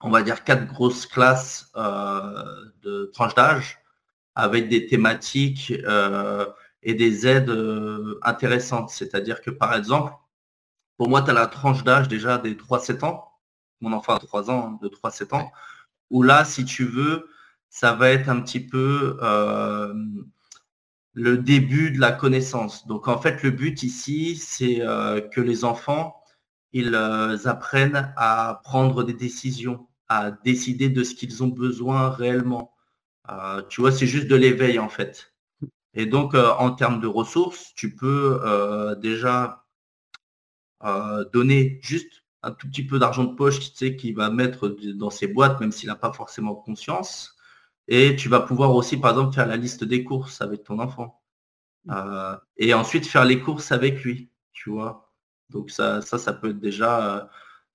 on 0.00 0.10
va 0.10 0.22
dire, 0.22 0.44
quatre 0.44 0.66
grosses 0.66 1.06
classes 1.06 1.70
euh, 1.76 2.44
de 2.82 3.10
tranches 3.12 3.34
d'âge 3.34 3.78
avec 4.34 4.68
des 4.68 4.86
thématiques 4.86 5.72
euh, 5.84 6.46
et 6.82 6.94
des 6.94 7.26
aides 7.26 7.50
euh, 7.50 8.18
intéressantes. 8.22 8.90
C'est-à-dire 8.90 9.40
que, 9.40 9.50
par 9.50 9.74
exemple, 9.74 10.12
pour 10.96 11.08
moi, 11.08 11.22
tu 11.22 11.30
as 11.30 11.34
la 11.34 11.46
tranche 11.46 11.84
d'âge 11.84 12.08
déjà 12.08 12.38
des 12.38 12.54
3-7 12.54 13.04
ans, 13.04 13.32
mon 13.80 13.92
enfant 13.92 14.14
a 14.14 14.18
3 14.18 14.50
ans, 14.50 14.66
hein, 14.66 14.78
de 14.82 14.88
3-7 14.88 15.34
ans, 15.34 15.52
où 16.10 16.22
là, 16.22 16.44
si 16.44 16.64
tu 16.64 16.84
veux, 16.84 17.28
ça 17.70 17.92
va 17.94 18.10
être 18.10 18.28
un 18.28 18.40
petit 18.40 18.60
peu 18.60 19.18
le 21.14 21.38
début 21.38 21.90
de 21.90 22.00
la 22.00 22.12
connaissance. 22.12 22.86
Donc, 22.86 23.08
en 23.08 23.18
fait, 23.18 23.42
le 23.42 23.50
but 23.50 23.82
ici, 23.82 24.36
c'est 24.36 24.82
que 25.32 25.40
les 25.40 25.64
enfants 25.64 26.16
ils 26.76 26.94
euh, 26.94 27.38
apprennent 27.46 28.12
à 28.18 28.60
prendre 28.62 29.02
des 29.02 29.14
décisions, 29.14 29.88
à 30.08 30.30
décider 30.30 30.90
de 30.90 31.04
ce 31.04 31.14
qu'ils 31.14 31.42
ont 31.42 31.48
besoin 31.48 32.10
réellement. 32.10 32.74
Euh, 33.30 33.62
tu 33.70 33.80
vois, 33.80 33.92
c'est 33.92 34.06
juste 34.06 34.26
de 34.28 34.36
l'éveil 34.36 34.78
en 34.78 34.90
fait. 34.90 35.32
Et 35.94 36.04
donc, 36.04 36.34
euh, 36.34 36.50
en 36.58 36.72
termes 36.72 37.00
de 37.00 37.06
ressources, 37.06 37.72
tu 37.74 37.96
peux 37.96 38.42
déjà 39.00 39.64
donner 41.32 41.80
juste 41.82 42.22
un 42.46 42.52
tout 42.52 42.68
petit 42.68 42.86
peu 42.86 42.98
d'argent 42.98 43.24
de 43.24 43.34
poche, 43.34 43.58
tu 43.58 43.76
sais, 43.76 43.96
qu'il 43.96 44.14
va 44.14 44.30
mettre 44.30 44.68
dans 44.94 45.10
ses 45.10 45.26
boîtes, 45.26 45.60
même 45.60 45.72
s'il 45.72 45.88
n'a 45.88 45.96
pas 45.96 46.12
forcément 46.12 46.54
conscience. 46.54 47.36
Et 47.88 48.16
tu 48.16 48.28
vas 48.28 48.40
pouvoir 48.40 48.74
aussi, 48.74 48.96
par 48.96 49.12
exemple, 49.12 49.34
faire 49.34 49.46
la 49.46 49.56
liste 49.56 49.84
des 49.84 50.04
courses 50.04 50.40
avec 50.40 50.64
ton 50.64 50.78
enfant. 50.78 51.20
et 52.56 52.74
ensuite 52.74 53.06
faire 53.06 53.24
les 53.24 53.40
courses 53.40 53.72
avec 53.72 54.02
lui, 54.04 54.30
tu 54.52 54.70
vois. 54.70 55.12
Donc 55.50 55.70
ça, 55.70 56.02
ça, 56.02 56.18
ça 56.18 56.32
peut 56.32 56.50
être 56.50 56.60
déjà 56.60 57.16
euh, 57.16 57.24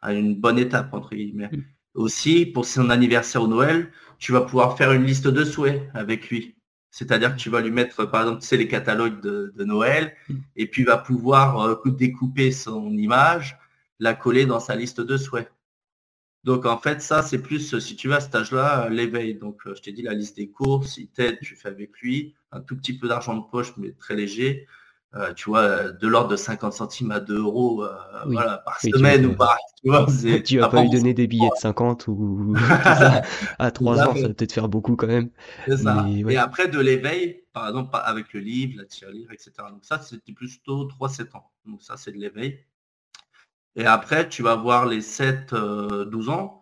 à 0.01 0.13
une 0.13 0.35
bonne 0.35 0.59
étape, 0.59 0.93
entre 0.93 1.15
guillemets. 1.15 1.49
Mm. 1.51 1.63
Aussi, 1.95 2.45
pour 2.45 2.65
son 2.65 2.89
anniversaire 2.89 3.43
au 3.43 3.47
Noël, 3.47 3.91
tu 4.19 4.31
vas 4.31 4.41
pouvoir 4.41 4.77
faire 4.77 4.91
une 4.91 5.03
liste 5.03 5.27
de 5.27 5.43
souhaits 5.43 5.89
avec 5.93 6.29
lui. 6.29 6.55
C'est-à-dire 6.89 7.35
que 7.35 7.39
tu 7.39 7.49
vas 7.49 7.61
lui 7.61 7.71
mettre, 7.71 8.05
par 8.05 8.21
exemple, 8.21 8.41
tu 8.41 8.47
sais, 8.47 8.57
les 8.57 8.67
catalogues 8.67 9.21
de, 9.21 9.63
Noël, 9.63 10.13
mm. 10.29 10.35
et 10.55 10.67
puis 10.67 10.81
il 10.83 10.85
va 10.85 10.97
pouvoir 10.97 11.61
euh, 11.61 11.75
découper 11.85 12.51
son 12.51 12.91
image, 12.91 13.57
la 14.01 14.15
coller 14.15 14.45
dans 14.45 14.59
sa 14.59 14.75
liste 14.75 14.99
de 14.99 15.15
souhaits. 15.15 15.49
Donc 16.43 16.65
en 16.65 16.77
fait, 16.77 17.01
ça, 17.01 17.21
c'est 17.21 17.37
plus, 17.37 17.79
si 17.79 17.95
tu 17.95 18.09
vas 18.09 18.15
à 18.15 18.19
cet 18.19 18.33
âge-là, 18.33 18.89
l'éveil. 18.89 19.35
Donc 19.35 19.61
je 19.65 19.79
t'ai 19.79 19.91
dit 19.91 20.01
la 20.01 20.15
liste 20.15 20.35
des 20.37 20.49
courses, 20.49 20.97
il 20.97 21.07
t'aide, 21.07 21.39
tu 21.39 21.55
fais 21.55 21.69
avec 21.69 21.97
lui, 21.99 22.33
un 22.51 22.61
tout 22.61 22.75
petit 22.75 22.97
peu 22.97 23.07
d'argent 23.07 23.37
de 23.37 23.43
poche, 23.49 23.73
mais 23.77 23.91
très 23.93 24.15
léger. 24.15 24.67
Euh, 25.13 25.33
tu 25.33 25.49
vois, 25.49 25.91
de 25.91 26.07
l'ordre 26.07 26.29
de 26.29 26.37
50 26.37 26.71
centimes 26.71 27.11
à 27.11 27.19
2 27.19 27.37
euros 27.37 27.83
euh, 27.83 27.89
voilà, 28.27 28.59
par 28.59 28.79
semaine 28.79 29.25
ou 29.25 29.35
par. 29.35 29.57
Tu 29.83 29.89
vois, 29.89 30.07
tu 30.45 30.57
vas 30.57 30.69
pas 30.69 30.83
lui 30.83 30.89
donner 30.89 31.13
des 31.13 31.27
billets 31.27 31.49
de 31.49 31.59
50 31.59 32.07
ou 32.07 32.55
à 33.59 33.71
3 33.71 34.01
ans, 34.03 34.15
ça 34.15 34.21
va 34.21 34.33
peut-être 34.33 34.53
faire 34.53 34.69
beaucoup 34.69 34.95
quand 34.95 35.07
même. 35.07 35.29
Ça. 35.67 36.07
Et 36.09 36.37
après, 36.37 36.69
de 36.69 36.79
l'éveil, 36.79 37.43
par 37.51 37.67
exemple, 37.67 37.89
avec 38.01 38.31
le 38.33 38.39
livre, 38.39 38.75
la 38.77 38.85
tirelire, 38.85 39.29
etc. 39.31 39.51
Donc 39.69 39.83
ça, 39.83 39.99
c'était 39.99 40.31
plutôt 40.31 40.87
3-7 40.87 41.35
ans. 41.35 41.51
Donc 41.65 41.83
ça, 41.83 41.97
c'est 41.97 42.13
de 42.13 42.17
l'éveil. 42.17 42.57
Et 43.75 43.85
après, 43.85 44.27
tu 44.29 44.43
vas 44.43 44.55
voir 44.55 44.85
les 44.85 45.01
7-12 45.01 45.53
euh, 45.53 46.29
ans 46.29 46.61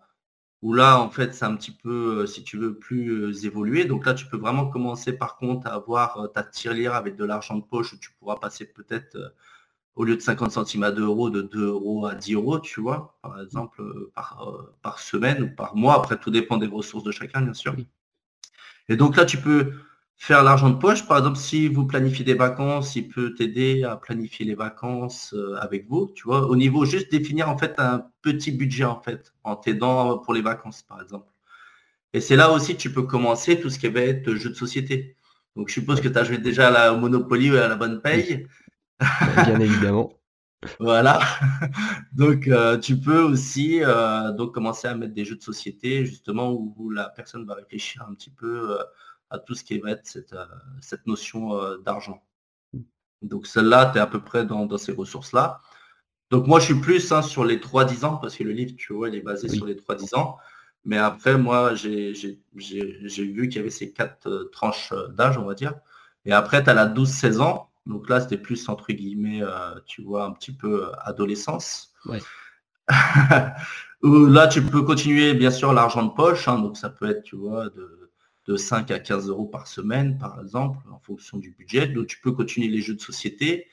où 0.62 0.74
là, 0.74 1.00
en 1.00 1.10
fait, 1.10 1.34
c'est 1.34 1.44
un 1.44 1.56
petit 1.56 1.70
peu, 1.72 2.20
euh, 2.22 2.26
si 2.26 2.44
tu 2.44 2.58
veux, 2.58 2.78
plus 2.78 3.10
euh, 3.10 3.46
évolué. 3.46 3.84
Donc 3.84 4.06
là, 4.06 4.14
tu 4.14 4.26
peux 4.26 4.36
vraiment 4.36 4.68
commencer 4.68 5.12
par 5.12 5.36
contre 5.36 5.66
à 5.66 5.74
avoir 5.74 6.30
ta 6.34 6.42
tirelire 6.42 6.94
avec 6.94 7.16
de 7.16 7.24
l'argent 7.24 7.56
de 7.56 7.64
poche 7.64 7.92
où 7.94 7.98
tu 7.98 8.10
pourras 8.18 8.36
passer 8.36 8.66
peut-être 8.66 9.34
au 9.96 10.04
lieu 10.04 10.16
de 10.16 10.20
50 10.20 10.52
centimes 10.52 10.84
à 10.84 10.92
2 10.92 11.04
euros, 11.04 11.30
de 11.30 11.42
2 11.42 11.66
euros 11.66 12.06
à 12.06 12.14
10 12.14 12.34
euros, 12.34 12.60
tu 12.60 12.80
vois, 12.80 13.18
par 13.22 13.40
exemple, 13.40 13.82
par, 14.14 14.68
par 14.82 14.98
semaine 15.00 15.42
ou 15.42 15.54
par 15.54 15.76
mois. 15.76 15.94
Après, 15.94 16.18
tout 16.18 16.30
dépend 16.30 16.58
des 16.58 16.66
ressources 16.66 17.04
de 17.04 17.12
chacun, 17.12 17.42
bien 17.42 17.54
sûr. 17.54 17.74
Et 18.88 18.96
donc 18.96 19.16
là, 19.16 19.24
tu 19.24 19.38
peux 19.38 19.72
faire 20.20 20.44
l'argent 20.44 20.68
de 20.68 20.76
poche. 20.76 21.06
Par 21.08 21.18
exemple, 21.18 21.38
si 21.38 21.66
vous 21.66 21.86
planifiez 21.86 22.24
des 22.24 22.34
vacances, 22.34 22.94
il 22.94 23.08
peut 23.08 23.34
t'aider 23.34 23.84
à 23.84 23.96
planifier 23.96 24.44
les 24.44 24.54
vacances 24.54 25.32
euh, 25.34 25.56
avec 25.60 25.88
vous, 25.88 26.12
tu 26.14 26.24
vois, 26.24 26.46
au 26.46 26.56
niveau 26.56 26.84
juste 26.84 27.10
définir 27.10 27.48
en 27.48 27.56
fait 27.56 27.74
un 27.78 28.04
petit 28.20 28.52
budget 28.52 28.84
en 28.84 29.00
fait, 29.00 29.32
en 29.44 29.56
t'aidant 29.56 30.18
pour 30.18 30.34
les 30.34 30.42
vacances 30.42 30.82
par 30.82 31.00
exemple. 31.00 31.26
Et 32.12 32.20
c'est 32.20 32.36
là 32.36 32.50
aussi 32.50 32.76
que 32.76 32.80
tu 32.80 32.92
peux 32.92 33.04
commencer 33.04 33.60
tout 33.60 33.70
ce 33.70 33.78
qui 33.78 33.88
va 33.88 34.00
être 34.00 34.34
jeu 34.34 34.50
de 34.50 34.54
société. 34.54 35.16
Donc 35.56 35.68
je 35.68 35.74
suppose 35.74 36.02
que 36.02 36.08
tu 36.08 36.18
as 36.18 36.24
joué 36.24 36.36
déjà 36.36 36.68
à 36.68 36.70
la 36.70 36.92
Monopoly 36.92 37.52
ou 37.52 37.56
à 37.56 37.66
la 37.66 37.76
bonne 37.76 38.02
paye. 38.02 38.46
Bien 39.00 39.58
évidemment. 39.60 40.12
voilà. 40.78 41.18
donc 42.12 42.46
euh, 42.46 42.76
tu 42.76 43.00
peux 43.00 43.22
aussi 43.22 43.82
euh, 43.82 44.32
donc 44.32 44.52
commencer 44.52 44.86
à 44.86 44.94
mettre 44.94 45.14
des 45.14 45.24
jeux 45.24 45.36
de 45.36 45.42
société 45.42 46.04
justement 46.04 46.52
où, 46.52 46.90
la 46.90 47.08
personne 47.08 47.46
va 47.46 47.54
réfléchir 47.54 48.04
un 48.06 48.12
petit 48.12 48.30
peu 48.30 48.76
à 49.30 49.38
tout 49.38 49.54
ce 49.54 49.64
qui 49.64 49.78
va 49.78 49.92
être 49.92 50.06
cette, 50.06 50.32
euh, 50.32 50.44
cette 50.80 51.06
notion 51.06 51.56
euh, 51.56 51.78
d'argent. 51.78 52.22
Donc 53.22 53.46
celle-là, 53.46 53.90
tu 53.92 53.98
es 53.98 54.00
à 54.00 54.06
peu 54.06 54.20
près 54.20 54.44
dans, 54.44 54.76
ces 54.76 54.92
ressources-là. 54.92 55.60
Donc 56.30 56.46
moi, 56.46 56.58
je 56.58 56.66
suis 56.66 56.80
plus 56.80 57.12
hein, 57.12 57.22
sur 57.22 57.44
les 57.44 57.58
3-10 57.58 58.04
ans, 58.04 58.16
parce 58.16 58.36
que 58.36 58.44
le 58.44 58.52
livre, 58.52 58.74
tu 58.76 58.92
vois, 58.92 59.08
il 59.08 59.14
est 59.14 59.20
basé 59.20 59.48
sur 59.48 59.66
les 59.66 59.74
3-10 59.74 60.16
ans. 60.16 60.38
Mais 60.84 60.96
après, 60.96 61.36
moi, 61.36 61.74
j'ai 61.74 62.12
vu 62.54 63.48
qu'il 63.48 63.56
y 63.56 63.58
avait 63.58 63.70
ces 63.70 63.92
quatre 63.92 64.28
euh, 64.28 64.50
tranches 64.50 64.92
d'âge, 65.10 65.38
on 65.38 65.44
va 65.44 65.54
dire. 65.54 65.74
Et 66.24 66.32
après, 66.32 66.62
tu 66.62 66.70
as 66.70 66.74
la 66.74 66.86
12-16 66.86 67.40
ans. 67.40 67.70
Donc 67.86 68.08
là, 68.08 68.20
c'était 68.20 68.38
plus, 68.38 68.68
entre 68.68 68.92
guillemets, 68.92 69.42
tu 69.86 70.02
vois, 70.02 70.24
un 70.24 70.32
petit 70.32 70.52
peu 70.52 70.92
adolescence. 71.00 71.94
Ouais. 72.04 72.20
là, 74.02 74.48
tu 74.48 74.62
peux 74.62 74.82
continuer, 74.82 75.34
bien 75.34 75.50
sûr, 75.50 75.72
l'argent 75.72 76.02
de 76.04 76.10
poche. 76.10 76.46
Hein. 76.46 76.58
donc 76.58 76.76
ça 76.76 76.90
peut 76.90 77.08
être, 77.08 77.22
tu 77.22 77.36
vois, 77.36 77.70
de 77.70 77.99
de 78.50 78.56
5 78.56 78.90
à 78.90 78.98
15 78.98 79.28
euros 79.28 79.46
par 79.46 79.68
semaine, 79.68 80.18
par 80.18 80.40
exemple, 80.40 80.78
en 80.90 80.98
fonction 80.98 81.38
du 81.38 81.52
budget. 81.52 81.86
Donc, 81.86 82.08
tu 82.08 82.20
peux 82.20 82.32
continuer 82.32 82.66
les 82.66 82.80
jeux 82.80 82.94
de 82.96 83.00
société 83.00 83.68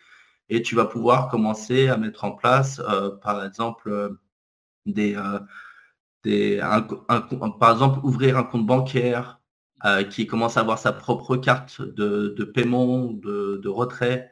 et 0.50 0.62
tu 0.62 0.76
vas 0.76 0.86
pouvoir 0.86 1.30
commencer 1.30 1.88
à 1.88 1.98
mettre 1.98 2.26
en 2.26 2.32
place, 2.32 2.80
euh, 2.88 3.10
par 3.10 3.44
exemple, 3.44 3.90
euh, 3.90 4.10
des, 4.86 5.16
euh, 5.16 5.40
des 6.24 6.60
par 7.60 7.72
exemple, 7.72 8.00
ouvrir 8.04 8.38
un 8.38 8.44
compte 8.44 8.68
bancaire 8.68 9.42
qui 10.10 10.26
commence 10.26 10.58
à 10.58 10.62
avoir 10.62 10.80
sa 10.80 10.92
propre 10.92 11.38
carte 11.38 11.82
de, 11.82 12.44
paiement, 12.44 13.12
de, 13.12 13.60
de 13.62 13.70
retrait, 13.70 14.32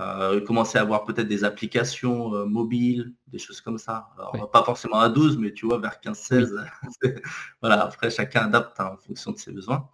euh, 0.00 0.40
commencer 0.40 0.78
à 0.78 0.80
avoir 0.80 1.04
peut-être 1.04 1.28
des 1.28 1.44
applications 1.44 2.34
euh, 2.34 2.46
mobiles, 2.46 3.12
des 3.26 3.38
choses 3.38 3.60
comme 3.60 3.76
ça. 3.76 4.08
Pas 4.50 4.64
forcément 4.64 4.98
à 5.00 5.10
12, 5.10 5.36
mais 5.36 5.52
tu 5.52 5.66
vois, 5.66 5.78
vers 5.78 6.00
15-16. 6.02 6.64
voilà, 7.60 7.82
après, 7.82 8.10
chacun 8.10 8.46
adapte 8.46 8.80
hein, 8.80 8.92
en 8.94 8.96
fonction 8.96 9.32
de 9.32 9.38
ses 9.38 9.52
besoins. 9.52 9.90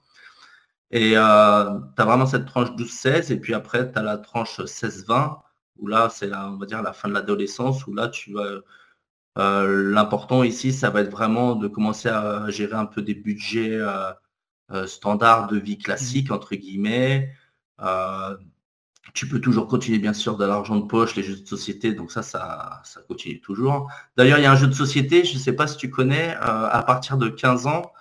Et 0.92 1.14
euh, 1.16 1.80
tu 1.96 2.02
as 2.02 2.04
vraiment 2.04 2.26
cette 2.26 2.46
tranche 2.46 2.70
12-16, 2.70 3.32
et 3.32 3.36
puis 3.40 3.54
après, 3.54 3.90
tu 3.90 3.98
as 3.98 4.02
la 4.02 4.18
tranche 4.18 4.60
16-20, 4.60 5.40
où 5.78 5.88
là, 5.88 6.08
c'est 6.10 6.28
la, 6.28 6.48
on 6.48 6.58
va 6.58 6.66
dire 6.66 6.82
la 6.82 6.92
fin 6.92 7.08
de 7.08 7.14
l'adolescence, 7.14 7.86
où 7.86 7.94
là, 7.94 8.08
tu 8.08 8.32
vas. 8.32 8.60
L'important 9.36 10.42
ici, 10.42 10.72
ça 10.72 10.90
va 10.90 11.00
être 11.02 11.12
vraiment 11.12 11.54
de 11.54 11.68
commencer 11.68 12.08
à 12.08 12.50
gérer 12.50 12.74
un 12.74 12.86
peu 12.86 13.02
des 13.02 13.14
budgets 13.14 13.78
standards 14.86 15.46
de 15.46 15.58
vie 15.58 15.78
classique, 15.78 16.30
mmh. 16.30 16.34
entre 16.34 16.56
guillemets 16.56 17.32
tu 19.14 19.28
peux 19.28 19.40
toujours 19.40 19.66
continuer, 19.66 19.98
bien 19.98 20.12
sûr, 20.12 20.36
de 20.36 20.44
l'argent 20.44 20.76
de 20.76 20.86
poche, 20.86 21.14
les 21.16 21.22
jeux 21.22 21.36
de 21.36 21.46
société, 21.46 21.92
donc 21.92 22.10
ça, 22.10 22.22
ça, 22.22 22.80
ça 22.84 23.00
continue 23.06 23.40
toujours. 23.40 23.90
D'ailleurs, 24.16 24.38
il 24.38 24.42
y 24.42 24.46
a 24.46 24.52
un 24.52 24.56
jeu 24.56 24.66
de 24.66 24.74
société, 24.74 25.24
je 25.24 25.34
ne 25.34 25.38
sais 25.38 25.52
pas 25.52 25.66
si 25.66 25.76
tu 25.76 25.90
connais, 25.90 26.36
euh, 26.36 26.68
à 26.70 26.82
partir 26.82 27.16
de 27.16 27.28
15 27.28 27.66
ans, 27.66 27.92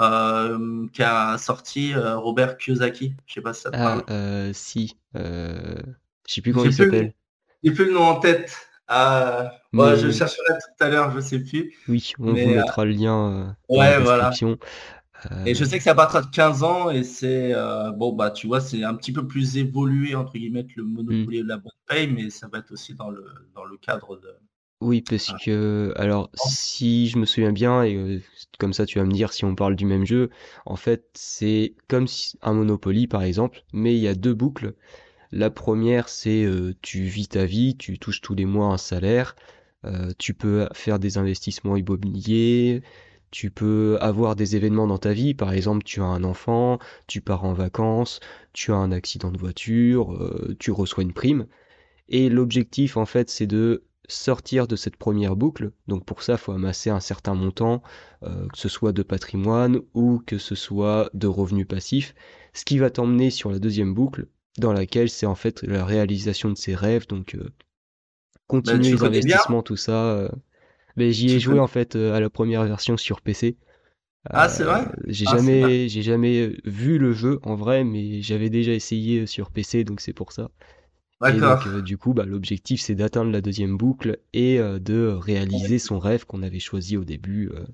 euh, 0.00 0.86
qui 0.92 1.02
a 1.02 1.38
sorti 1.38 1.94
euh, 1.94 2.16
Robert 2.16 2.58
Kiyosaki. 2.58 3.14
Je 3.26 3.32
ne 3.32 3.34
sais 3.34 3.40
pas 3.40 3.54
si 3.54 3.62
ça 3.62 3.70
te 3.70 3.76
ah, 3.76 4.02
parle. 4.06 4.54
si. 4.54 4.96
je 5.14 5.20
ne 5.20 5.94
sais 6.26 6.40
plus 6.40 6.52
comment 6.52 6.66
il 6.66 6.74
s'appelle. 6.74 7.12
J'ai 7.62 7.72
plus 7.72 7.86
le 7.86 7.92
nom 7.92 8.04
en 8.04 8.16
tête. 8.16 8.54
je 8.88 10.10
chercherai 10.10 10.52
tout 10.54 10.84
à 10.84 10.88
l'heure, 10.88 11.10
je 11.10 11.16
ne 11.16 11.20
sais 11.22 11.38
plus. 11.40 11.74
Oui, 11.88 12.12
on 12.18 12.26
vous 12.26 12.34
mettra 12.34 12.84
le 12.84 12.92
lien 12.92 13.56
ouais, 13.68 14.02
dans 14.02 14.16
la 14.16 14.30
description. 14.30 14.58
Et 15.44 15.54
je 15.54 15.64
sais 15.64 15.78
que 15.78 15.84
c'est 15.84 15.90
à 15.90 15.94
partir 15.94 16.22
de 16.22 16.30
15 16.30 16.62
ans 16.62 16.90
et 16.90 17.02
c'est 17.02 17.52
bon 17.96 18.12
bah 18.12 18.30
tu 18.30 18.46
vois 18.46 18.60
c'est 18.60 18.84
un 18.84 18.94
petit 18.94 19.12
peu 19.12 19.26
plus 19.26 19.56
évolué 19.56 20.14
entre 20.14 20.34
guillemets 20.34 20.64
que 20.64 20.74
le 20.76 20.84
Monopoly 20.84 21.40
mmh. 21.40 21.42
de 21.42 21.48
la 21.48 21.56
bonne 21.56 21.72
paye, 21.88 22.08
mais 22.08 22.30
ça 22.30 22.48
va 22.48 22.58
être 22.58 22.70
aussi 22.72 22.94
dans 22.94 23.10
le 23.10 23.24
dans 23.54 23.64
le 23.64 23.76
cadre 23.76 24.16
de 24.16 24.28
oui, 24.82 25.00
parce 25.00 25.32
ah. 25.32 25.38
que 25.42 25.94
alors 25.96 26.30
si 26.34 27.08
je 27.08 27.18
me 27.18 27.24
souviens 27.24 27.52
bien 27.52 27.82
et 27.82 28.22
comme 28.58 28.74
ça 28.74 28.84
tu 28.84 28.98
vas 28.98 29.04
me 29.06 29.12
dire 29.12 29.32
si 29.32 29.44
on 29.44 29.54
parle 29.54 29.74
du 29.74 29.86
même 29.86 30.04
jeu, 30.04 30.30
en 30.66 30.76
fait, 30.76 31.08
c'est 31.14 31.74
comme 31.88 32.06
un 32.42 32.52
Monopoly 32.52 33.06
par 33.06 33.22
exemple, 33.22 33.64
mais 33.72 33.96
il 33.96 34.00
y 34.00 34.08
a 34.08 34.14
deux 34.14 34.34
boucles. 34.34 34.74
La 35.32 35.50
première, 35.50 36.08
c'est 36.08 36.46
tu 36.82 37.02
vis 37.02 37.28
ta 37.28 37.46
vie, 37.46 37.76
tu 37.76 37.98
touches 37.98 38.20
tous 38.20 38.34
les 38.34 38.44
mois 38.44 38.66
un 38.66 38.78
salaire, 38.78 39.34
tu 40.18 40.34
peux 40.34 40.68
faire 40.74 40.98
des 40.98 41.18
investissements 41.18 41.76
immobiliers, 41.76 42.82
tu 43.30 43.50
peux 43.50 43.98
avoir 44.00 44.36
des 44.36 44.56
événements 44.56 44.86
dans 44.86 44.98
ta 44.98 45.12
vie, 45.12 45.34
par 45.34 45.52
exemple, 45.52 45.84
tu 45.84 46.00
as 46.00 46.06
un 46.06 46.24
enfant, 46.24 46.78
tu 47.06 47.20
pars 47.20 47.44
en 47.44 47.52
vacances, 47.52 48.20
tu 48.52 48.72
as 48.72 48.76
un 48.76 48.92
accident 48.92 49.30
de 49.30 49.38
voiture, 49.38 50.16
tu 50.58 50.70
reçois 50.70 51.02
une 51.02 51.12
prime. 51.12 51.46
Et 52.08 52.28
l'objectif, 52.28 52.96
en 52.96 53.06
fait, 53.06 53.28
c'est 53.30 53.46
de 53.46 53.84
sortir 54.08 54.66
de 54.66 54.76
cette 54.76 54.96
première 54.96 55.36
boucle. 55.36 55.72
Donc 55.88 56.04
pour 56.04 56.22
ça, 56.22 56.34
il 56.34 56.38
faut 56.38 56.52
amasser 56.52 56.90
un 56.90 57.00
certain 57.00 57.34
montant, 57.34 57.82
euh, 58.22 58.46
que 58.48 58.58
ce 58.58 58.68
soit 58.68 58.92
de 58.92 59.02
patrimoine 59.02 59.80
ou 59.94 60.22
que 60.24 60.38
ce 60.38 60.54
soit 60.54 61.10
de 61.14 61.26
revenus 61.26 61.66
passifs, 61.66 62.14
ce 62.52 62.64
qui 62.64 62.78
va 62.78 62.90
t'emmener 62.90 63.30
sur 63.30 63.50
la 63.50 63.58
deuxième 63.58 63.94
boucle, 63.94 64.26
dans 64.58 64.72
laquelle 64.72 65.10
c'est 65.10 65.26
en 65.26 65.34
fait 65.34 65.62
la 65.62 65.84
réalisation 65.84 66.50
de 66.50 66.56
ses 66.56 66.74
rêves, 66.74 67.06
donc 67.06 67.34
euh, 67.34 67.50
continuer 68.46 68.94
bah, 68.96 69.08
les 69.08 69.18
investissements, 69.18 69.62
tout 69.62 69.76
ça. 69.76 70.04
Euh. 70.06 70.28
Mais 70.96 71.12
j'y 71.12 71.34
ai 71.34 71.40
joué 71.40 71.58
en 71.58 71.66
fait 71.66 71.96
à 71.96 72.20
la 72.20 72.30
première 72.30 72.64
version 72.64 72.96
sur 72.96 73.20
PC. 73.20 73.56
Ah 74.30 74.48
c'est 74.48 74.64
vrai? 74.64 74.86
J'ai 75.06 75.26
ah, 75.28 75.36
jamais, 75.36 75.88
j'ai 75.88 76.02
jamais 76.02 76.56
vu 76.64 76.98
le 76.98 77.12
jeu 77.12 77.38
en 77.42 77.54
vrai, 77.54 77.84
mais 77.84 78.22
j'avais 78.22 78.50
déjà 78.50 78.72
essayé 78.72 79.26
sur 79.26 79.50
PC, 79.50 79.84
donc 79.84 80.00
c'est 80.00 80.12
pour 80.12 80.32
ça. 80.32 80.50
Et 81.28 81.40
donc, 81.40 81.66
euh, 81.66 81.80
du 81.80 81.96
coup, 81.96 82.12
bah, 82.12 82.26
l'objectif, 82.26 82.80
c'est 82.80 82.94
d'atteindre 82.94 83.30
la 83.30 83.40
deuxième 83.40 83.76
boucle 83.76 84.18
et 84.34 84.58
euh, 84.58 84.78
de 84.78 85.06
réaliser 85.06 85.78
son 85.78 85.98
rêve 85.98 86.26
qu'on 86.26 86.42
avait 86.42 86.60
choisi 86.60 86.96
au 86.96 87.04
début. 87.04 87.50
Euh, 87.54 87.64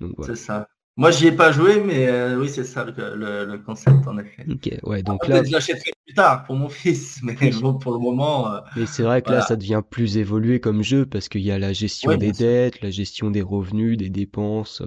donc, 0.00 0.12
voilà. 0.16 0.34
C'est 0.34 0.40
ça. 0.40 0.68
Moi, 0.96 1.10
j'y 1.10 1.26
ai 1.26 1.32
pas 1.32 1.50
joué, 1.50 1.80
mais 1.80 2.34
oui, 2.36 2.48
c'est 2.48 2.64
ça 2.64 2.84
le, 2.84 3.56
concept, 3.58 4.06
en 4.06 4.16
effet. 4.18 4.44
Ok, 4.48 4.70
ouais, 4.84 5.02
donc 5.02 5.26
là. 5.26 5.42
Je 5.42 5.50
l'achèterai 5.50 5.90
plus 6.06 6.14
tard 6.14 6.44
pour 6.44 6.54
mon 6.54 6.68
fils, 6.70 7.20
mais 7.22 7.34
bon, 7.60 7.74
pour 7.74 7.92
le 7.92 7.98
moment. 7.98 8.48
mais 8.76 8.86
c'est 8.86 9.02
vrai 9.02 9.20
que 9.22 9.32
là, 9.32 9.42
ça 9.42 9.56
devient 9.56 9.82
plus 9.88 10.16
évolué 10.16 10.60
comme 10.60 10.82
jeu 10.82 11.04
parce 11.04 11.28
qu'il 11.28 11.42
y 11.42 11.50
a 11.50 11.58
la 11.58 11.72
gestion 11.72 12.16
des 12.16 12.32
dettes, 12.32 12.80
la 12.80 12.90
gestion 12.90 13.30
des 13.30 13.42
revenus, 13.42 13.98
des 13.98 14.10
dépenses. 14.10 14.82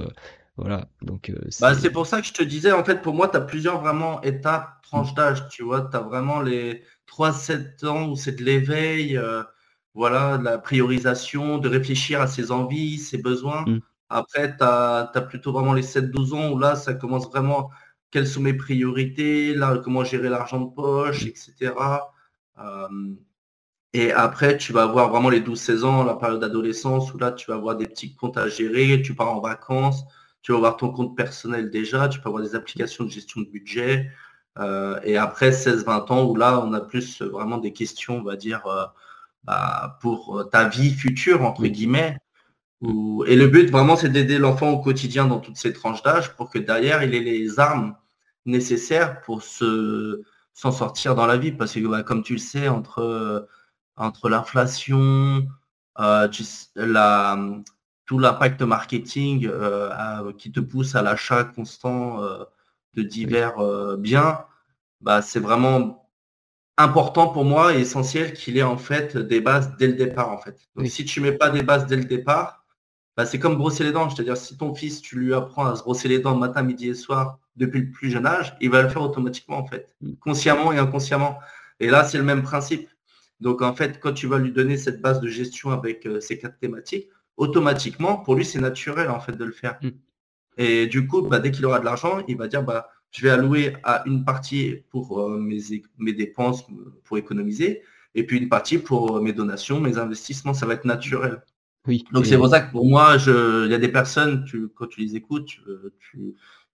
Voilà, 0.55 0.87
donc 1.03 1.31
bah, 1.61 1.75
c'est 1.75 1.91
pour 1.91 2.07
ça 2.07 2.19
que 2.19 2.25
je 2.25 2.33
te 2.33 2.41
disais, 2.41 2.71
en 2.71 2.83
fait, 2.83 3.03
pour 3.03 3.13
moi, 3.13 3.27
tu 3.27 3.37
as 3.37 3.41
plusieurs 3.41 3.79
vraiment 3.79 4.21
étapes, 4.23 4.81
tranches 4.81 5.13
d'âge, 5.13 5.47
tu 5.49 5.61
vois, 5.61 5.87
tu 5.91 5.95
as 5.95 5.99
vraiment 5.99 6.41
les, 6.41 6.81
3-7 7.07 7.85
ans 7.85 8.09
où 8.09 8.15
c'est 8.15 8.33
de 8.33 8.43
l'éveil, 8.43 9.17
euh, 9.17 9.43
voilà, 9.93 10.37
de 10.37 10.43
la 10.43 10.57
priorisation, 10.57 11.57
de 11.57 11.69
réfléchir 11.69 12.21
à 12.21 12.27
ses 12.27 12.51
envies, 12.51 12.99
ses 12.99 13.17
besoins. 13.17 13.63
Mm. 13.65 13.79
Après, 14.09 14.55
tu 14.57 14.63
as, 14.63 15.11
plutôt 15.27 15.51
vraiment 15.51 15.73
les 15.73 15.83
7-12 15.83 16.33
ans 16.33 16.51
où 16.51 16.59
là, 16.59 16.75
ça 16.75 16.93
commence 16.93 17.27
vraiment, 17.29 17.71
quelles 18.11 18.27
sont 18.27 18.41
mes 18.41 18.53
priorités, 18.53 19.53
là, 19.53 19.77
comment 19.83 20.03
gérer 20.03 20.29
l'argent 20.29 20.61
de 20.61 20.73
poche, 20.73 21.25
etc. 21.25 21.73
Euh, 22.59 22.87
et 23.93 24.11
après, 24.11 24.57
tu 24.57 24.73
vas 24.73 24.83
avoir 24.83 25.09
vraiment 25.09 25.29
les 25.29 25.41
12-16 25.41 25.83
ans, 25.83 26.03
la 26.03 26.15
période 26.15 26.39
d'adolescence, 26.41 27.13
où 27.13 27.17
là, 27.17 27.31
tu 27.31 27.49
vas 27.51 27.57
avoir 27.57 27.75
des 27.75 27.87
petits 27.87 28.15
comptes 28.15 28.37
à 28.37 28.47
gérer, 28.47 29.01
tu 29.01 29.15
pars 29.15 29.31
en 29.33 29.41
vacances, 29.41 30.03
tu 30.41 30.51
vas 30.51 30.57
avoir 30.59 30.77
ton 30.77 30.91
compte 30.91 31.15
personnel 31.17 31.69
déjà, 31.69 32.07
tu 32.07 32.21
peux 32.21 32.29
avoir 32.29 32.43
des 32.43 32.55
applications 32.55 33.05
de 33.05 33.09
gestion 33.09 33.41
de 33.41 33.47
budget, 33.47 34.11
euh, 34.59 34.99
et 35.03 35.17
après 35.17 35.51
16-20 35.51 36.11
ans, 36.11 36.25
où 36.25 36.35
là, 36.35 36.59
on 36.61 36.73
a 36.73 36.81
plus 36.81 37.21
vraiment 37.21 37.57
des 37.57 37.73
questions, 37.73 38.17
on 38.17 38.23
va 38.23 38.35
dire, 38.35 38.65
euh, 38.67 38.85
bah, 39.43 39.97
pour 40.01 40.47
ta 40.51 40.67
vie 40.69 40.91
future, 40.93 41.43
entre 41.43 41.67
guillemets. 41.67 42.17
Et 42.81 43.35
le 43.35 43.47
but, 43.47 43.69
vraiment, 43.71 43.95
c'est 43.97 44.09
d'aider 44.09 44.37
l'enfant 44.37 44.69
au 44.71 44.79
quotidien 44.79 45.25
dans 45.25 45.39
toutes 45.39 45.57
ces 45.57 45.73
tranches 45.73 46.03
d'âge 46.03 46.35
pour 46.35 46.49
que 46.49 46.59
derrière, 46.59 47.03
il 47.03 47.15
ait 47.15 47.19
les 47.21 47.59
armes 47.59 47.95
nécessaires 48.45 49.21
pour 49.21 49.43
se 49.43 50.21
s'en 50.53 50.71
sortir 50.71 51.15
dans 51.15 51.25
la 51.27 51.37
vie. 51.37 51.51
Parce 51.51 51.73
que, 51.73 51.87
bah, 51.87 52.03
comme 52.03 52.23
tu 52.23 52.33
le 52.33 52.39
sais, 52.39 52.67
entre, 52.67 53.47
entre 53.95 54.29
l'inflation, 54.29 55.47
euh, 55.99 56.27
la, 56.75 57.37
tout 58.05 58.19
l'impact 58.19 58.61
marketing 58.61 59.49
qui 60.37 60.51
te 60.51 60.59
pousse 60.59 60.95
à 60.95 61.01
l'achat 61.01 61.43
constant 61.43 62.21
de 62.97 63.03
divers 63.03 63.59
euh, 63.59 63.95
biens, 63.95 64.45
bah, 65.01 65.21
c'est 65.21 65.39
vraiment 65.39 66.09
important 66.77 67.29
pour 67.29 67.45
moi 67.45 67.73
et 67.73 67.81
essentiel 67.81 68.33
qu'il 68.33 68.57
ait 68.57 68.63
en 68.63 68.77
fait 68.77 69.15
des 69.15 69.39
bases 69.39 69.75
dès 69.77 69.87
le 69.87 69.93
départ 69.93 70.31
en 70.31 70.37
fait. 70.39 70.67
Donc 70.75 70.87
si 70.87 71.05
tu 71.05 71.21
mets 71.21 71.31
pas 71.31 71.49
des 71.49 71.63
bases 71.63 71.87
dès 71.87 71.95
le 71.95 72.05
départ, 72.05 72.65
bah, 73.17 73.25
c'est 73.25 73.39
comme 73.39 73.57
brosser 73.57 73.83
les 73.83 73.91
dents. 73.91 74.09
C'est-à-dire 74.09 74.37
si 74.37 74.55
ton 74.57 74.73
fils, 74.75 75.01
tu 75.01 75.17
lui 75.17 75.33
apprends 75.33 75.65
à 75.65 75.75
se 75.75 75.81
brosser 75.81 76.07
les 76.07 76.19
dents 76.19 76.35
matin, 76.35 76.61
midi 76.61 76.89
et 76.89 76.93
soir 76.93 77.39
depuis 77.57 77.81
le 77.81 77.89
plus 77.89 78.11
jeune 78.11 78.27
âge, 78.27 78.55
il 78.61 78.69
va 78.69 78.83
le 78.83 78.89
faire 78.89 79.01
automatiquement 79.01 79.57
en 79.57 79.65
fait, 79.65 79.95
mm. 80.01 80.13
consciemment 80.19 80.71
et 80.71 80.77
inconsciemment. 80.77 81.39
Et 81.79 81.89
là, 81.89 82.03
c'est 82.03 82.19
le 82.19 82.23
même 82.23 82.43
principe. 82.43 82.87
Donc 83.41 83.61
en 83.61 83.73
fait, 83.73 83.99
quand 83.99 84.13
tu 84.13 84.27
vas 84.27 84.37
lui 84.37 84.51
donner 84.51 84.77
cette 84.77 85.01
base 85.01 85.19
de 85.19 85.27
gestion 85.27 85.71
avec 85.71 86.05
euh, 86.05 86.19
ces 86.21 86.37
quatre 86.37 86.59
thématiques, 86.59 87.09
automatiquement, 87.35 88.17
pour 88.17 88.35
lui, 88.35 88.45
c'est 88.45 88.59
naturel 88.59 89.09
en 89.09 89.19
fait 89.19 89.33
de 89.33 89.43
le 89.43 89.51
faire. 89.51 89.79
Mm. 89.81 89.89
Et 90.59 90.87
du 90.87 91.07
coup, 91.07 91.23
bah, 91.23 91.39
dès 91.39 91.51
qu'il 91.51 91.65
aura 91.65 91.79
de 91.79 91.85
l'argent, 91.85 92.23
il 92.27 92.37
va 92.37 92.47
dire 92.47 92.63
bah, 92.63 92.89
je 93.11 93.23
vais 93.23 93.29
allouer 93.31 93.75
à 93.83 94.03
une 94.05 94.23
partie 94.25 94.83
pour 94.91 95.19
euh, 95.19 95.39
mes, 95.39 95.59
mes, 95.97 96.13
dépenses 96.13 96.67
pour 97.03 97.17
économiser, 97.17 97.81
et 98.13 98.25
puis 98.25 98.37
une 98.37 98.49
partie 98.49 98.77
pour 98.77 99.21
mes 99.21 99.33
donations, 99.33 99.79
mes 99.79 99.97
investissements. 99.97 100.53
Ça 100.53 100.67
va 100.67 100.73
être 100.75 100.85
naturel. 100.85 101.41
Oui. 101.85 102.03
Donc 102.11 102.25
c'est 102.25 102.37
pour 102.37 102.49
ça 102.49 102.61
que 102.61 102.71
pour 102.71 102.85
moi, 102.85 103.17
il 103.25 103.71
y 103.71 103.73
a 103.73 103.77
des 103.77 103.87
personnes, 103.87 104.43
tu, 104.45 104.67
quand 104.69 104.87
tu 104.87 105.01
les 105.01 105.15
écoutes, 105.15 105.57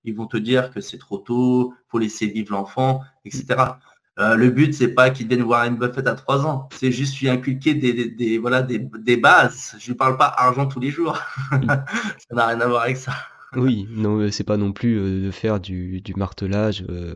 ils 0.03 0.15
vont 0.15 0.27
te 0.27 0.37
dire 0.37 0.71
que 0.71 0.81
c'est 0.81 0.97
trop 0.97 1.17
tôt, 1.17 1.73
faut 1.87 1.99
laisser 1.99 2.27
vivre 2.27 2.53
l'enfant, 2.53 3.01
etc. 3.25 3.55
Euh, 4.19 4.35
le 4.35 4.49
but, 4.51 4.73
c'est 4.73 4.89
pas 4.89 5.09
qu'il 5.09 5.27
vienne 5.27 5.41
voir 5.41 5.65
une 5.65 5.77
Buffett 5.77 6.07
à 6.07 6.13
3 6.13 6.45
ans. 6.45 6.69
C'est 6.71 6.91
juste 6.91 7.19
lui 7.19 7.29
inculquer 7.29 7.73
des, 7.73 8.37
voilà, 8.37 8.61
des, 8.61 9.17
bases. 9.17 9.75
Je 9.79 9.91
ne 9.91 9.97
parle 9.97 10.17
pas 10.17 10.27
argent 10.37 10.67
tous 10.67 10.79
les 10.79 10.91
jours. 10.91 11.17
ça 11.51 11.85
n'a 12.31 12.47
rien 12.47 12.61
à 12.61 12.67
voir 12.67 12.83
avec 12.83 12.97
ça. 12.97 13.13
Oui, 13.55 13.87
non, 13.91 14.29
c'est 14.31 14.43
pas 14.43 14.57
non 14.57 14.71
plus 14.71 14.99
euh, 14.99 15.25
de 15.25 15.31
faire 15.31 15.59
du, 15.59 16.01
du 16.01 16.13
martelage. 16.15 16.85
Euh. 16.89 17.15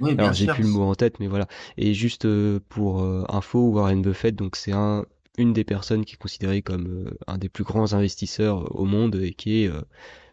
Alors 0.00 0.32
j'ai 0.32 0.46
plus 0.46 0.64
le 0.64 0.68
mot 0.68 0.82
en 0.82 0.94
tête, 0.94 1.20
mais 1.20 1.26
voilà. 1.26 1.46
Et 1.76 1.94
juste 1.94 2.26
euh, 2.26 2.60
pour 2.68 3.02
info, 3.28 3.70
Warren 3.70 4.02
Buffett, 4.02 4.34
donc 4.34 4.56
c'est 4.56 4.72
un, 4.72 5.04
une 5.38 5.52
des 5.52 5.64
personnes 5.64 6.04
qui 6.04 6.14
est 6.14 6.18
considérée 6.18 6.62
comme 6.62 7.10
un 7.26 7.38
des 7.38 7.48
plus 7.48 7.64
grands 7.64 7.92
investisseurs 7.92 8.74
au 8.74 8.84
monde 8.84 9.16
et 9.16 9.32
qui 9.32 9.64
est 9.64 9.70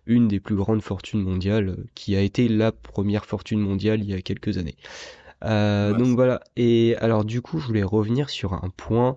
une 0.05 0.27
des 0.27 0.39
plus 0.39 0.55
grandes 0.55 0.81
fortunes 0.81 1.21
mondiales, 1.21 1.77
qui 1.95 2.15
a 2.15 2.21
été 2.21 2.47
la 2.47 2.71
première 2.71 3.25
fortune 3.25 3.59
mondiale 3.59 4.01
il 4.01 4.09
y 4.09 4.13
a 4.13 4.21
quelques 4.21 4.57
années. 4.57 4.75
donc 5.41 6.15
voilà. 6.15 6.41
Et 6.55 6.95
alors 6.97 7.25
du 7.25 7.41
coup, 7.41 7.59
je 7.59 7.67
voulais 7.67 7.83
revenir 7.83 8.29
sur 8.29 8.53
un 8.53 8.69
point. 8.75 9.15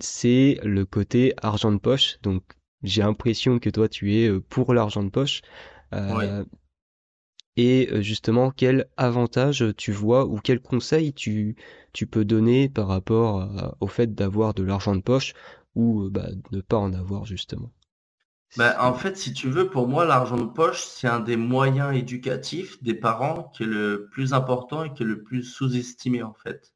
c'est 0.00 0.58
le 0.62 0.84
côté 0.84 1.34
argent 1.42 1.72
de 1.72 1.78
poche. 1.78 2.18
Donc 2.22 2.42
j'ai 2.84 3.02
l'impression 3.02 3.58
que 3.58 3.70
toi, 3.70 3.88
tu 3.88 4.14
es 4.14 4.28
euh, 4.28 4.40
pour 4.40 4.72
l'argent 4.74 5.02
de 5.02 5.08
poche. 5.08 5.40
Euh, 5.92 6.44
et 7.56 7.88
euh, 7.92 8.02
justement, 8.02 8.50
quel 8.50 8.88
avantage 8.96 9.64
tu 9.76 9.92
vois 9.92 10.26
ou 10.26 10.38
quel 10.42 10.60
conseil 10.60 11.12
tu, 11.12 11.56
peux 12.10 12.24
donner 12.24 12.68
par 12.68 12.88
rapport 12.88 13.76
au 13.80 13.86
fait 13.86 14.14
d'avoir 14.14 14.54
de 14.54 14.64
l'argent 14.64 14.96
de 14.96 15.00
poche 15.00 15.34
ou 15.74 16.08
bah, 16.10 16.28
de 16.50 16.56
ne 16.56 16.60
pas 16.60 16.76
en 16.76 16.92
avoir 16.92 17.24
justement? 17.24 17.70
Bah, 18.56 18.76
en 18.80 18.94
fait, 18.94 19.16
si 19.16 19.32
tu 19.32 19.48
veux, 19.48 19.68
pour 19.68 19.88
moi, 19.88 20.04
l'argent 20.04 20.36
de 20.36 20.44
poche, 20.44 20.82
c'est 20.84 21.08
un 21.08 21.20
des 21.20 21.36
moyens 21.36 21.96
éducatifs 21.96 22.82
des 22.82 22.94
parents 22.94 23.50
qui 23.54 23.64
est 23.64 23.66
le 23.66 24.08
plus 24.10 24.32
important 24.32 24.84
et 24.84 24.92
qui 24.92 25.02
est 25.02 25.06
le 25.06 25.22
plus 25.22 25.42
sous-estimé 25.42 26.22
en 26.22 26.34
fait. 26.34 26.72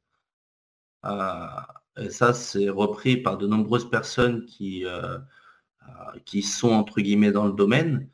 et 1.97 2.09
ça, 2.09 2.33
c'est 2.33 2.69
repris 2.69 3.17
par 3.17 3.37
de 3.37 3.47
nombreuses 3.47 3.89
personnes 3.89 4.45
qui 4.45 4.83
sont 6.41 6.71
entre 6.71 7.01
guillemets 7.01 7.31
dans 7.31 7.45
le 7.45 7.53
domaine. 7.53 8.09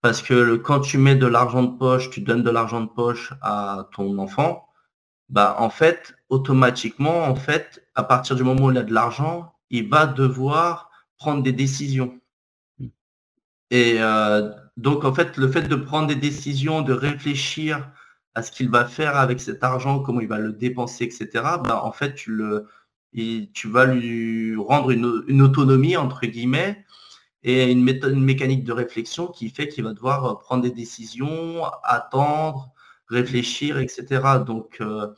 Parce 0.00 0.22
que 0.22 0.56
quand 0.56 0.80
tu 0.80 0.98
mets 0.98 1.16
de 1.16 1.26
l'argent 1.26 1.62
de 1.62 1.76
poche, 1.76 2.10
tu 2.10 2.20
donnes 2.20 2.42
de 2.42 2.50
l'argent 2.50 2.80
de 2.80 2.88
poche 2.88 3.32
à 3.42 3.88
ton 3.92 4.18
enfant, 4.18 4.68
bah 5.28 5.56
en 5.58 5.70
fait, 5.70 6.14
automatiquement, 6.28 7.24
en 7.24 7.34
fait, 7.34 7.84
à 7.94 8.02
partir 8.04 8.36
du 8.36 8.44
moment 8.44 8.66
où 8.66 8.70
il 8.70 8.78
a 8.78 8.82
de 8.82 8.94
l'argent, 8.94 9.54
il 9.70 9.88
va 9.88 10.06
devoir 10.06 10.90
prendre 11.18 11.42
des 11.42 11.52
décisions. 11.52 12.20
Hmm. 12.78 12.88
Et 13.70 13.96
euh, 14.00 14.50
donc, 14.76 15.04
en 15.04 15.12
fait, 15.12 15.36
le 15.36 15.50
fait 15.50 15.62
de 15.62 15.74
prendre 15.74 16.08
des 16.08 16.14
décisions, 16.14 16.82
de 16.82 16.92
réfléchir 16.92 17.90
à 18.34 18.42
ce 18.42 18.52
qu'il 18.52 18.70
va 18.70 18.86
faire 18.86 19.16
avec 19.16 19.40
cet 19.40 19.64
argent, 19.64 20.00
comment 20.00 20.20
il 20.20 20.28
va 20.28 20.38
le 20.38 20.52
dépenser, 20.52 21.04
etc., 21.04 21.28
bah, 21.64 21.82
en 21.84 21.92
fait, 21.92 22.14
tu, 22.14 22.30
le, 22.30 22.68
tu 23.12 23.68
vas 23.68 23.86
lui 23.86 24.54
rendre 24.56 24.90
une, 24.90 25.24
une 25.26 25.42
autonomie, 25.42 25.96
entre 25.96 26.26
guillemets, 26.26 26.84
et 27.48 27.70
une, 27.70 27.82
méthode, 27.82 28.12
une 28.12 28.24
mécanique 28.24 28.62
de 28.64 28.72
réflexion 28.72 29.28
qui 29.28 29.48
fait 29.48 29.68
qu'il 29.68 29.84
va 29.84 29.94
devoir 29.94 30.24
euh, 30.26 30.34
prendre 30.34 30.62
des 30.62 30.70
décisions, 30.70 31.64
attendre, 31.82 32.72
réfléchir, 33.08 33.78
etc. 33.78 34.04
Donc, 34.46 34.76
euh, 34.82 35.08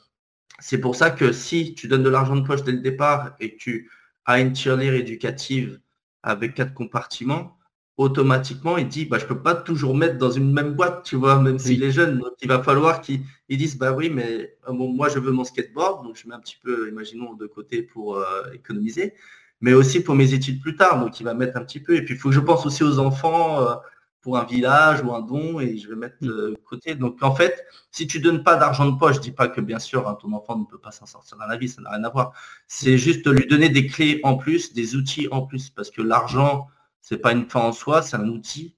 c'est 0.61 0.79
pour 0.79 0.95
ça 0.95 1.11
que 1.11 1.33
si 1.33 1.75
tu 1.75 1.89
donnes 1.89 2.05
de 2.05 2.09
l'argent 2.09 2.37
de 2.37 2.47
poche 2.47 2.63
dès 2.63 2.73
le 2.73 2.79
départ 2.79 3.35
et 3.41 3.55
que 3.55 3.59
tu 3.59 3.91
as 4.27 4.39
une 4.41 4.53
tirelire 4.53 4.95
éducative 4.95 5.81
avec 6.23 6.55
quatre 6.55 6.73
compartiments, 6.73 7.57
automatiquement, 7.97 8.79
il 8.79 8.87
dit, 8.87 9.07
bah, 9.07 9.19
je 9.19 9.27
peux 9.27 9.43
pas 9.43 9.57
toujours 9.57 9.97
mettre 9.97 10.17
dans 10.17 10.31
une 10.31 10.53
même 10.53 10.75
boîte, 10.75 11.03
tu 11.05 11.17
vois, 11.17 11.41
même 11.41 11.59
s'il 11.59 11.83
est 11.83 11.91
jeune. 11.91 12.19
Donc, 12.19 12.33
il 12.41 12.49
va 12.49 12.63
falloir 12.63 13.01
qu'ils 13.01 13.25
disent, 13.51 13.77
bah 13.77 13.93
oui, 13.93 14.09
mais 14.09 14.57
euh, 14.69 14.73
moi, 14.73 15.09
je 15.09 15.19
veux 15.19 15.33
mon 15.33 15.45
skateboard, 15.45 16.05
donc 16.05 16.17
je 16.17 16.29
mets 16.29 16.35
un 16.35 16.41
petit 16.41 16.59
peu, 16.63 16.89
imaginons, 16.89 17.35
de 17.35 17.47
côté 17.47 17.83
pour 17.83 18.25
économiser 18.55 19.15
mais 19.61 19.73
aussi 19.73 20.03
pour 20.03 20.15
mes 20.15 20.35
études 20.35 20.61
plus 20.61 20.77
tard. 20.77 21.01
Donc, 21.01 21.21
il 21.21 21.25
va 21.25 21.35
mettre 21.35 21.57
un 21.57 21.65
petit 21.65 21.81
peu. 21.81 21.97
Et 21.97 22.03
puis, 22.03 22.15
il 22.15 22.21
faut 22.21 22.31
que 22.31 22.35
je 22.35 22.41
pense 22.41 22.67
aussi 22.67 22.83
aux 22.83 22.99
enfants 22.99 23.61
euh, 23.61 23.75
pour 24.23 24.39
un 24.39 24.45
village 24.45 25.03
ou 25.03 25.15
un 25.15 25.21
don 25.21 25.61
et 25.61 25.79
je 25.79 25.89
vais 25.89 25.97
mettre 25.97 26.17
de 26.21 26.51
mm. 26.51 26.57
côté. 26.65 26.95
Donc, 26.95 27.23
en 27.23 27.35
fait, 27.35 27.65
si 27.91 28.07
tu 28.07 28.21
donnes 28.21 28.43
pas 28.43 28.57
d'argent 28.57 28.91
de 28.91 28.99
poche, 28.99 29.17
je 29.17 29.21
dis 29.21 29.33
pas 29.33 29.49
que 29.49 29.61
bien 29.61 29.79
sûr, 29.79 30.09
hein, 30.09 30.17
ton 30.21 30.33
enfant 30.33 30.57
ne 30.57 30.65
peut 30.65 30.79
pas 30.79 30.91
s'en 30.91 31.07
sortir 31.07 31.39
dans 31.39 31.47
la 31.47 31.57
vie, 31.57 31.69
ça 31.69 31.83
n'a 31.83 31.91
rien 31.91 32.05
à 32.05 32.11
voir. 32.11 32.33
C'est 32.67 32.99
juste 32.99 33.27
lui 33.27 33.47
donner 33.47 33.69
des 33.69 33.87
clés 33.87 34.21
en 34.25 34.37
plus, 34.37 34.73
des 34.73 34.97
outils 34.97 35.29
en 35.31 35.43
plus, 35.43 35.71
parce 35.71 35.91
que 35.91 36.03
l'argent, 36.03 36.69
c'est 37.01 37.19
pas 37.19 37.33
une 37.33 37.49
fin 37.49 37.61
en 37.61 37.73
soi, 37.73 38.03
c'est 38.03 38.17
un 38.17 38.29
outil 38.29 38.77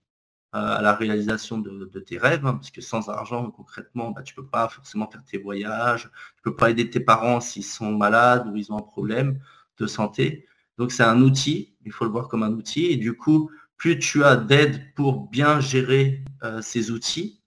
euh, 0.54 0.58
à 0.58 0.82
la 0.82 0.94
réalisation 0.94 1.58
de, 1.58 1.98
tes 2.00 2.18
rêves, 2.18 2.44
hein, 2.46 2.54
parce 2.54 2.70
que 2.70 2.80
sans 2.80 3.08
argent, 3.08 3.50
concrètement, 3.50 4.10
bah, 4.10 4.22
tu 4.22 4.34
peux 4.34 4.46
pas 4.46 4.68
forcément 4.68 5.10
faire 5.10 5.24
tes 5.24 5.38
voyages, 5.38 6.10
tu 6.36 6.42
peux 6.42 6.54
pas 6.54 6.70
aider 6.70 6.88
tes 6.90 7.00
parents 7.00 7.40
s'ils 7.40 7.64
sont 7.64 7.92
malades 7.92 8.46
ou 8.48 8.56
ils 8.56 8.70
ont 8.70 8.78
un 8.78 8.82
problème 8.82 9.40
de 9.78 9.86
santé. 9.86 10.46
Donc 10.78 10.92
c'est 10.92 11.02
un 11.02 11.20
outil, 11.22 11.74
il 11.84 11.92
faut 11.92 12.04
le 12.04 12.10
voir 12.10 12.28
comme 12.28 12.42
un 12.42 12.52
outil. 12.52 12.86
Et 12.86 12.96
du 12.96 13.14
coup, 13.14 13.50
plus 13.76 13.98
tu 13.98 14.22
as 14.24 14.36
d'aide 14.36 14.94
pour 14.94 15.28
bien 15.28 15.60
gérer 15.60 16.24
euh, 16.44 16.62
ces 16.62 16.92
outils, 16.92 17.42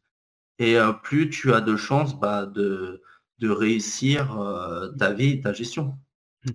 et 0.59 0.77
euh, 0.77 0.91
plus 0.91 1.29
tu 1.29 1.53
as 1.53 1.61
de 1.61 1.77
chances 1.77 2.19
bah, 2.19 2.45
de, 2.45 3.01
réussir 3.41 4.41
euh, 4.41 4.89
ta 4.99 5.13
vie, 5.13 5.39
ta 5.39 5.53
gestion. 5.53 5.97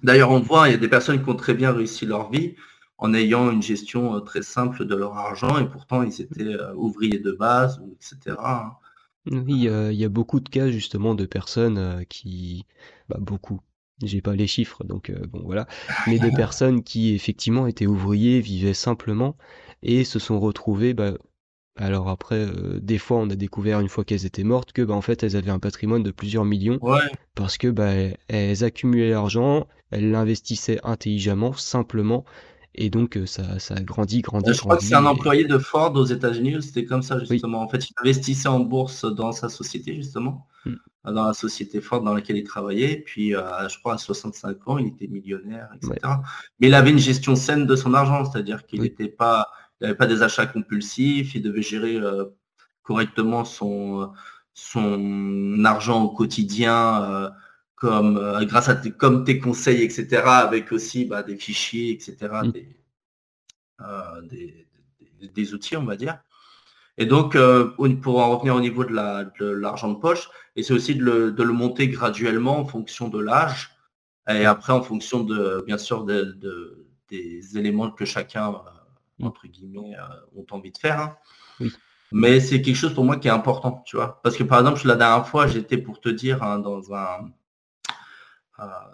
D'ailleurs, 0.02 0.33
on 0.33 0.40
voit, 0.40 0.68
il 0.68 0.72
y 0.72 0.74
a 0.74 0.78
des 0.78 0.88
personnes 0.88 1.22
qui 1.22 1.28
ont 1.30 1.37
très 1.37 1.54
bien 1.54 1.72
réussi 1.72 2.04
leur 2.04 2.30
vie 2.30 2.56
en 2.98 3.14
ayant 3.14 3.50
une 3.50 3.62
gestion 3.62 4.20
très 4.20 4.42
simple 4.42 4.85
de 4.85 4.94
leur 4.94 5.16
argent, 5.16 5.59
et 5.59 5.66
pourtant 5.66 6.02
ils 6.02 6.20
étaient 6.20 6.56
ouvriers 6.74 7.18
de 7.18 7.33
base, 7.33 7.83
etc. 7.94 8.37
Hein. 8.38 8.72
Oui, 9.30 9.66
il 9.66 9.94
y, 9.94 10.04
a, 10.04 10.09
beaucoup 10.11 10.40
de 10.40 10.48
cas 10.48 10.70
justement 10.70 11.14
de 11.14 11.24
personnes 11.24 12.04
qui, 12.11 12.66
bah, 13.09 13.16
beaucoup, 13.18 13.61
j'ai 14.02 14.20
pas 14.20 14.34
les 14.34 14.46
chiffres, 14.46 14.84
donc 14.84 15.10
euh, 15.10 15.26
bon 15.28 15.42
voilà, 15.44 15.66
mais 16.06 16.18
des 16.18 16.30
personnes 16.30 16.82
qui 16.82 17.14
effectivement 17.14 17.66
étaient 17.66 17.86
ouvriers, 17.86 18.40
vivaient 18.40 18.74
simplement 18.74 19.36
et 19.82 20.04
se 20.04 20.18
sont 20.18 20.40
retrouvées, 20.40 20.94
bah, 20.94 21.14
alors 21.76 22.08
après, 22.08 22.36
euh, 22.36 22.78
des 22.80 22.98
fois 22.98 23.18
on 23.18 23.30
a 23.30 23.36
découvert 23.36 23.80
une 23.80 23.88
fois 23.88 24.04
qu'elles 24.04 24.26
étaient 24.26 24.44
mortes 24.44 24.72
que 24.72 24.82
bah, 24.82 24.94
en 24.94 25.00
fait 25.00 25.22
elles 25.22 25.36
avaient 25.36 25.50
un 25.50 25.58
patrimoine 25.58 26.02
de 26.02 26.10
plusieurs 26.10 26.44
millions 26.44 26.78
parce 27.34 27.58
que 27.58 27.68
bah, 27.68 27.92
elles 28.28 28.64
accumulaient 28.64 29.10
l'argent, 29.10 29.66
elles 29.90 30.10
l'investissaient 30.10 30.80
intelligemment, 30.82 31.52
simplement, 31.52 32.24
et 32.74 32.90
donc 32.90 33.16
euh, 33.16 33.26
ça, 33.26 33.59
ça 33.59 33.74
a 33.74 33.80
grandi, 33.80 34.20
grandi, 34.20 34.52
Je 34.52 34.61
crois 34.61 34.76
que 34.76 34.85
c'est 34.85 34.94
un 34.94 35.06
employé 35.06 35.44
de 35.44 35.59
Ford 35.59 35.94
aux 35.96 36.04
États-Unis, 36.04 36.62
c'était 36.62 36.85
comme 36.85 37.02
ça 37.02 37.18
justement. 37.24 37.62
En 37.62 37.68
fait, 37.68 37.88
il 37.88 37.92
investissait 38.00 38.48
en 38.48 38.61
bourse 38.61 39.04
dans 39.04 39.33
sa 39.33 39.48
société 39.48 39.94
justement. 39.94 40.46
Mmh 40.64 40.74
dans 41.04 41.26
la 41.26 41.33
société 41.33 41.80
forte 41.80 42.04
dans 42.04 42.14
laquelle 42.14 42.37
il 42.37 42.44
travaillait. 42.44 42.98
Puis, 42.98 43.35
euh, 43.35 43.68
je 43.68 43.78
crois, 43.78 43.94
à 43.94 43.98
65 43.98 44.68
ans, 44.68 44.78
il 44.78 44.88
était 44.88 45.06
millionnaire, 45.06 45.68
etc. 45.74 45.94
Mais 46.59 46.68
il 46.68 46.74
avait 46.74 46.90
une 46.90 46.98
gestion 46.98 47.37
saine 47.37 47.66
de 47.66 47.76
son 47.76 47.94
argent, 47.94 48.24
c'est-à-dire 48.24 48.66
qu'il 48.66 48.83
n'était 48.83 49.09
pas, 49.09 49.48
il 49.80 49.85
n'avait 49.85 49.96
pas 49.96 50.06
des 50.06 50.22
achats 50.22 50.46
compulsifs, 50.46 51.35
il 51.35 51.42
devait 51.42 51.62
gérer 51.62 51.96
euh, 51.96 52.24
correctement 52.83 53.44
son, 53.44 54.12
son 54.52 55.64
argent 55.64 56.02
au 56.02 56.11
quotidien, 56.11 57.02
euh, 57.02 57.30
comme 57.81 58.45
grâce 58.45 58.69
à 58.69 58.77
tes, 58.77 58.93
comme 58.93 59.25
tes 59.25 59.40
conseils, 59.40 59.83
etc. 59.83 60.23
Avec 60.27 60.71
aussi 60.71 61.07
bah, 61.07 61.23
des 61.25 61.37
fichiers, 61.37 61.90
etc. 61.90 62.16
Mm. 62.45 62.53
des, 65.35 65.55
outils, 65.55 65.77
on 65.77 65.85
va 65.85 65.97
dire. 65.97 66.21
Et 66.99 67.07
donc, 67.07 67.35
euh, 67.35 67.71
pour 68.03 68.21
en 68.21 68.37
revenir 68.37 68.55
au 68.55 68.61
niveau 68.61 68.85
de 68.85 68.93
l'argent 69.55 69.88
de, 69.88 69.99
poche, 69.99 70.29
et 70.55 70.62
c'est 70.62 70.75
aussi 70.75 70.95
de 70.95 71.03
le, 71.03 71.53
monter 71.53 71.88
graduellement 71.88 72.59
en 72.59 72.66
fonction 72.66 73.09
de 73.09 73.19
l'âge, 73.19 73.71
et 74.29 74.45
après 74.45 74.75
en 74.75 74.83
fonction 74.83 75.25
de, 75.25 75.64
bien 75.66 75.79
sûr, 75.79 76.05
des 76.05 77.59
éléments 77.59 77.90
que 77.90 78.05
chacun, 78.05 78.51
euh, 78.51 79.27
entre 79.27 79.47
guillemets, 79.47 79.97
euh, 79.97 80.40
ont 80.40 80.47
envie 80.51 80.73
de 80.73 80.79
faire. 80.79 81.01
Hein. 81.01 81.69
Mais 82.12 82.38
c'est 82.38 82.61
quelque 82.61 82.77
chose 82.77 82.93
pour 82.93 83.05
moi 83.05 83.16
qui 83.16 83.29
est 83.29 83.31
important, 83.31 83.83
tu 83.87 83.97
vois. 83.97 84.21
Parce 84.23 84.37
que 84.37 84.43
par 84.43 84.61
exemple, 84.61 84.87
la 84.87 84.97
dernière 84.97 85.27
fois, 85.27 85.47
j'étais 85.47 85.79
pour 85.79 86.01
te 86.01 86.11
dire 86.11 86.43
hein, 86.43 86.59
dans, 86.59 86.93
un, 86.93 87.31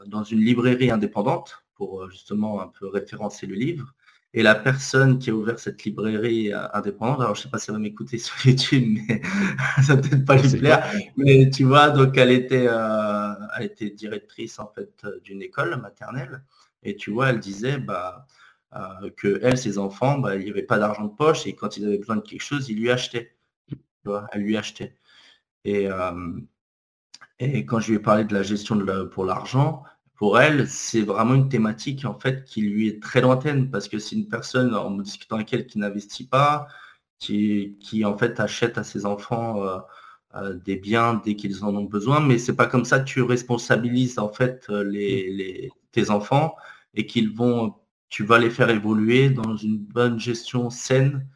dans 0.06 0.24
une 0.24 0.40
librairie 0.40 0.90
indépendante, 0.90 1.64
pour 1.74 2.10
justement 2.10 2.60
un 2.60 2.68
peu 2.68 2.88
référencer 2.88 3.46
le 3.46 3.54
livre. 3.54 3.94
Et 4.34 4.42
la 4.42 4.54
personne 4.54 5.18
qui 5.18 5.30
a 5.30 5.34
ouvert 5.34 5.58
cette 5.58 5.82
librairie 5.84 6.52
euh, 6.52 6.68
indépendante, 6.74 7.20
alors 7.20 7.34
je 7.34 7.42
sais 7.42 7.48
pas 7.48 7.58
si 7.58 7.70
elle 7.70 7.76
va 7.76 7.80
m'écouter 7.80 8.18
sur 8.18 8.34
YouTube, 8.46 8.98
mais 9.08 9.22
ça 9.82 9.96
peut-être 9.96 10.26
pas 10.26 10.36
lui 10.36 10.58
plaire. 10.58 10.86
Mais 11.16 11.48
tu 11.48 11.64
vois, 11.64 11.88
donc 11.88 12.18
elle 12.18 12.30
était, 12.30 12.66
euh, 12.68 13.32
elle 13.56 13.64
était 13.64 13.88
directrice 13.88 14.58
en 14.58 14.70
fait 14.74 14.92
euh, 15.04 15.20
d'une 15.24 15.40
école 15.40 15.80
maternelle. 15.80 16.42
Et 16.82 16.96
tu 16.96 17.10
vois, 17.10 17.30
elle 17.30 17.40
disait 17.40 17.78
bah, 17.78 18.26
que 19.16 19.40
elle, 19.42 19.56
ses 19.56 19.78
enfants, 19.78 20.18
bah, 20.18 20.36
il 20.36 20.44
n'y 20.44 20.50
avait 20.50 20.62
pas 20.62 20.78
d'argent 20.78 21.04
de 21.04 21.14
poche 21.14 21.46
et 21.46 21.54
quand 21.54 21.78
ils 21.78 21.86
avaient 21.86 21.98
besoin 21.98 22.16
de 22.16 22.20
quelque 22.20 22.42
chose, 22.42 22.68
ils 22.68 22.78
lui 22.78 22.90
achetaient. 22.90 23.34
Tu 23.68 23.78
vois, 24.04 24.26
elle 24.32 24.42
lui 24.42 24.56
achetait. 24.56 24.96
Et, 25.64 25.88
et 27.38 27.66
quand 27.66 27.80
je 27.80 27.90
lui 27.90 27.96
ai 27.96 28.00
parlé 28.00 28.24
de 28.24 28.34
la 28.34 28.42
gestion 28.42 28.76
de 28.76 29.02
pour 29.04 29.24
l'argent, 29.24 29.82
pour 30.16 30.40
elle, 30.40 30.68
c'est 30.68 31.02
vraiment 31.02 31.34
une 31.34 31.48
thématique 31.48 32.04
en 32.06 32.18
fait 32.18 32.44
qui 32.44 32.62
lui 32.62 32.88
est 32.88 33.02
très 33.02 33.20
lointaine 33.20 33.70
parce 33.70 33.88
que 33.88 33.98
c'est 33.98 34.16
une 34.16 34.28
personne 34.28 34.74
en 34.74 34.90
discutant 34.92 35.36
avec 35.36 35.52
elle 35.52 35.66
qui 35.66 35.78
n'investit 35.78 36.26
pas, 36.26 36.68
qui, 37.18 37.76
qui, 37.80 38.04
en 38.04 38.16
fait 38.16 38.40
achète 38.40 38.78
à 38.78 38.84
ses 38.84 39.06
enfants 39.06 39.62
euh, 39.64 39.78
euh, 40.36 40.54
des 40.54 40.76
biens 40.76 41.20
dès 41.24 41.36
qu'ils 41.36 41.64
en 41.64 41.74
ont 41.76 41.84
besoin, 41.84 42.20
mais 42.20 42.38
c'est 42.38 42.56
pas 42.56 42.66
comme 42.66 42.84
ça 42.86 43.00
que 43.00 43.04
tu 43.04 43.22
responsabilises 43.22 44.18
en 44.18 44.32
fait 44.32 44.66
euh, 44.70 44.84
les, 44.84 45.70
tes 45.92 46.10
enfants 46.10 46.56
et 46.94 47.06
qu'ils 47.06 47.34
vont, 47.34 47.74
tu 48.08 48.24
vas 48.24 48.38
les 48.38 48.50
faire 48.50 48.70
évoluer 48.70 49.30
dans 49.30 49.56
une 49.56 49.78
bonne 49.78 50.18
gestion 50.18 50.70
saine 50.70 51.26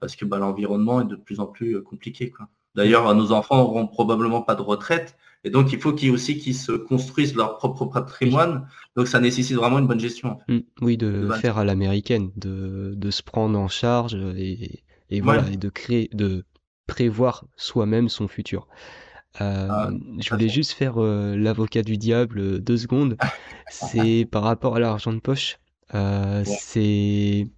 parce 0.00 0.16
que 0.16 0.26
bah, 0.26 0.38
l'environnement 0.38 1.00
est 1.00 1.06
de 1.06 1.16
plus 1.16 1.40
en 1.40 1.46
plus 1.46 1.82
compliqué. 1.82 2.32
D'ailleurs, 2.74 3.14
nos 3.14 3.32
enfants 3.32 3.58
n'auront 3.58 3.86
probablement 3.86 4.42
pas 4.42 4.54
de 4.54 4.62
retraite 4.62 5.16
et 5.44 5.50
donc, 5.50 5.72
il 5.72 5.80
faut 5.80 5.92
qu'ils 5.92 6.12
aussi 6.12 6.38
qu'ils 6.38 6.54
se 6.54 6.72
construisent 6.72 7.34
leur 7.34 7.58
propre 7.58 7.86
patrimoine. 7.86 8.68
Donc, 8.96 9.08
ça 9.08 9.18
nécessite 9.18 9.56
vraiment 9.56 9.78
une 9.78 9.86
bonne 9.86 10.00
gestion. 10.00 10.38
Mm. 10.48 10.58
oui, 10.80 10.96
de, 10.96 11.28
faire 11.40 11.58
à 11.58 11.64
l'américaine, 11.64 12.30
de, 12.36 12.94
de, 12.96 13.10
se 13.10 13.22
prendre 13.22 13.58
en 13.58 13.68
charge 13.68 14.14
et, 14.36 14.84
et 15.10 15.20
voilà, 15.20 15.44
et 15.50 15.56
de 15.56 15.68
créer, 15.68 16.08
de 16.12 16.44
prévoir 16.86 17.44
soi-même 17.56 18.08
son 18.08 18.28
futur. 18.28 18.68
Euh, 19.40 19.68
ah, 19.70 19.90
je 20.20 20.30
voulais 20.30 20.48
juste 20.48 20.72
faire 20.72 21.02
euh, 21.02 21.36
l'avocat 21.36 21.82
du 21.82 21.96
diable 21.96 22.38
euh, 22.38 22.58
deux 22.58 22.76
secondes. 22.76 23.16
C'est 23.70 24.28
par 24.30 24.42
rapport 24.42 24.76
à 24.76 24.80
l'argent 24.80 25.12
de 25.12 25.20
poche. 25.20 25.58
C'est 26.44 27.48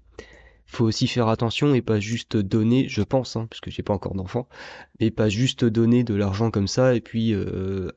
faut 0.75 0.85
aussi 0.85 1.07
faire 1.07 1.29
attention 1.29 1.75
et 1.75 1.83
pas 1.83 2.01
juste 2.01 2.37
donner, 2.37 2.89
je 2.89 3.03
pense, 3.03 3.37
hein, 3.37 3.47
parce 3.49 3.61
que 3.61 3.71
j'ai 3.71 3.83
pas 3.83 3.95
encore 3.95 4.15
d'enfant, 4.15 4.49
mais 5.01 5.11
pas 5.11 5.29
juste 5.29 5.65
donner 5.65 6.05
de 6.05 6.15
l'argent 6.15 6.51
comme 6.51 6.69
ça 6.69 6.95
et 6.95 7.01
puis 7.01 7.35
euh, 7.35 7.91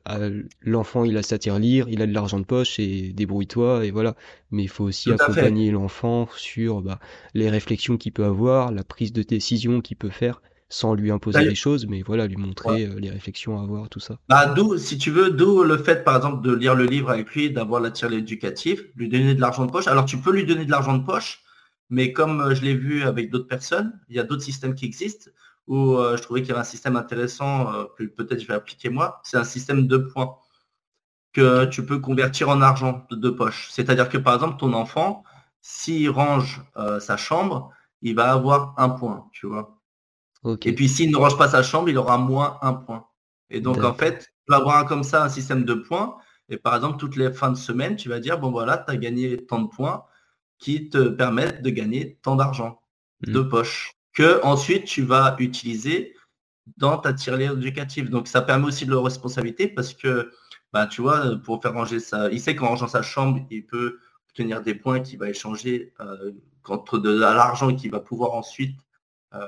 l'enfant 0.62 1.04
il 1.04 1.16
a 1.16 1.22
sa 1.22 1.36
lire, 1.58 1.86
il 1.88 2.02
a 2.02 2.06
de 2.06 2.12
l'argent 2.12 2.38
de 2.38 2.44
poche 2.44 2.78
et 2.78 3.12
débrouille-toi 3.12 3.84
et 3.84 3.90
voilà. 3.90 4.14
Mais 4.50 4.62
il 4.62 4.68
faut 4.68 4.84
aussi 4.84 5.12
accompagner 5.12 5.70
l'enfant 5.70 6.28
sur 6.36 6.80
bah, 6.80 6.98
les 7.34 7.50
réflexions 7.50 7.96
qu'il 7.96 8.12
peut 8.12 8.24
avoir, 8.24 8.72
la 8.72 8.84
prise 8.84 9.12
de 9.12 9.22
décision 9.22 9.80
qu'il 9.80 9.96
peut 9.96 10.10
faire 10.10 10.40
sans 10.70 10.94
lui 10.94 11.10
imposer 11.10 11.44
les 11.44 11.54
choses, 11.54 11.86
mais 11.86 12.02
voilà, 12.02 12.26
lui 12.26 12.36
montrer 12.36 12.84
euh, 12.84 12.98
les 12.98 13.10
réflexions 13.10 13.58
à 13.58 13.62
avoir, 13.62 13.88
tout 13.88 14.00
ça. 14.00 14.18
Bah, 14.28 14.52
d'où, 14.54 14.76
si 14.76 14.98
tu 14.98 15.10
veux, 15.10 15.30
d'où 15.30 15.62
le 15.62 15.78
fait, 15.78 16.04
par 16.04 16.16
exemple, 16.16 16.46
de 16.46 16.54
lire 16.54 16.74
le 16.74 16.84
livre 16.84 17.10
avec 17.10 17.30
lui, 17.30 17.50
d'avoir 17.50 17.80
la 17.80 17.90
tire 17.90 18.12
éducative, 18.12 18.84
lui 18.94 19.08
donner 19.08 19.34
de 19.34 19.40
l'argent 19.40 19.64
de 19.64 19.70
poche. 19.70 19.86
Alors, 19.86 20.04
tu 20.04 20.18
peux 20.18 20.32
lui 20.32 20.44
donner 20.44 20.66
de 20.66 20.70
l'argent 20.70 20.96
de 20.98 21.04
poche, 21.04 21.42
mais 21.90 22.12
comme 22.12 22.40
euh, 22.40 22.54
je 22.54 22.62
l'ai 22.62 22.74
vu 22.74 23.02
avec 23.02 23.30
d'autres 23.30 23.46
personnes, 23.46 23.98
il 24.08 24.16
y 24.16 24.18
a 24.18 24.24
d'autres 24.24 24.42
systèmes 24.42 24.74
qui 24.74 24.84
existent 24.84 25.30
où 25.66 25.96
euh, 25.96 26.16
je 26.16 26.22
trouvais 26.22 26.40
qu'il 26.40 26.48
y 26.48 26.52
avait 26.52 26.60
un 26.60 26.64
système 26.64 26.96
intéressant 26.96 27.72
euh, 27.72 27.84
que 27.96 28.04
peut-être 28.04 28.40
je 28.40 28.46
vais 28.46 28.54
appliquer 28.54 28.88
moi. 28.88 29.20
C'est 29.22 29.36
un 29.36 29.44
système 29.44 29.86
de 29.86 29.98
points 29.98 30.36
que 31.32 31.66
tu 31.66 31.84
peux 31.84 31.98
convertir 31.98 32.48
en 32.48 32.62
argent 32.62 33.06
de, 33.10 33.30
poche. 33.30 33.68
C'est-à-dire 33.70 34.08
que 34.08 34.18
par 34.18 34.34
exemple, 34.34 34.58
ton 34.58 34.72
enfant, 34.72 35.24
s'il 35.60 36.08
range 36.08 36.62
sa 37.00 37.16
chambre, 37.18 37.70
il 38.00 38.14
va 38.14 38.32
avoir 38.32 38.74
un 38.78 38.88
point, 38.88 39.28
tu 39.32 39.46
vois. 39.46 39.78
Et 40.64 40.74
puis 40.74 40.88
s'il 40.88 41.10
ne 41.10 41.16
range 41.16 41.36
pas 41.36 41.48
sa 41.48 41.62
chambre, 41.62 41.90
il 41.90 41.98
aura 41.98 42.16
moins 42.16 42.58
un 42.62 42.72
point. 42.72 43.06
Et 43.50 43.60
donc 43.60 43.84
en 43.84 43.92
fait, 43.92 44.20
tu 44.20 44.26
vas 44.48 44.56
avoir 44.56 44.86
comme 44.86 45.04
ça 45.04 45.22
un 45.22 45.28
système 45.28 45.64
de 45.64 45.74
points. 45.74 46.16
Et 46.48 46.56
par 46.56 46.74
exemple, 46.74 46.96
toutes 46.96 47.16
les 47.16 47.30
fins 47.30 47.50
de 47.50 47.56
semaine, 47.56 47.96
tu 47.96 48.08
vas 48.08 48.20
dire, 48.20 48.38
bon 48.38 48.50
voilà, 48.50 48.78
tu 48.78 48.90
as 48.90 48.96
gagné 48.96 49.36
tant 49.44 49.60
de 49.60 49.68
points 49.68 50.04
qui 50.58 50.88
te 50.88 51.08
permettent 51.08 51.62
de 51.62 51.70
gagner 51.70 52.18
tant 52.22 52.36
d'argent 52.36 52.80
mmh. 53.26 53.32
de 53.32 53.40
poche 53.40 53.92
que 54.12 54.42
ensuite 54.44 54.84
tu 54.84 55.02
vas 55.02 55.36
utiliser 55.38 56.14
dans 56.76 56.98
ta 56.98 57.12
tirelire 57.12 57.52
éducative. 57.52 58.10
Donc 58.10 58.28
ça 58.28 58.42
permet 58.42 58.66
aussi 58.66 58.84
de 58.84 58.90
leur 58.90 59.04
responsabilité 59.04 59.68
parce 59.68 59.94
que 59.94 60.30
bah, 60.72 60.86
tu 60.86 61.00
vois, 61.00 61.36
pour 61.44 61.62
faire 61.62 61.72
ranger 61.72 62.00
ça, 62.00 62.28
il 62.30 62.40
sait 62.40 62.54
qu'en 62.54 62.68
rangeant 62.68 62.88
sa 62.88 63.02
chambre, 63.02 63.46
il 63.50 63.64
peut 63.64 63.98
obtenir 64.30 64.62
des 64.62 64.74
points 64.74 65.00
qu'il 65.00 65.18
va 65.18 65.30
échanger 65.30 65.94
euh, 66.00 66.32
contre 66.62 66.98
de 66.98 67.10
l'argent 67.10 67.74
qu'il 67.74 67.90
va 67.90 68.00
pouvoir 68.00 68.34
ensuite 68.34 68.76
euh, 69.34 69.46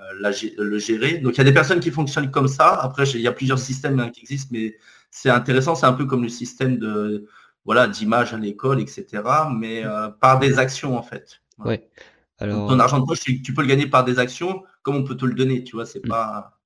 le 0.59 0.79
gérer. 0.79 1.19
Donc 1.19 1.35
il 1.35 1.39
y 1.39 1.41
a 1.41 1.45
des 1.45 1.53
personnes 1.53 1.81
qui 1.81 1.91
fonctionnent 1.91 2.31
comme 2.31 2.49
ça. 2.49 2.75
Après, 2.81 3.05
il 3.11 3.21
y 3.21 3.29
a 3.29 3.33
plusieurs 3.33 3.59
systèmes 3.59 4.01
hein, 4.01 4.11
qui 4.11 4.23
existent, 4.23 4.51
mais 4.53 4.77
c'est 5.11 5.31
intéressant. 5.31 5.75
C'est 5.75 5.87
un 5.87 5.93
peu 5.93 6.07
comme 6.07 6.23
le 6.23 6.29
système 6.29 6.79
de 6.79 7.27
voilà 7.65 7.87
d'image 7.89 8.35
à 8.35 8.39
l'école, 8.39 8.81
etc. 8.81 9.07
Mais 9.55 9.85
euh, 9.85 10.09
par 10.09 10.39
des 10.39 10.59
actions 10.59 10.97
en 10.97 11.03
fait. 11.03 11.41
Ouais. 11.59 11.89
Alors... 12.39 12.69
ton 12.69 12.79
argent 12.79 13.01
de 13.01 13.05
poche, 13.05 13.21
tu, 13.21 13.55
peux 13.55 13.63
le 13.63 13.69
gagner 13.69 13.87
par 13.87 14.05
des 14.05 14.19
actions, 14.19 14.63
comme 14.83 14.97
on 14.97 15.05
peut 15.05 15.17
te 15.17 15.27
le 15.27 15.35
donner. 15.35 15.63
Tu 15.63 15.77
vois, 15.77 15.87
c'est 15.87 16.05
mmh. 16.05 16.09
pas. 16.09 16.59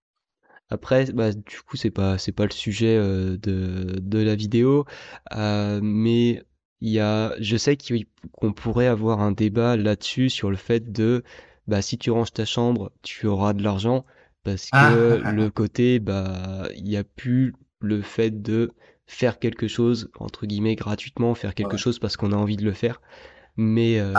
Après, 0.71 1.07
bah, 1.13 1.33
du 1.33 1.61
coup, 1.67 1.77
c'est 1.77 1.91
pas 1.91 2.17
c'est 2.17 2.33
pas 2.33 2.45
le 2.45 2.53
sujet 2.53 2.97
euh, 2.97 3.37
de, 3.37 3.99
de 4.01 4.19
la 4.19 4.35
vidéo, 4.35 4.87
mais 5.33 6.45
il 6.81 6.91
y 6.91 7.01
a, 7.01 7.35
je 7.41 7.57
sais 7.57 7.79
qu'on 8.33 8.53
pourrait 8.53 8.87
avoir 8.87 9.21
un 9.21 9.33
débat 9.33 9.77
là-dessus 9.77 10.29
sur 10.29 10.51
le 10.51 10.57
fait 10.57 10.93
de 10.93 11.23
bah, 11.67 11.81
si 11.81 11.97
tu 11.97 12.11
ranges 12.11 12.33
ta 12.33 12.45
chambre, 12.45 12.93
tu 13.03 13.27
auras 13.27 13.55
de 13.55 13.63
l'argent 13.63 14.05
parce 14.43 14.69
ah, 14.73 14.93
que 14.93 15.23
ah, 15.25 15.33
le 15.33 15.51
côté, 15.51 15.99
bah, 15.99 16.69
il 16.77 16.85
n'y 16.85 16.97
a 16.97 17.05
plus 17.05 17.55
le 17.81 18.03
fait 18.03 18.43
de 18.43 18.71
faire 19.07 19.39
quelque 19.39 19.69
chose, 19.69 20.11
entre 20.19 20.47
guillemets, 20.47 20.77
gratuitement, 20.77 21.35
faire 21.35 21.55
quelque 21.55 21.77
chose 21.77 21.99
parce 21.99 22.17
qu'on 22.17 22.33
a 22.33 22.37
envie 22.37 22.57
de 22.57 22.65
le 22.65 22.73
faire. 22.73 23.01
Mais 23.57 24.01
euh, 24.01 24.13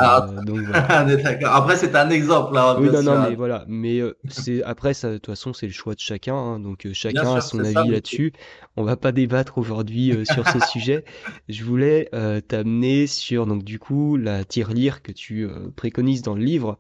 donc 0.45 0.61
Après, 0.73 1.75
c'est 1.75 1.93
un 1.93 2.09
exemple. 2.09 2.57
Oui, 2.79 2.89
non, 2.89 3.03
non, 3.03 3.29
mais 3.29 3.35
voilà. 3.35 3.65
Mais 3.67 3.99
euh, 3.99 4.17
c'est 4.29 4.63
après, 4.63 4.93
ça, 4.93 5.09
de 5.09 5.15
toute 5.15 5.25
façon, 5.25 5.51
c'est 5.51 5.67
le 5.67 5.73
choix 5.73 5.93
de 5.93 5.99
chacun. 5.99 6.35
Hein, 6.35 6.59
donc 6.59 6.85
euh, 6.85 6.93
chacun 6.93 7.35
a 7.35 7.41
son 7.41 7.59
avis 7.59 7.89
là-dessus. 7.89 8.31
On 8.77 8.83
va 8.83 8.95
pas 8.95 9.11
débattre 9.11 9.57
aujourd'hui 9.57 10.25
sur 10.25 10.47
ce 10.47 10.59
sujet. 10.71 11.03
Je 11.49 11.63
voulais 11.65 12.09
t'amener 12.47 13.07
sur 13.07 13.45
donc 13.45 13.63
du 13.63 13.77
coup 13.77 14.15
la 14.15 14.45
tirelire 14.45 15.01
que 15.01 15.11
tu 15.11 15.47
préconises 15.75 16.21
dans 16.21 16.35
le 16.35 16.43
livre. 16.43 16.79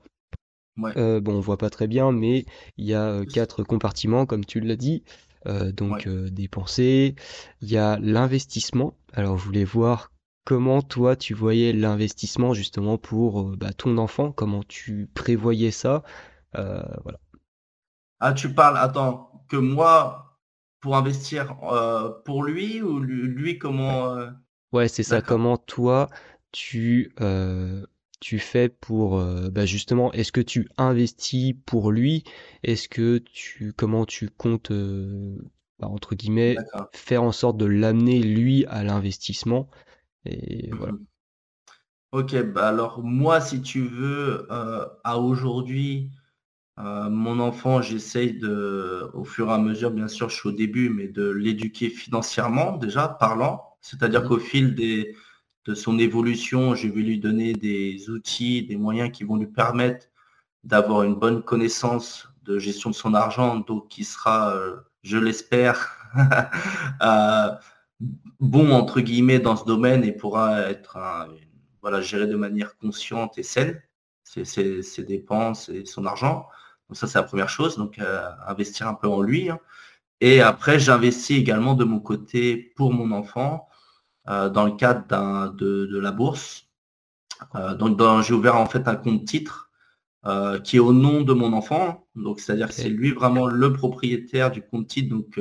Euh, 0.97 1.21
bon, 1.21 1.35
on 1.35 1.39
voit 1.39 1.57
pas 1.57 1.69
très 1.69 1.87
bien, 1.87 2.11
mais 2.11 2.45
il 2.77 2.85
y 2.85 2.93
a 2.93 3.03
euh, 3.03 3.25
quatre 3.25 3.63
compartiments, 3.63 4.25
comme 4.25 4.45
tu 4.45 4.59
l'as 4.59 4.75
dit. 4.75 5.03
Euh, 5.47 5.71
donc 5.71 6.07
dépenser. 6.07 7.15
Il 7.61 7.69
y 7.69 7.77
a 7.77 7.97
l'investissement. 7.99 8.97
Alors 9.13 9.37
je 9.37 9.45
voulais 9.45 9.63
voir 9.63 10.11
comment 10.43 10.81
toi 10.81 11.15
tu 11.15 11.33
voyais 11.33 11.73
l'investissement 11.73 12.53
justement 12.53 12.97
pour 12.97 13.55
bah, 13.57 13.73
ton 13.73 13.97
enfant, 13.97 14.31
comment 14.31 14.63
tu 14.63 15.09
prévoyais 15.13 15.71
ça? 15.71 16.03
voilà. 16.53 17.19
Ah, 18.21 18.31
tu 18.33 18.53
parles, 18.53 18.77
attends, 18.77 19.45
que 19.49 19.57
moi, 19.57 20.39
pour 20.79 20.95
investir 20.95 21.57
pour 22.23 22.43
lui 22.43 22.81
ou 22.81 22.99
lui, 22.99 23.57
comment... 23.57 24.15
Ouais, 24.71 24.87
c'est 24.87 25.03
ça, 25.03 25.21
comment 25.21 25.57
toi 25.57 26.07
tu 26.51 27.13
tu 28.25 28.39
fais 28.39 28.69
pour 28.69 29.19
euh, 29.19 29.51
bah, 29.51 29.67
justement 29.67 30.11
est-ce 30.13 30.31
que 30.31 30.41
tu 30.41 30.67
investis 30.79 31.53
pour 31.67 31.91
lui? 31.91 32.23
Est-ce 32.63 32.89
que 32.89 33.19
tu 33.19 33.71
comment 33.71 34.03
tu 34.07 34.31
comptes 34.31 34.71
euh, 34.71 35.37
bah, 35.77 35.87
entre 35.89 36.15
guillemets 36.15 36.57
faire 36.91 37.21
en 37.21 37.31
sorte 37.31 37.57
de 37.57 37.65
l'amener 37.65 38.23
lui 38.23 38.65
à 38.65 38.83
l'investissement? 38.83 39.69
Et 40.25 40.71
voilà. 40.73 40.93
mmh 40.93 41.05
ok 42.11 42.41
bah 42.53 42.67
alors 42.69 43.03
moi 43.03 43.41
si 43.41 43.61
tu 43.61 43.81
veux 43.87 44.47
euh, 44.51 44.85
à 45.03 45.19
aujourd'hui 45.19 46.11
mon 46.77 47.39
enfant 47.39 47.81
j'essaye 47.81 48.37
de 48.39 49.09
au 49.13 49.23
fur 49.25 49.49
et 49.49 49.53
à 49.53 49.57
mesure 49.59 49.91
bien 49.91 50.07
sûr 50.09 50.29
je 50.29 50.35
suis 50.37 50.49
au 50.49 50.51
début 50.51 50.89
mais 50.89 51.07
de 51.07 51.29
l'éduquer 51.29 51.89
financièrement 51.89 52.77
déjà 52.77 53.07
parlant. 53.09 53.77
C'est-à-dire 53.81 54.23
mmh 54.23 54.27
qu'au 54.27 54.39
fil 54.39 54.75
des 54.75 55.15
de 55.65 55.73
son 55.73 55.97
évolution, 55.97 56.75
je 56.75 56.87
vais 56.87 57.01
lui 57.01 57.19
donner 57.19 57.53
des 57.53 58.09
outils, 58.09 58.63
des 58.63 58.77
moyens 58.77 59.11
qui 59.11 59.23
vont 59.23 59.35
lui 59.35 59.47
permettre 59.47 60.07
d'avoir 60.63 61.03
une 61.03 61.15
bonne 61.15 61.43
connaissance 61.43 62.29
de 62.43 62.59
gestion 62.59 62.91
de 62.91 62.95
son 62.95 63.13
argent, 63.13 63.57
donc 63.57 63.87
qui 63.87 64.03
sera, 64.03 64.55
euh, 64.55 64.75
je 65.01 65.17
l'espère, 65.17 65.97
euh, 67.01 67.49
bon 68.39 68.71
entre 68.71 69.01
guillemets 69.01 69.39
dans 69.39 69.55
ce 69.55 69.65
domaine 69.65 70.03
et 70.03 70.11
pourra 70.11 70.61
être 70.61 70.97
voilà, 71.81 72.01
géré 72.01 72.27
de 72.27 72.35
manière 72.35 72.77
consciente 72.77 73.37
et 73.37 73.43
saine 73.43 73.81
ses, 74.23 75.03
dépenses 75.03 75.69
et 75.69 75.85
son 75.85 76.05
argent. 76.05 76.47
Donc 76.89 76.97
ça 76.97 77.07
c'est 77.07 77.17
la 77.17 77.23
première 77.23 77.49
chose, 77.49 77.77
donc 77.77 77.97
euh, 77.97 78.29
investir 78.47 78.87
un 78.87 78.93
peu 78.93 79.07
en 79.07 79.21
lui. 79.21 79.49
Hein. 79.49 79.59
Et 80.21 80.41
après 80.41 80.79
j'investis 80.79 81.37
également 81.39 81.73
de 81.73 81.85
mon 81.85 81.99
côté 81.99 82.73
pour 82.75 82.93
mon 82.93 83.11
enfant 83.11 83.67
dans 84.27 84.65
le 84.65 84.71
cadre 84.71 85.53
de, 85.53 85.99
la 85.99 86.11
bourse. 86.11 86.67
Euh, 87.55 87.75
donc 87.75 87.99
j'ai 88.23 88.33
ouvert 88.33 88.55
en 88.55 88.65
fait 88.65 88.87
un 88.87 88.95
compte 88.95 89.25
titre 89.25 89.69
euh, 90.25 90.59
qui 90.59 90.77
est 90.77 90.79
au 90.79 90.93
nom 90.93 91.21
de 91.21 91.33
mon 91.33 91.53
enfant. 91.53 92.07
Donc 92.15 92.39
c'est-à-dire 92.39 92.67
que 92.67 92.73
c'est 92.73 92.89
lui 92.89 93.11
vraiment 93.11 93.47
le 93.47 93.73
propriétaire 93.73 94.51
du 94.51 94.61
compte 94.61 94.87
titre. 94.87 95.09
Donc 95.09 95.39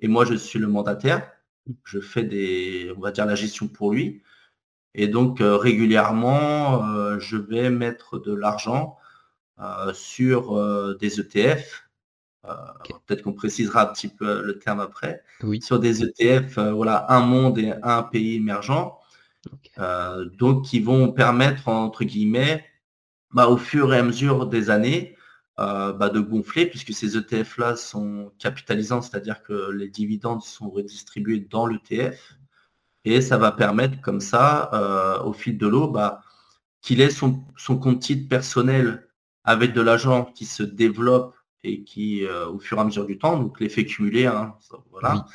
et 0.00 0.08
moi 0.08 0.24
je 0.24 0.34
suis 0.34 0.58
le 0.58 0.68
mandataire. 0.68 1.30
Je 1.84 2.00
fais 2.00 2.22
des, 2.22 2.92
on 2.96 3.00
va 3.00 3.10
dire 3.10 3.26
la 3.26 3.34
gestion 3.34 3.68
pour 3.68 3.92
lui. 3.92 4.22
Et 4.94 5.06
donc 5.08 5.38
régulièrement, 5.40 7.18
je 7.18 7.36
vais 7.36 7.70
mettre 7.70 8.18
de 8.18 8.32
l'argent 8.32 8.96
sur 9.92 10.96
des 10.98 11.20
ETF 11.20 11.87
euh, 12.44 12.54
peut-être 13.06 13.22
qu'on 13.22 13.32
précisera 13.32 13.82
un 13.82 13.92
petit 13.92 14.08
peu 14.08 14.42
le 14.42 14.58
terme 14.58 14.80
après. 14.80 15.22
Sur 15.60 15.80
des 15.80 16.02
ETF, 16.02 16.58
euh, 16.58 16.72
voilà, 16.72 17.06
un 17.08 17.20
monde 17.20 17.58
et 17.58 17.72
un 17.82 18.02
pays 18.02 18.36
émergent. 18.36 18.98
Euh, 19.78 20.24
donc, 20.36 20.64
qui 20.64 20.80
vont 20.80 21.12
permettre, 21.12 21.68
entre 21.68 22.04
guillemets, 22.04 22.64
bah, 23.32 23.48
au 23.48 23.56
fur 23.56 23.92
et 23.94 23.98
à 23.98 24.02
mesure 24.02 24.46
des 24.46 24.70
années, 24.70 25.16
bah, 25.56 26.08
de 26.08 26.20
gonfler, 26.20 26.66
puisque 26.66 26.92
ces 26.92 27.16
ETF-là 27.16 27.74
sont 27.74 28.32
capitalisants, 28.38 29.02
c'est-à-dire 29.02 29.42
que 29.42 29.72
les 29.72 29.88
dividendes 29.88 30.42
sont 30.42 30.70
redistribués 30.70 31.40
dans 31.40 31.66
l'ETF. 31.66 32.36
Et 33.04 33.20
ça 33.20 33.38
va 33.38 33.50
permettre 33.50 34.00
comme 34.00 34.20
ça, 34.20 35.20
au 35.24 35.32
fil 35.32 35.58
de 35.58 35.66
l'eau, 35.66 35.88
bah, 35.88 36.20
qu'il 36.80 37.00
ait 37.00 37.10
son, 37.10 37.44
son 37.56 37.76
compte 37.76 38.00
titre 38.00 38.28
personnel 38.28 39.08
avec 39.42 39.72
de 39.72 39.80
l'argent 39.80 40.26
qui 40.26 40.44
se 40.44 40.62
développe 40.62 41.34
et 41.64 41.82
qui, 41.82 42.24
euh, 42.24 42.48
au 42.48 42.58
fur 42.58 42.78
et 42.78 42.80
à 42.80 42.84
mesure 42.84 43.06
du 43.06 43.18
temps, 43.18 43.38
donc 43.38 43.60
l'effet 43.60 43.84
cumulé, 43.84 44.26
hein, 44.26 44.54
voilà, 44.90 45.26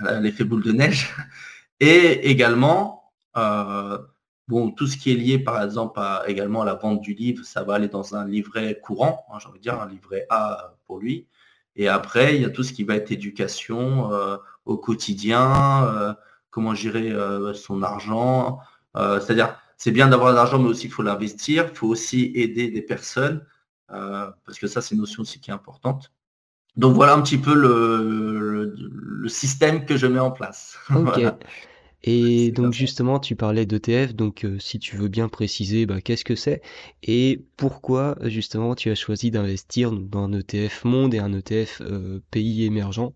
euh, 0.00 0.20
l'effet 0.20 0.44
boule 0.44 0.62
de 0.62 0.72
neige, 0.72 1.14
et 1.80 2.30
également, 2.30 3.12
euh, 3.36 3.98
bon, 4.48 4.70
tout 4.70 4.86
ce 4.86 4.96
qui 4.96 5.12
est 5.12 5.16
lié, 5.16 5.38
par 5.38 5.62
exemple, 5.62 5.98
à, 6.00 6.24
également 6.26 6.62
à 6.62 6.64
la 6.64 6.74
vente 6.74 7.00
du 7.00 7.14
livre, 7.14 7.44
ça 7.44 7.62
va 7.62 7.74
aller 7.74 7.88
dans 7.88 8.14
un 8.14 8.26
livret 8.26 8.78
courant, 8.82 9.24
hein, 9.32 9.38
j'ai 9.40 9.48
envie 9.48 9.58
de 9.58 9.62
dire, 9.62 9.80
un 9.80 9.88
livret 9.88 10.26
A 10.30 10.74
pour 10.86 10.98
lui. 10.98 11.26
Et 11.76 11.88
après, 11.88 12.36
il 12.36 12.42
y 12.42 12.44
a 12.44 12.50
tout 12.50 12.62
ce 12.62 12.72
qui 12.72 12.84
va 12.84 12.94
être 12.94 13.10
éducation 13.10 14.10
au 14.64 14.78
quotidien, 14.78 16.16
comment 16.50 16.72
gérer 16.72 17.12
son 17.54 17.82
argent. 17.82 18.60
C'est-à-dire, 18.94 19.58
c'est 19.76 19.90
bien 19.90 20.06
d'avoir 20.06 20.30
de 20.30 20.36
l'argent, 20.36 20.60
mais 20.60 20.68
aussi 20.68 20.86
il 20.86 20.92
faut 20.92 21.02
l'investir. 21.02 21.66
Il 21.70 21.76
faut 21.76 21.88
aussi 21.88 22.30
aider 22.36 22.70
des 22.70 22.82
personnes. 22.82 23.44
Euh, 23.90 24.30
parce 24.46 24.58
que 24.58 24.66
ça, 24.66 24.80
c'est 24.80 24.94
une 24.94 25.00
notion 25.00 25.22
aussi 25.22 25.40
qui 25.40 25.50
est 25.50 25.54
importante. 25.54 26.12
Donc 26.76 26.94
voilà 26.94 27.14
un 27.14 27.22
petit 27.22 27.38
peu 27.38 27.54
le, 27.54 28.74
le, 28.76 29.28
système 29.28 29.84
que 29.84 29.96
je 29.96 30.06
mets 30.06 30.18
en 30.18 30.30
place. 30.30 30.76
Ok. 30.90 31.20
Et 32.06 32.52
donc 32.52 32.74
justement, 32.74 33.18
tu 33.18 33.34
parlais 33.34 33.64
d'ETF, 33.64 34.14
donc 34.14 34.44
euh, 34.44 34.58
si 34.58 34.78
tu 34.78 34.96
veux 34.96 35.08
bien 35.08 35.28
préciser, 35.28 35.86
bah, 35.86 36.02
qu'est-ce 36.02 36.24
que 36.24 36.34
c'est 36.34 36.60
et 37.02 37.46
pourquoi 37.56 38.16
justement 38.24 38.74
tu 38.74 38.90
as 38.90 38.94
choisi 38.94 39.30
d'investir 39.30 39.90
dans 39.90 40.24
un 40.24 40.32
ETF 40.34 40.84
monde 40.84 41.14
et 41.14 41.18
un 41.18 41.32
ETF 41.32 41.80
euh, 41.80 42.20
pays 42.30 42.64
émergent 42.64 43.14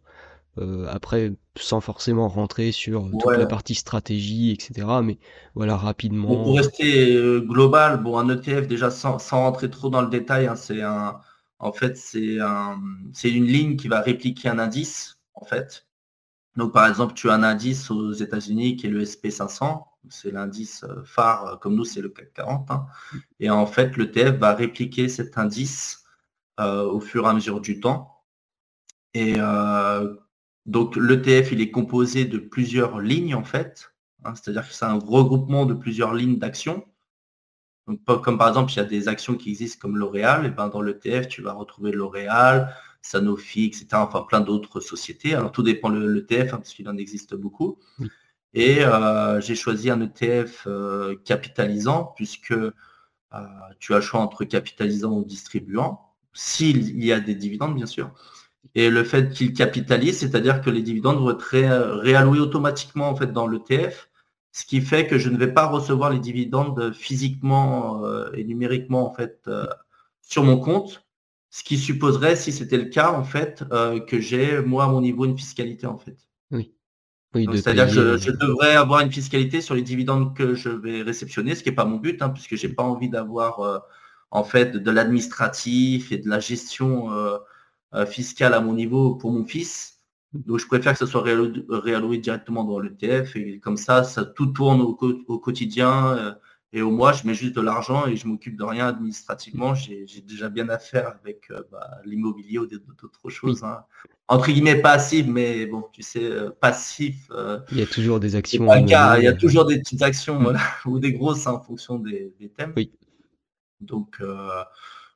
après, 0.88 1.32
sans 1.56 1.80
forcément 1.80 2.28
rentrer 2.28 2.72
sur 2.72 3.10
toute 3.10 3.36
la 3.36 3.46
partie 3.46 3.74
stratégie, 3.74 4.50
etc. 4.52 4.86
Mais 5.02 5.18
voilà, 5.54 5.76
rapidement. 5.76 6.28
pour 6.28 6.56
rester 6.56 7.14
euh, 7.14 7.40
global, 7.40 8.02
bon, 8.02 8.18
un 8.18 8.28
ETF, 8.28 8.66
déjà 8.66 8.90
sans, 8.90 9.18
rentrer 9.30 9.70
trop 9.70 9.90
dans 9.90 10.02
le 10.02 10.08
détail, 10.08 10.46
hein, 10.46 10.56
c'est 10.56 10.82
un, 10.82 11.20
en 11.58 11.72
fait, 11.72 11.96
c'est 11.96 12.40
un, 12.40 12.80
c'est 13.12 13.30
une 13.30 13.46
ligne 13.46 13.76
qui 13.76 13.88
va 13.88 14.00
répliquer 14.00 14.48
un 14.48 14.58
indice, 14.58 15.18
en 15.34 15.44
fait. 15.44 15.86
Donc, 16.56 16.72
par 16.72 16.88
exemple, 16.88 17.14
tu 17.14 17.30
as 17.30 17.34
un 17.34 17.42
indice 17.42 17.90
aux 17.90 18.12
États-Unis 18.12 18.76
qui 18.76 18.86
est 18.86 18.90
le 18.90 19.04
SP500, 19.04 19.84
c'est 20.08 20.30
l'indice 20.30 20.84
euh, 20.84 21.02
phare, 21.04 21.58
comme 21.60 21.74
nous, 21.76 21.84
c'est 21.84 22.00
le 22.00 22.08
CAC 22.08 22.32
40. 22.34 22.70
Hein. 22.70 22.86
Et 23.40 23.50
en 23.50 23.66
fait, 23.66 23.96
l'ETF 23.96 24.38
va 24.38 24.54
répliquer 24.54 25.08
cet 25.08 25.38
indice 25.38 26.04
au 26.60 26.98
fur 26.98 27.24
et 27.24 27.28
à 27.28 27.34
mesure 27.34 27.60
du 27.60 27.78
temps. 27.78 28.24
Et 29.14 29.36
donc 30.68 30.96
l'ETF, 30.96 31.50
il 31.52 31.62
est 31.62 31.70
composé 31.70 32.26
de 32.26 32.38
plusieurs 32.38 33.00
lignes 33.00 33.34
en 33.34 33.42
fait. 33.42 33.90
Hein, 34.24 34.34
c'est-à-dire 34.34 34.68
que 34.68 34.74
c'est 34.74 34.84
un 34.84 34.98
regroupement 34.98 35.64
de 35.64 35.72
plusieurs 35.72 36.14
lignes 36.14 36.38
d'action. 36.38 36.84
Donc, 37.86 38.04
comme 38.22 38.36
par 38.36 38.48
exemple, 38.48 38.70
il 38.72 38.76
y 38.76 38.80
a 38.80 38.84
des 38.84 39.08
actions 39.08 39.34
qui 39.34 39.48
existent 39.48 39.78
comme 39.80 39.96
L'Oréal, 39.96 40.44
et 40.44 40.50
ben 40.50 40.68
dans 40.68 40.82
l'ETF, 40.82 41.28
tu 41.28 41.40
vas 41.40 41.54
retrouver 41.54 41.90
L'Oréal, 41.90 42.74
Sanofi, 43.00 43.64
etc. 43.64 43.86
Enfin, 43.92 44.26
plein 44.28 44.40
d'autres 44.40 44.80
sociétés. 44.80 45.34
Alors, 45.34 45.52
tout 45.52 45.62
dépend 45.62 45.88
de 45.88 46.06
l'ETF, 46.06 46.52
hein, 46.52 46.58
parce 46.58 46.74
qu'il 46.74 46.86
en 46.90 46.98
existe 46.98 47.34
beaucoup. 47.34 47.78
Et 48.52 48.84
euh, 48.84 49.40
j'ai 49.40 49.54
choisi 49.54 49.88
un 49.88 50.02
ETF 50.02 50.64
euh, 50.66 51.16
capitalisant, 51.24 52.12
puisque 52.14 52.52
euh, 52.52 52.72
tu 53.78 53.94
as 53.94 53.96
le 53.96 54.02
choix 54.02 54.20
entre 54.20 54.44
capitalisant 54.44 55.12
ou 55.12 55.24
distribuant, 55.24 56.14
s'il 56.34 57.02
y 57.02 57.10
a 57.10 57.20
des 57.20 57.34
dividendes, 57.34 57.74
bien 57.74 57.86
sûr. 57.86 58.12
Et 58.78 58.90
le 58.90 59.02
fait 59.02 59.30
qu'il 59.30 59.52
capitalise, 59.52 60.18
c'est-à-dire 60.18 60.60
que 60.60 60.70
les 60.70 60.82
dividendes 60.82 61.18
vont 61.18 61.30
être 61.30 62.00
réalloués 62.02 62.40
automatiquement 62.40 63.08
en 63.08 63.16
fait, 63.16 63.32
dans 63.32 63.46
l'ETF, 63.46 64.08
ce 64.52 64.64
qui 64.64 64.80
fait 64.80 65.06
que 65.06 65.18
je 65.18 65.30
ne 65.30 65.36
vais 65.36 65.52
pas 65.52 65.66
recevoir 65.66 66.10
les 66.10 66.20
dividendes 66.20 66.92
physiquement 66.92 68.02
et 68.34 68.44
numériquement 68.44 69.10
en 69.10 69.14
fait, 69.14 69.48
sur 70.22 70.44
mon 70.44 70.58
compte, 70.58 71.04
ce 71.50 71.64
qui 71.64 71.76
supposerait, 71.78 72.36
si 72.36 72.52
c'était 72.52 72.76
le 72.76 72.84
cas, 72.84 73.12
en 73.12 73.24
fait, 73.24 73.64
que 74.06 74.20
j'ai, 74.20 74.60
moi, 74.60 74.84
à 74.84 74.88
mon 74.88 75.00
niveau, 75.00 75.24
une 75.24 75.36
fiscalité, 75.36 75.86
en 75.86 75.98
fait. 75.98 76.16
Oui. 76.50 76.72
C'est-à-dire 77.34 77.86
que 77.86 78.16
je, 78.16 78.30
devrais 78.30 78.74
avoir 78.74 79.00
une 79.00 79.12
fiscalité 79.12 79.60
sur 79.60 79.74
les 79.74 79.82
dividendes 79.82 80.34
que 80.34 80.54
je 80.54 80.70
vais 80.70 81.02
réceptionner, 81.02 81.54
ce 81.54 81.62
qui 81.62 81.68
n'est 81.68 81.74
pas 81.74 81.84
mon 81.84 81.98
but, 81.98 82.22
hein, 82.22 82.30
puisque 82.30 82.56
je 82.56 82.66
n'ai 82.66 82.72
pas 82.72 82.82
envie 82.82 83.10
d'avoir 83.10 83.60
euh, 83.60 83.78
en 84.30 84.44
fait 84.44 84.76
de 84.76 84.90
l'administratif 84.90 86.10
et 86.10 86.18
de 86.18 86.28
la 86.28 86.40
gestion 86.40 87.12
euh, 87.12 87.34
euh, 87.34 87.38
fiscale 88.06 88.54
à 88.54 88.60
mon 88.60 88.74
niveau 88.74 89.14
pour 89.14 89.32
mon 89.32 89.44
fils. 89.44 90.00
Donc 90.34 90.58
je 90.58 90.66
préfère 90.66 90.92
que 90.92 90.98
ce 90.98 91.06
soit 91.06 91.22
réalloué, 91.22 92.18
directement 92.18 92.64
dans 92.64 92.78
l'ETF 92.78 93.34
et 93.36 93.60
comme 93.60 93.76
ça, 93.76 94.04
ça 94.04 94.24
tout 94.24 94.46
tourne 94.46 94.80
au, 94.82 94.98
au 95.26 95.38
quotidien 95.38 96.36
et 96.72 96.82
au 96.82 96.90
mois, 96.90 97.12
je 97.12 97.26
mets 97.26 97.32
juste 97.32 97.56
de 97.56 97.62
l'argent 97.62 98.06
et 98.06 98.16
je 98.16 98.26
m'occupe 98.28 98.56
de 98.56 98.64
rien 98.64 98.88
administrativement. 98.88 99.74
J'ai 99.74 100.06
déjà 100.20 100.50
bien 100.50 100.68
à 100.68 100.78
faire 100.78 101.08
avec 101.08 101.50
bah, 101.72 101.98
l'immobilier 102.04 102.58
ou 102.58 102.66
d'autres 102.66 103.30
choses. 103.30 103.64
Hein 103.64 103.84
entre 104.28 104.52
guillemets 104.52 104.80
passif, 104.80 105.26
mais 105.26 105.66
bon, 105.66 105.84
tu 105.92 106.02
sais, 106.02 106.24
euh, 106.24 106.50
passif. 106.50 107.28
Euh, 107.30 107.58
il 107.72 107.78
y 107.78 107.82
a 107.82 107.86
toujours 107.86 108.20
des 108.20 108.36
actions. 108.36 108.72
il 108.76 108.88
y 108.88 108.94
a 108.94 109.32
toujours 109.32 109.64
des 109.64 109.78
petites 109.78 110.02
actions 110.02 110.38
mm. 110.38 110.58
ou 110.86 110.98
des 110.98 111.14
grosses 111.14 111.46
hein, 111.46 111.52
en 111.52 111.60
fonction 111.60 111.98
des, 111.98 112.34
thèmes. 112.56 112.74
Oui. 112.76 112.92
Donc 113.80 114.16
euh, 114.20 114.62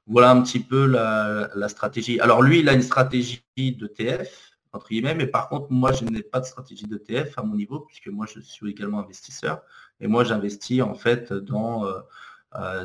voilà 0.06 0.30
un 0.30 0.42
petit 0.42 0.60
peu 0.60 0.86
la, 0.86 1.68
stratégie. 1.68 2.20
Alors 2.20 2.42
lui, 2.42 2.60
il 2.60 2.68
a 2.68 2.72
une 2.72 2.82
stratégie 2.82 3.42
de 3.56 3.86
TF, 3.86 4.52
entre 4.72 4.88
guillemets, 4.88 5.14
mais 5.14 5.26
par 5.26 5.48
contre, 5.48 5.66
moi, 5.70 5.92
je 5.92 6.04
n'ai 6.04 6.22
pas 6.22 6.40
de 6.40 6.46
stratégie 6.46 6.86
de 6.86 6.96
TF 6.96 7.38
à 7.38 7.42
mon 7.42 7.54
niveau, 7.54 7.80
puisque 7.80 8.08
moi, 8.08 8.26
je 8.26 8.40
suis 8.40 8.70
également 8.70 9.00
investisseur. 9.00 9.62
Et 10.00 10.06
moi, 10.06 10.24
j'investis 10.24 10.82
en 10.82 10.94
fait 10.94 11.32
dans 11.32 11.84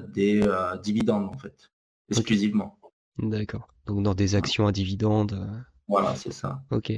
des 0.10 0.48
dividendes, 0.84 1.26
en 1.34 1.38
fait, 1.38 1.72
exclusivement. 2.10 2.80
D'accord. 3.18 3.68
Donc 3.88 4.04
dans 4.04 4.14
des 4.14 4.36
actions 4.36 4.68
à 4.68 4.72
dividendes. 4.72 5.66
Voilà, 5.88 6.16
c'est 6.16 6.34
ça. 6.34 6.62
Ok. 6.72 6.92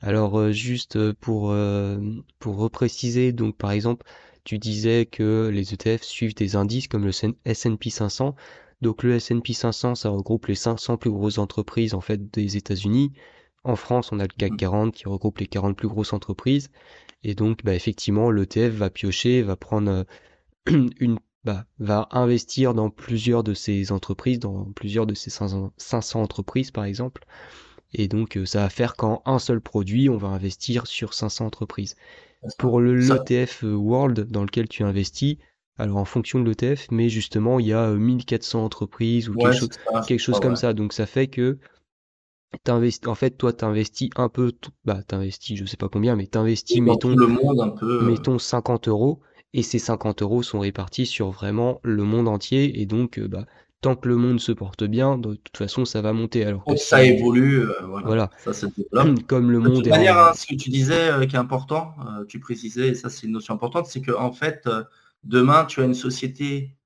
Alors 0.00 0.38
euh, 0.38 0.52
juste 0.52 0.96
euh, 0.96 1.14
pour, 1.20 1.52
euh, 1.52 1.98
pour 2.40 2.56
repréciser, 2.56 3.32
donc 3.32 3.56
par 3.56 3.70
exemple, 3.70 4.04
tu 4.44 4.58
disais 4.58 5.06
que 5.06 5.48
les 5.52 5.72
ETF 5.74 6.02
suivent 6.02 6.34
des 6.34 6.56
indices 6.56 6.88
comme 6.88 7.04
le 7.04 7.12
S&P 7.44 7.90
500. 7.90 8.34
Donc 8.82 9.04
le 9.04 9.14
S&P 9.14 9.52
500, 9.52 9.94
ça 9.94 10.10
regroupe 10.10 10.46
les 10.46 10.56
500 10.56 10.96
plus 10.98 11.10
grosses 11.10 11.38
entreprises 11.38 11.94
en 11.94 12.00
fait 12.00 12.30
des 12.30 12.56
États-Unis. 12.56 13.12
En 13.64 13.76
France, 13.76 14.10
on 14.10 14.18
a 14.18 14.24
le 14.24 14.34
CAC 14.36 14.56
40 14.56 14.88
mmh. 14.88 14.90
qui 14.90 15.08
regroupe 15.08 15.38
les 15.38 15.46
40 15.46 15.76
plus 15.76 15.88
grosses 15.88 16.12
entreprises. 16.12 16.68
Et 17.22 17.36
donc, 17.36 17.64
bah, 17.64 17.74
effectivement, 17.74 18.30
l'ETF 18.32 18.74
va 18.74 18.90
piocher, 18.90 19.42
va 19.42 19.54
prendre 19.54 20.04
une, 20.66 21.20
bah, 21.44 21.64
va 21.78 22.08
investir 22.10 22.74
dans 22.74 22.90
plusieurs 22.90 23.44
de 23.44 23.54
ces 23.54 23.92
entreprises, 23.92 24.40
dans 24.40 24.64
plusieurs 24.72 25.06
de 25.06 25.14
ces 25.14 25.30
500 25.30 26.20
entreprises, 26.20 26.72
par 26.72 26.84
exemple. 26.84 27.24
Et 27.94 28.08
donc, 28.08 28.36
euh, 28.36 28.46
ça 28.46 28.62
va 28.62 28.68
faire 28.68 28.96
qu'en 28.96 29.22
un 29.26 29.38
seul 29.38 29.60
produit, 29.60 30.08
on 30.08 30.16
va 30.16 30.28
investir 30.28 30.88
sur 30.88 31.14
500 31.14 31.46
entreprises. 31.46 31.94
Pour 32.58 32.80
le 32.80 32.96
l'ETF 32.96 33.62
euh, 33.62 33.74
World 33.74 34.28
dans 34.28 34.42
lequel 34.42 34.66
tu 34.66 34.82
investis, 34.82 35.36
alors 35.78 35.96
en 35.96 36.04
fonction 36.04 36.40
de 36.40 36.48
l'ETF, 36.48 36.88
mais 36.90 37.08
justement, 37.08 37.58
il 37.58 37.66
y 37.66 37.72
a 37.72 37.90
1400 37.90 38.60
euh, 38.60 38.62
entreprises 38.62 39.28
ou 39.28 39.34
quelque 39.34 39.56
chose, 39.56 39.70
quelque 40.06 40.20
chose 40.20 40.40
comme 40.40 40.56
ça. 40.56 40.72
Donc, 40.72 40.92
ça 40.92 41.06
fait 41.06 41.28
que 41.28 41.58
en 42.66 43.14
fait, 43.14 43.30
toi, 43.30 43.52
tu 43.52 43.64
investis 43.64 44.10
un 44.16 44.28
peu, 44.28 44.52
bah, 44.84 45.00
tu 45.08 45.14
investis, 45.14 45.58
je 45.58 45.64
sais 45.64 45.78
pas 45.78 45.88
combien, 45.88 46.16
mais 46.16 46.26
tu 46.26 46.36
investis, 46.36 46.80
mettons, 46.80 47.14
le 47.14 47.26
monde 47.26 47.60
un 47.60 47.70
peu. 47.70 48.04
mettons 48.04 48.38
50 48.38 48.88
euros, 48.88 49.20
et 49.54 49.62
ces 49.62 49.78
50 49.78 50.22
euros 50.22 50.42
sont 50.42 50.60
répartis 50.60 51.06
sur 51.06 51.30
vraiment 51.30 51.80
le 51.82 52.04
monde 52.04 52.28
entier, 52.28 52.80
et 52.80 52.86
donc, 52.86 53.18
bah, 53.18 53.46
tant 53.82 53.96
que 53.96 54.08
le 54.08 54.16
monde 54.16 54.40
se 54.40 54.52
porte 54.52 54.84
bien, 54.84 55.18
de 55.18 55.34
toute 55.34 55.56
façon, 55.56 55.84
ça 55.84 56.00
va 56.00 56.12
monter. 56.12 56.44
Alors 56.44 56.64
que 56.64 56.76
ça 56.76 57.02
évolue, 57.02 57.62
euh, 57.62 57.72
voilà. 58.04 58.30
Ça, 58.38 58.68
Comme 59.26 59.50
le 59.50 59.58
monde. 59.58 59.72
De 59.72 59.76
toute 59.76 59.88
manière, 59.88 60.18
hein, 60.18 60.32
ce 60.34 60.46
que 60.46 60.54
tu 60.54 60.70
disais 60.70 61.10
euh, 61.10 61.26
qui 61.26 61.36
est 61.36 61.40
important, 61.40 61.94
euh, 62.00 62.24
tu 62.26 62.38
précisais, 62.38 62.88
et 62.88 62.94
ça 62.94 63.10
c'est 63.10 63.26
une 63.26 63.32
notion 63.32 63.54
importante, 63.54 63.86
c'est 63.86 64.00
que 64.00 64.12
en 64.12 64.32
fait, 64.32 64.68
demain, 65.24 65.64
tu 65.64 65.80
as 65.80 65.84
une 65.84 65.94
société 65.94 66.76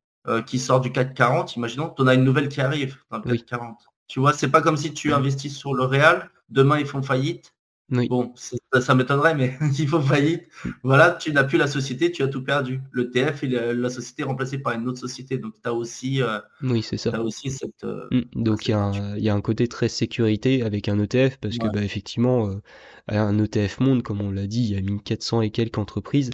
qui 0.47 0.59
sort 0.59 0.80
du 0.80 0.91
CAC 0.91 1.14
40, 1.14 1.55
imaginons, 1.55 1.89
tu 1.89 2.03
en 2.03 2.09
as 2.09 2.14
une 2.14 2.24
nouvelle 2.24 2.49
qui 2.49 2.61
arrive 2.61 2.97
dans 3.12 3.18
le 3.18 3.37
CAC 3.37 3.47
40. 3.47 3.78
Tu 4.09 4.18
vois, 4.18 4.32
c'est 4.32 4.49
pas 4.49 4.61
comme 4.61 4.76
si 4.76 4.93
tu 4.93 5.12
investis 5.12 5.57
sur 5.57 5.72
le 5.72 5.84
Real, 5.84 6.30
demain 6.49 6.80
ils 6.80 6.87
font 6.87 7.01
faillite, 7.01 7.55
Bon, 7.89 8.34
ça, 8.80 8.95
m'étonnerait, 8.97 9.37
mais 9.37 9.57
s'il 9.72 9.89
faut 9.89 10.01
faillite, 10.01 10.49
voilà, 10.82 11.12
tu 11.12 11.32
n'as 11.32 11.45
plus 11.45 11.57
la 11.57 11.68
société, 11.68 12.11
tu 12.11 12.24
as 12.24 12.28
tout 12.28 12.43
perdu. 12.43 12.80
Le 12.91 13.11
TF 13.11 13.45
et 13.45 13.49
la, 13.49 13.91
société 13.91 14.22
est 14.22 14.24
remplacée 14.24 14.59
par 14.59 14.72
une 14.72 14.89
autre 14.89 14.99
société. 14.99 15.39
Donc 15.39 15.55
tu 15.62 15.68
as 15.68 15.72
aussi, 15.72 16.20
euh, 16.20 16.41
oui, 16.62 16.82
c'est 16.82 16.97
ça. 16.97 17.20
aussi 17.22 17.51
cette. 17.51 17.84
Euh, 17.84 18.09
mm, 18.11 18.43
donc 18.43 18.66
il 18.66 18.72
y, 18.72 19.28
a 19.28 19.34
un 19.34 19.41
côté 19.41 19.68
très 19.68 19.89
sécurité 19.89 20.62
avec 20.62 20.89
un 20.89 20.99
ETF 20.99 21.37
parce 21.37 21.59
que 21.59 21.68
bah, 21.68 21.82
effectivement, 21.82 22.49
euh, 22.49 22.61
un 23.07 23.39
ETF 23.39 23.78
monde, 23.78 24.03
comme 24.03 24.20
on 24.20 24.32
l'a 24.32 24.49
dit, 24.49 24.64
il 24.64 24.72
y 24.72 24.76
a 24.76 24.80
1400 24.80 25.43
et 25.43 25.51
quelques 25.51 25.78
entreprises. 25.78 26.30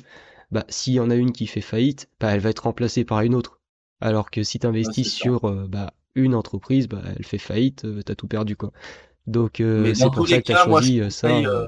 Bah, 0.53 0.65
s'il 0.69 0.95
y 0.95 1.01
en 1.01 1.11
a 1.11 1.17
une 1.17 1.33
qui 1.33 1.47
fait 1.47 1.61
faillite, 1.61 2.09
bah, 2.21 2.31
elle 2.33 2.41
va 2.41 2.51
être 2.51 2.65
remplacée 2.65 3.05
par 3.05 3.23
une 3.23 3.35
autre. 3.35 3.59
Alors 4.01 4.31
que 4.31 4.43
si 4.43 4.59
tu 4.59 4.67
investis 4.67 5.13
sur 5.13 5.51
bah, 5.69 5.95
une 6.15 6.35
entreprise, 6.35 6.89
bah, 6.89 7.03
elle 7.17 7.25
fait 7.25 7.39
faillite, 7.39 7.87
tu 8.05 8.13
as 8.13 8.15
tout 8.15 8.29
perdu. 8.29 8.57
quoi. 8.57 8.73
Donc 9.27 9.61
euh, 9.61 9.95
c'est 9.95 10.11
pour 10.11 10.29
ça 10.29 10.39
que 10.39 10.47
tu 10.47 10.53
as 10.53 10.65
choisi 10.65 11.01
euh, 11.01 11.11
ça. 11.11 11.29
Euh, 11.29 11.67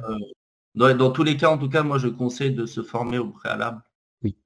dans, 0.74 1.10
tous 1.10 1.22
les 1.22 1.36
cas, 1.36 1.50
en 1.50 1.58
tout 1.58 1.68
cas, 1.68 1.82
moi 1.82 1.98
je 1.98 2.08
conseille 2.08 2.52
de 2.52 2.66
se 2.66 2.82
former 2.82 3.18
au 3.18 3.28
préalable. 3.28 3.82
Oui. 4.22 4.36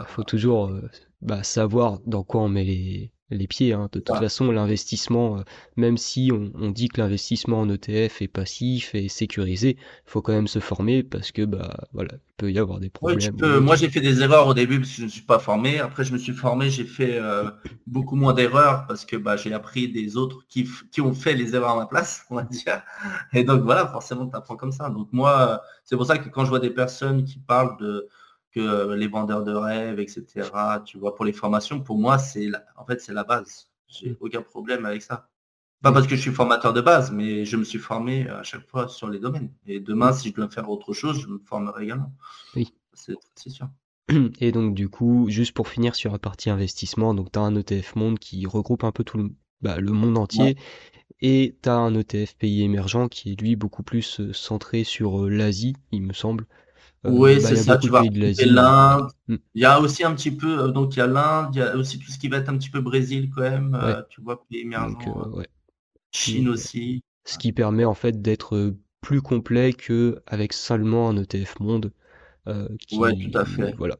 Il 0.00 0.06
faut 0.06 0.24
toujours 0.24 0.72
bah, 1.20 1.42
savoir 1.42 1.98
dans 2.06 2.24
quoi 2.24 2.42
on 2.42 2.48
met 2.48 2.64
les, 2.64 3.12
les 3.30 3.46
pieds. 3.46 3.72
Hein. 3.72 3.88
De 3.92 4.00
toute 4.00 4.16
façon, 4.16 4.50
l'investissement, 4.50 5.38
euh, 5.38 5.42
même 5.76 5.96
si 5.96 6.30
on, 6.32 6.70
dit 6.70 6.88
que 6.88 7.00
l'investissement 7.00 7.60
en 7.60 7.68
ETF 7.68 8.22
est 8.22 8.28
passif 8.28 8.94
et 8.94 9.08
sécurisé, 9.08 9.76
il 9.78 10.10
faut 10.10 10.22
quand 10.22 10.32
même 10.32 10.48
se 10.48 10.58
former 10.58 11.02
parce 11.02 11.32
que 11.32 11.44
bah 11.44 11.86
voilà, 11.92 12.12
il 12.14 12.34
peut 12.36 12.52
y 12.52 12.58
avoir 12.58 12.80
des 12.80 12.90
problèmes. 12.90 13.36
Moi, 13.60 13.76
j'ai 13.76 13.88
fait 13.88 14.00
des 14.00 14.22
erreurs 14.22 14.46
au 14.46 14.54
début 14.54 14.80
parce 14.80 14.90
que 14.90 14.96
je 14.96 15.04
ne 15.04 15.08
suis 15.08 15.22
pas 15.22 15.38
formé. 15.38 15.78
Après, 15.78 16.04
je 16.04 16.12
me 16.12 16.18
suis 16.18 16.32
formé, 16.32 16.70
j'ai 16.70 16.84
fait 16.84 17.18
euh, 17.18 17.50
beaucoup 17.86 18.16
moins 18.16 18.32
d'erreurs 18.32 18.86
parce 18.86 19.04
que 19.04 19.16
bah, 19.16 19.36
j'ai 19.36 19.52
appris 19.52 19.88
des 19.88 20.16
autres 20.16 20.44
qui, 20.48 20.68
qui, 20.92 21.00
ont 21.00 21.14
fait 21.14 21.34
les 21.34 21.54
erreurs 21.54 21.70
à 21.70 21.76
ma 21.76 21.86
place, 21.86 22.24
on 22.30 22.36
va 22.36 22.42
dire. 22.42 22.82
Et 23.32 23.44
donc 23.44 23.62
voilà, 23.62 23.86
forcément, 23.86 24.26
tu 24.26 24.36
apprends 24.36 24.56
comme 24.56 24.72
ça. 24.72 24.90
Donc 24.90 25.08
moi, 25.12 25.62
c'est 25.84 25.96
pour 25.96 26.06
ça 26.06 26.18
que 26.18 26.28
quand 26.28 26.44
je 26.44 26.50
vois 26.50 26.60
des 26.60 26.70
personnes 26.70 27.24
qui 27.24 27.38
parlent 27.38 27.76
de 27.78 28.08
que 28.52 28.94
les 28.94 29.06
vendeurs 29.06 29.44
de 29.44 29.52
rêves, 29.52 30.00
etc. 30.00 30.50
Tu 30.84 30.98
vois, 30.98 31.14
pour 31.14 31.24
les 31.24 31.32
formations, 31.32 31.80
pour 31.80 31.98
moi, 31.98 32.18
c'est 32.18 32.48
en 32.76 32.84
fait 32.84 33.00
c'est 33.00 33.12
la 33.12 33.24
base. 33.24 33.70
J'ai 33.86 34.10
mm. 34.10 34.16
aucun 34.20 34.42
problème 34.42 34.86
avec 34.86 35.02
ça. 35.02 35.28
Pas 35.82 35.92
parce 35.92 36.06
que 36.06 36.14
je 36.14 36.20
suis 36.20 36.30
formateur 36.30 36.74
de 36.74 36.82
base, 36.82 37.10
mais 37.10 37.46
je 37.46 37.56
me 37.56 37.64
suis 37.64 37.78
formé 37.78 38.28
à 38.28 38.42
chaque 38.42 38.68
fois 38.68 38.86
sur 38.88 39.08
les 39.08 39.18
domaines. 39.18 39.50
Et 39.66 39.80
demain, 39.80 40.12
si 40.12 40.28
je 40.28 40.34
dois 40.34 40.50
faire 40.50 40.68
autre 40.68 40.92
chose, 40.92 41.20
je 41.20 41.26
me 41.26 41.38
formerai 41.38 41.84
également. 41.84 42.12
Oui. 42.54 42.74
C'est 42.92 43.48
sûr. 43.48 43.68
Et 44.40 44.52
donc 44.52 44.74
du 44.74 44.88
coup, 44.88 45.26
juste 45.28 45.52
pour 45.52 45.68
finir 45.68 45.94
sur 45.94 46.12
la 46.12 46.18
partie 46.18 46.50
investissement, 46.50 47.14
donc 47.14 47.32
tu 47.32 47.38
as 47.38 47.42
un 47.42 47.56
ETF 47.56 47.96
monde 47.96 48.18
qui 48.18 48.44
regroupe 48.46 48.84
un 48.84 48.92
peu 48.92 49.04
tout 49.04 49.16
le, 49.16 49.30
bah, 49.62 49.80
le 49.80 49.92
monde 49.92 50.18
entier. 50.18 50.56
Et 51.22 51.56
tu 51.62 51.68
as 51.68 51.76
un 51.76 51.94
ETF 51.94 52.34
pays 52.36 52.62
émergent 52.62 53.08
qui 53.08 53.32
est 53.32 53.40
lui 53.40 53.56
beaucoup 53.56 53.82
plus 53.82 54.20
euh, 54.20 54.32
centré 54.32 54.84
sur 54.84 55.24
euh, 55.24 55.28
l'Asie, 55.28 55.76
il 55.92 56.02
me 56.02 56.12
semble. 56.12 56.46
Euh, 57.06 57.10
oui, 57.10 57.36
bah, 57.36 57.48
c'est 57.48 57.56
ça, 57.56 57.78
tu 57.78 57.88
vas 57.88 58.02
l'Inde. 58.02 59.08
Mm. 59.28 59.36
Il 59.54 59.62
y 59.62 59.64
a 59.64 59.80
aussi 59.80 60.04
un 60.04 60.14
petit 60.14 60.30
peu, 60.30 60.64
euh, 60.64 60.68
donc 60.68 60.96
il 60.96 60.98
y 60.98 61.02
a 61.02 61.06
l'Inde, 61.06 61.48
il 61.54 61.58
y 61.58 61.62
a 61.62 61.76
aussi 61.76 61.98
tout 61.98 62.10
ce 62.10 62.18
qui 62.18 62.28
va 62.28 62.38
être 62.38 62.50
un 62.50 62.58
petit 62.58 62.70
peu 62.70 62.80
Brésil 62.80 63.30
quand 63.34 63.42
même, 63.42 63.78
euh, 63.80 64.02
tu 64.10 64.20
vois, 64.20 64.44
pays 64.44 64.60
émergents. 64.60 64.98
Chine 66.12 66.48
aussi. 66.48 67.02
Ce 67.24 67.38
qui 67.38 67.52
permet 67.52 67.84
en 67.84 67.94
fait 67.94 68.20
d'être 68.20 68.74
plus 69.00 69.22
complet 69.22 69.72
que 69.72 70.20
avec 70.26 70.52
seulement 70.52 71.08
un 71.08 71.16
ETF 71.16 71.60
monde. 71.60 71.92
Qui, 72.80 72.98
tout 72.98 73.38
à 73.38 73.44
fait. 73.44 73.74
Voilà. 73.78 73.96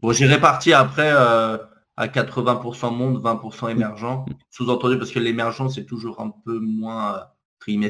Bon, 0.00 0.12
j'ai 0.12 0.26
réparti 0.26 0.74
après 0.74 1.10
à 1.10 2.06
80% 2.06 2.94
monde, 2.94 3.22
20% 3.22 3.66
mm. 3.66 3.70
émergent. 3.70 4.24
Sous-entendu 4.50 4.98
parce 4.98 5.10
que 5.10 5.18
l'émergent, 5.18 5.68
c'est 5.68 5.86
toujours 5.86 6.20
un 6.20 6.32
peu 6.44 6.60
moins 6.60 7.24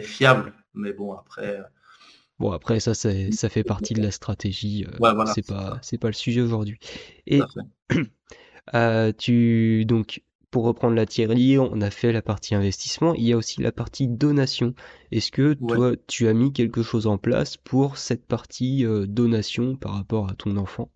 fiable. 0.03 0.55
Mais 0.75 0.93
bon, 0.93 1.13
après, 1.13 1.61
Bon, 2.39 2.53
après, 2.53 2.79
ça, 2.81 2.95
ça 2.95 3.49
fait 3.49 3.65
partie 3.65 3.95
de 3.95 4.03
la 4.03 4.11
stratégie. 4.11 4.87
Euh, 5.03 5.25
c'est 5.35 5.47
pas, 5.47 5.79
c'est 5.83 5.99
pas 5.99 6.09
le 6.09 6.15
sujet 6.15 6.41
aujourd'hui. 6.41 6.79
Et 7.27 7.41
Euh, 8.75 9.13
tu 9.17 9.85
donc 9.85 10.23
pour 10.51 10.65
reprendre 10.65 10.95
la 10.95 11.05
tirelire, 11.05 11.63
on 11.63 11.81
a 11.83 11.91
fait 11.91 12.11
la 12.11 12.23
partie 12.23 12.55
investissement, 12.55 13.13
il 13.15 13.25
y 13.25 13.33
a 13.35 13.37
aussi 13.37 13.61
la 13.61 13.71
partie 13.71 14.09
donation. 14.09 14.75
Est-ce 15.13 15.31
que 15.31 15.53
toi, 15.53 15.93
tu 16.07 16.27
as 16.27 16.33
mis 16.33 16.55
quelque 16.55 16.83
chose 16.83 17.07
en 17.07 17.19
place 17.19 17.59
pour 17.59 17.99
cette 17.99 18.25
partie 18.25 18.87
euh, 18.87 19.07
donation 19.07 19.77
par 19.77 19.93
rapport 19.93 20.31
à 20.31 20.35
ton 20.35 20.57
enfant? 20.57 20.91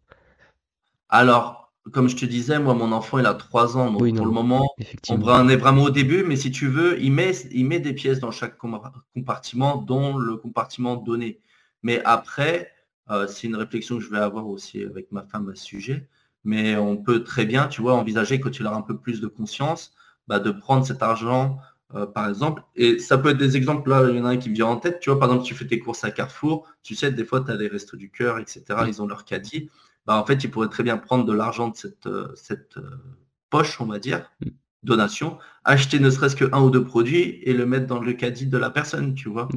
Alors, 1.10 1.61
comme 1.90 2.08
je 2.08 2.16
te 2.16 2.24
disais, 2.24 2.58
moi, 2.60 2.74
mon 2.74 2.92
enfant, 2.92 3.18
il 3.18 3.26
a 3.26 3.34
3 3.34 3.76
ans, 3.76 3.90
donc 3.90 4.14
pour 4.14 4.26
le 4.26 4.32
moment, 4.32 4.74
on 5.08 5.48
est 5.48 5.56
vraiment 5.56 5.82
au 5.82 5.90
début, 5.90 6.22
mais 6.22 6.36
si 6.36 6.52
tu 6.52 6.68
veux, 6.68 7.00
il 7.00 7.12
met, 7.12 7.32
il 7.50 7.66
met 7.66 7.80
des 7.80 7.92
pièces 7.92 8.20
dans 8.20 8.30
chaque 8.30 8.56
compartiment, 8.56 9.76
dont 9.76 10.16
le 10.16 10.36
compartiment 10.36 10.96
donné. 10.96 11.40
Mais 11.82 12.00
après, 12.04 12.70
euh, 13.10 13.26
c'est 13.26 13.48
une 13.48 13.56
réflexion 13.56 13.98
que 13.98 14.04
je 14.04 14.10
vais 14.10 14.18
avoir 14.18 14.46
aussi 14.46 14.84
avec 14.84 15.10
ma 15.10 15.22
femme 15.24 15.48
à 15.48 15.56
ce 15.56 15.64
sujet, 15.64 16.08
mais 16.44 16.76
on 16.76 16.96
peut 16.96 17.24
très 17.24 17.44
bien, 17.46 17.66
tu 17.66 17.82
vois, 17.82 17.94
envisager 17.94 18.38
quand 18.38 18.50
tu 18.50 18.64
as 18.64 18.72
un 18.72 18.82
peu 18.82 18.96
plus 18.96 19.20
de 19.20 19.26
conscience, 19.26 19.92
bah, 20.28 20.38
de 20.38 20.52
prendre 20.52 20.86
cet 20.86 21.02
argent, 21.02 21.58
euh, 21.94 22.06
par 22.06 22.28
exemple, 22.28 22.62
et 22.76 23.00
ça 23.00 23.18
peut 23.18 23.30
être 23.30 23.38
des 23.38 23.56
exemples, 23.56 23.90
là, 23.90 24.08
il 24.08 24.16
y 24.16 24.20
en 24.20 24.24
a 24.24 24.30
un 24.30 24.36
qui 24.36 24.50
me 24.50 24.54
vient 24.54 24.66
en 24.66 24.76
tête, 24.76 25.00
tu 25.00 25.10
vois, 25.10 25.18
par 25.18 25.28
exemple, 25.28 25.46
tu 25.46 25.54
fais 25.54 25.66
tes 25.66 25.80
courses 25.80 26.04
à 26.04 26.12
Carrefour, 26.12 26.66
tu 26.84 26.94
sais, 26.94 27.10
des 27.10 27.24
fois, 27.24 27.42
tu 27.42 27.50
as 27.50 27.56
les 27.56 27.68
restos 27.68 27.96
du 27.96 28.10
cœur, 28.10 28.38
etc., 28.38 28.62
ils 28.86 29.02
ont 29.02 29.06
leur 29.06 29.24
caddie, 29.24 29.68
bah, 30.06 30.16
en 30.16 30.26
fait, 30.26 30.38
tu 30.38 30.48
pourrais 30.48 30.68
très 30.68 30.82
bien 30.82 30.98
prendre 30.98 31.24
de 31.24 31.32
l'argent 31.32 31.68
de 31.68 31.76
cette, 31.76 32.06
euh, 32.06 32.32
cette 32.34 32.76
euh, 32.76 32.90
poche, 33.50 33.80
on 33.80 33.86
va 33.86 33.98
dire, 33.98 34.30
mm. 34.40 34.48
donation, 34.82 35.38
acheter 35.64 36.00
ne 36.00 36.10
serait-ce 36.10 36.36
que 36.36 36.46
un 36.52 36.62
ou 36.62 36.70
deux 36.70 36.84
produits 36.84 37.40
et 37.42 37.52
le 37.52 37.66
mettre 37.66 37.86
dans 37.86 38.00
le 38.00 38.12
caddie 38.12 38.46
de 38.46 38.58
la 38.58 38.70
personne, 38.70 39.14
tu 39.14 39.28
vois. 39.28 39.48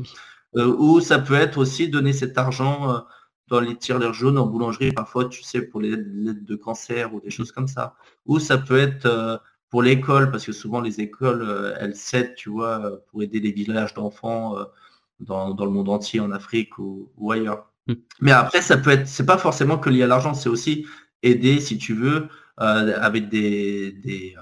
ou 0.55 1.01
ça 1.01 1.19
peut 1.19 1.33
être 1.33 1.57
aussi 1.57 1.89
donner 1.89 2.13
cet 2.13 2.37
argent 2.37 3.03
dans 3.47 3.59
les 3.59 3.75
tirelires 3.75 4.13
jaunes 4.13 4.37
en 4.37 4.47
boulangerie, 4.47 4.91
parfois, 4.91 5.25
tu 5.25 5.43
sais, 5.43 5.61
pour 5.61 5.81
les 5.81 5.93
aides 5.93 6.45
de 6.45 6.55
cancer 6.55 7.13
ou 7.13 7.21
des 7.21 7.29
choses 7.29 7.51
comme 7.51 7.67
ça. 7.67 7.95
Ou 8.25 8.39
ça 8.39 8.57
peut 8.57 8.77
être 8.77 9.05
euh, 9.05 9.37
pour 9.69 9.83
l'école, 9.83 10.31
parce 10.31 10.45
que 10.45 10.51
souvent 10.51 10.81
les 10.81 11.01
écoles, 11.01 11.43
euh, 11.43 11.75
elles 11.79 11.95
cèdent, 11.95 12.35
tu 12.35 12.49
vois, 12.49 13.03
pour 13.07 13.21
aider 13.23 13.39
les 13.39 13.51
villages 13.51 13.93
d'enfants 13.93 14.57
euh, 14.57 14.65
dans, 15.19 15.53
le 15.53 15.69
monde 15.69 15.89
entier, 15.89 16.19
en 16.19 16.31
Afrique 16.31 16.77
ou, 16.79 17.09
ailleurs. 17.31 17.71
Mm. 17.87 17.93
Mais 18.21 18.31
après, 18.31 18.61
ça 18.61 18.77
peut 18.77 18.91
être, 18.91 19.07
c'est 19.07 19.25
pas 19.25 19.37
forcément 19.37 19.77
que 19.77 19.89
lié 19.89 20.03
à 20.03 20.07
l'argent, 20.07 20.33
c'est 20.33 20.49
aussi 20.49 20.85
aider, 21.23 21.59
si 21.59 21.77
tu 21.77 21.93
veux, 21.93 22.27
avec 22.57 23.29
des, 23.29 24.35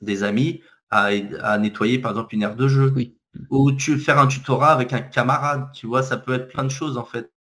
des, 0.00 0.22
amis 0.22 0.62
à, 0.90 1.10
à, 1.42 1.58
nettoyer, 1.58 1.98
par 1.98 2.12
exemple, 2.12 2.34
une 2.34 2.42
aire 2.42 2.56
de 2.56 2.68
jeu. 2.68 2.92
Oui. 2.96 3.16
Ou 3.50 3.72
tu 3.72 3.98
faire 3.98 4.18
un 4.18 4.26
tutorat 4.26 4.72
avec 4.72 4.92
un 4.92 5.00
camarade, 5.00 5.68
tu 5.72 5.86
vois, 5.86 6.02
ça 6.02 6.16
peut 6.16 6.32
être 6.32 6.48
plein 6.48 6.64
de 6.64 6.70
choses 6.70 6.98
en 6.98 7.04
fait. 7.04 7.32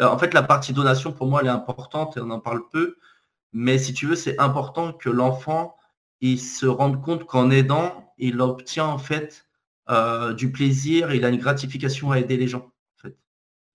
Euh, 0.00 0.06
en 0.06 0.18
fait, 0.18 0.34
la 0.34 0.42
partie 0.42 0.72
donation, 0.72 1.12
pour 1.12 1.26
moi, 1.26 1.40
elle 1.40 1.48
est 1.48 1.50
importante 1.50 2.16
et 2.16 2.20
on 2.20 2.30
en 2.30 2.40
parle 2.40 2.62
peu. 2.70 2.96
Mais 3.52 3.78
si 3.78 3.92
tu 3.94 4.06
veux, 4.06 4.16
c'est 4.16 4.38
important 4.38 4.92
que 4.92 5.10
l'enfant 5.10 5.76
il 6.20 6.40
se 6.40 6.66
rende 6.66 7.02
compte 7.02 7.26
qu'en 7.26 7.50
aidant, 7.50 8.12
il 8.18 8.40
obtient 8.40 8.86
en 8.86 8.98
fait 8.98 9.46
euh, 9.90 10.32
du 10.32 10.50
plaisir, 10.50 11.14
il 11.14 11.24
a 11.24 11.28
une 11.28 11.38
gratification 11.38 12.10
à 12.10 12.18
aider 12.18 12.36
les 12.36 12.48
gens. 12.48 12.72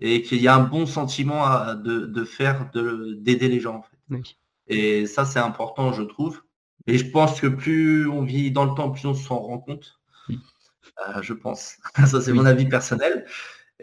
Et 0.01 0.23
qu'il 0.23 0.41
y 0.41 0.47
a 0.47 0.55
un 0.55 0.63
bon 0.63 0.85
sentiment 0.85 1.45
de, 1.75 2.23
faire, 2.25 2.69
d'aider 2.73 3.47
les 3.47 3.59
gens. 3.59 3.75
En 3.75 3.81
fait. 3.83 4.35
Et 4.67 5.05
ça, 5.05 5.25
c'est 5.25 5.39
important, 5.39 5.93
je 5.93 6.03
trouve. 6.03 6.41
Et 6.87 6.97
je 6.97 7.09
pense 7.09 7.39
que 7.39 7.47
plus 7.47 8.07
on 8.07 8.23
vit 8.23 8.51
dans 8.51 8.65
le 8.65 8.73
temps, 8.73 8.89
plus 8.89 9.05
on 9.05 9.13
s'en 9.13 9.37
rend 9.37 9.59
compte. 9.59 9.99
Euh, 10.29 11.21
je 11.21 11.33
pense. 11.33 11.77
ça, 12.05 12.21
c'est 12.21 12.33
mon 12.33 12.45
avis 12.45 12.67
personnel. 12.67 13.25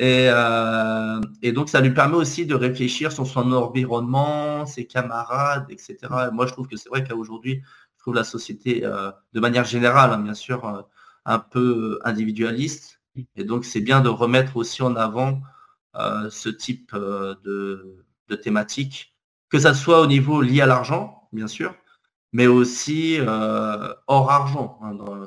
Euh, 0.01 1.21
et, 1.43 1.53
donc, 1.53 1.69
ça 1.69 1.81
lui 1.81 1.91
permet 1.91 2.17
aussi 2.17 2.47
de 2.47 2.55
réfléchir 2.55 3.11
sur 3.13 3.27
son 3.27 3.53
environnement, 3.53 4.65
ses 4.67 4.87
camarades, 4.87 5.67
etc. 5.71 5.97
moi, 6.33 6.47
je 6.47 6.53
trouve 6.53 6.69
que 6.69 6.77
c'est 6.77 6.89
vrai 6.89 7.05
qu'aujourd'hui, 7.05 7.63
je 7.97 8.03
trouve 8.03 8.15
la 8.15 8.25
société, 8.25 8.85
euh, 8.85 9.11
de 9.33 9.41
manière 9.41 9.65
générale, 9.65 10.13
hein, 10.13 10.19
bien 10.19 10.35
sûr, 10.35 10.87
un 11.25 11.39
peu 11.39 11.99
individualiste. 12.05 13.01
Et 13.37 13.45
donc, 13.45 13.65
c'est 13.65 13.81
bien 13.81 14.01
de 14.01 14.09
remettre 14.09 14.57
aussi 14.57 14.83
en 14.83 14.95
avant 14.95 15.41
ce 16.31 16.49
type 16.49 16.95
de, 16.95 18.05
thématique, 18.43 19.17
que 19.51 19.59
ça 19.59 19.75
soit 19.75 20.01
au 20.01 20.07
niveau 20.07 20.43
lié 20.43 20.61
à 20.61 20.67
l'argent, 20.67 21.29
bien 21.33 21.47
sûr, 21.49 21.75
mais 22.33 22.47
aussi 22.47 23.19
hors 24.07 24.31
argent. 24.31 24.79
Hein, 24.83 25.27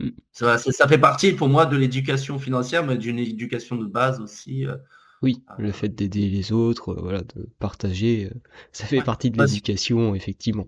Mm. 0.00 0.08
Ça, 0.32 0.58
fait 0.88 0.98
partie 0.98 1.32
pour 1.32 1.48
moi 1.48 1.66
de 1.66 1.76
l'éducation 1.76 2.38
financière, 2.38 2.84
mais 2.84 2.96
d'une 2.96 3.18
éducation 3.18 3.76
de 3.76 3.86
base 3.86 4.20
aussi. 4.20 4.66
Euh, 4.66 4.76
oui, 5.22 5.42
euh, 5.50 5.54
le 5.58 5.72
fait 5.72 5.88
d'aider 5.88 6.28
les 6.28 6.52
autres, 6.52 6.90
euh, 6.90 7.00
voilà, 7.00 7.22
de 7.22 7.48
partager, 7.58 8.30
ça 8.72 8.86
fait 8.86 9.02
partie 9.02 9.30
de 9.30 9.40
l'éducation, 9.40 10.14
effectivement. 10.14 10.66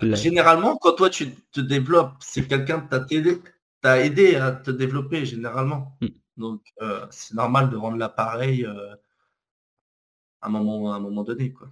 Généralement, 0.00 0.76
quand 0.76 0.92
toi 0.92 1.08
tu 1.08 1.30
te 1.52 1.60
développes, 1.60 2.14
c'est 2.20 2.46
quelqu'un 2.46 2.80
qui 2.80 2.88
t'a 2.88 3.06
aidé, 3.10 3.40
aidé 3.84 4.36
à 4.36 4.52
te 4.52 4.70
développer, 4.70 5.24
généralement. 5.24 5.96
Mm. 6.00 6.06
Donc, 6.36 6.62
c'est 7.10 7.34
normal 7.34 7.70
de 7.70 7.76
rendre 7.76 7.96
l'appareil 7.96 8.64
à, 8.64 8.98
un 10.42 10.48
moment, 10.48 10.92
à 10.92 10.96
un 10.96 11.00
moment 11.00 11.22
donné. 11.22 11.52
Quoi. 11.52 11.68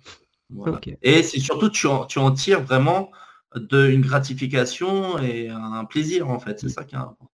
Et 1.02 1.22
c'est 1.22 1.40
surtout, 1.40 1.70
tu 1.70 1.86
en, 1.86 2.04
tu 2.06 2.18
en 2.18 2.30
tires 2.30 2.62
vraiment 2.62 3.10
de 3.54 3.88
une 3.88 4.00
gratification 4.02 5.18
et 5.18 5.48
un 5.48 5.84
plaisir 5.84 6.30
en 6.30 6.38
fait. 6.38 6.60
C'est 6.60 6.68
ça 6.68 6.84
qui 6.84 6.94
est 6.94 6.98
important. 6.98 7.30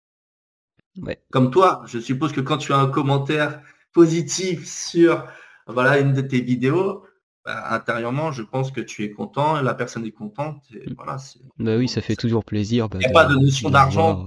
Comme 1.30 1.50
toi, 1.50 1.82
je 1.86 1.98
suppose 1.98 2.32
que 2.32 2.40
quand 2.40 2.58
tu 2.58 2.72
as 2.72 2.78
un 2.78 2.88
commentaire 2.88 3.60
positif 3.92 4.66
sur 4.66 5.26
voilà 5.66 5.98
une 5.98 6.12
de 6.12 6.20
tes 6.20 6.40
vidéos, 6.40 7.04
bah, 7.44 7.72
intérieurement, 7.74 8.32
je 8.32 8.42
pense 8.42 8.70
que 8.70 8.80
tu 8.80 9.04
es 9.04 9.10
content, 9.10 9.60
la 9.60 9.74
personne 9.74 10.04
est 10.06 10.12
contente. 10.12 10.62
Et 10.72 10.90
mm. 10.90 10.94
voilà, 10.96 11.16
bah 11.58 11.76
oui, 11.76 11.88
ça 11.88 12.00
fait 12.00 12.16
toujours 12.16 12.44
plaisir. 12.44 12.88
Bah, 12.88 12.98
Il 13.00 13.06
n'y 13.06 13.06
a 13.06 13.12
pas 13.12 13.26
de 13.26 13.36
notion 13.36 13.70
d'argent 13.70 14.26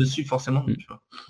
dessus 0.00 0.24
forcément. 0.24 0.64
Mm. 0.66 0.74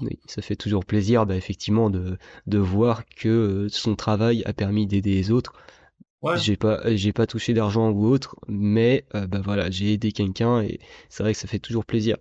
Oui, 0.00 0.18
ça 0.26 0.42
fait 0.42 0.56
toujours 0.56 0.84
plaisir, 0.84 1.26
effectivement, 1.30 1.90
de, 1.90 2.18
de 2.46 2.58
voir 2.58 3.04
que 3.06 3.66
son 3.70 3.96
travail 3.96 4.42
a 4.46 4.52
permis 4.52 4.86
d'aider 4.86 5.14
les 5.14 5.30
autres. 5.30 5.52
J'ai 6.36 6.56
pas, 6.56 6.80
j'ai 6.94 7.12
pas 7.14 7.26
touché 7.26 7.54
d'argent 7.54 7.90
ou 7.90 8.06
autre, 8.06 8.36
mais 8.46 9.06
euh, 9.14 9.26
bah 9.26 9.40
voilà, 9.42 9.70
j'ai 9.70 9.94
aidé 9.94 10.12
quelqu'un 10.12 10.60
et 10.60 10.78
c'est 11.08 11.22
vrai 11.22 11.32
que 11.32 11.38
ça 11.38 11.48
fait 11.48 11.58
toujours 11.58 11.86
plaisir. 11.86 12.18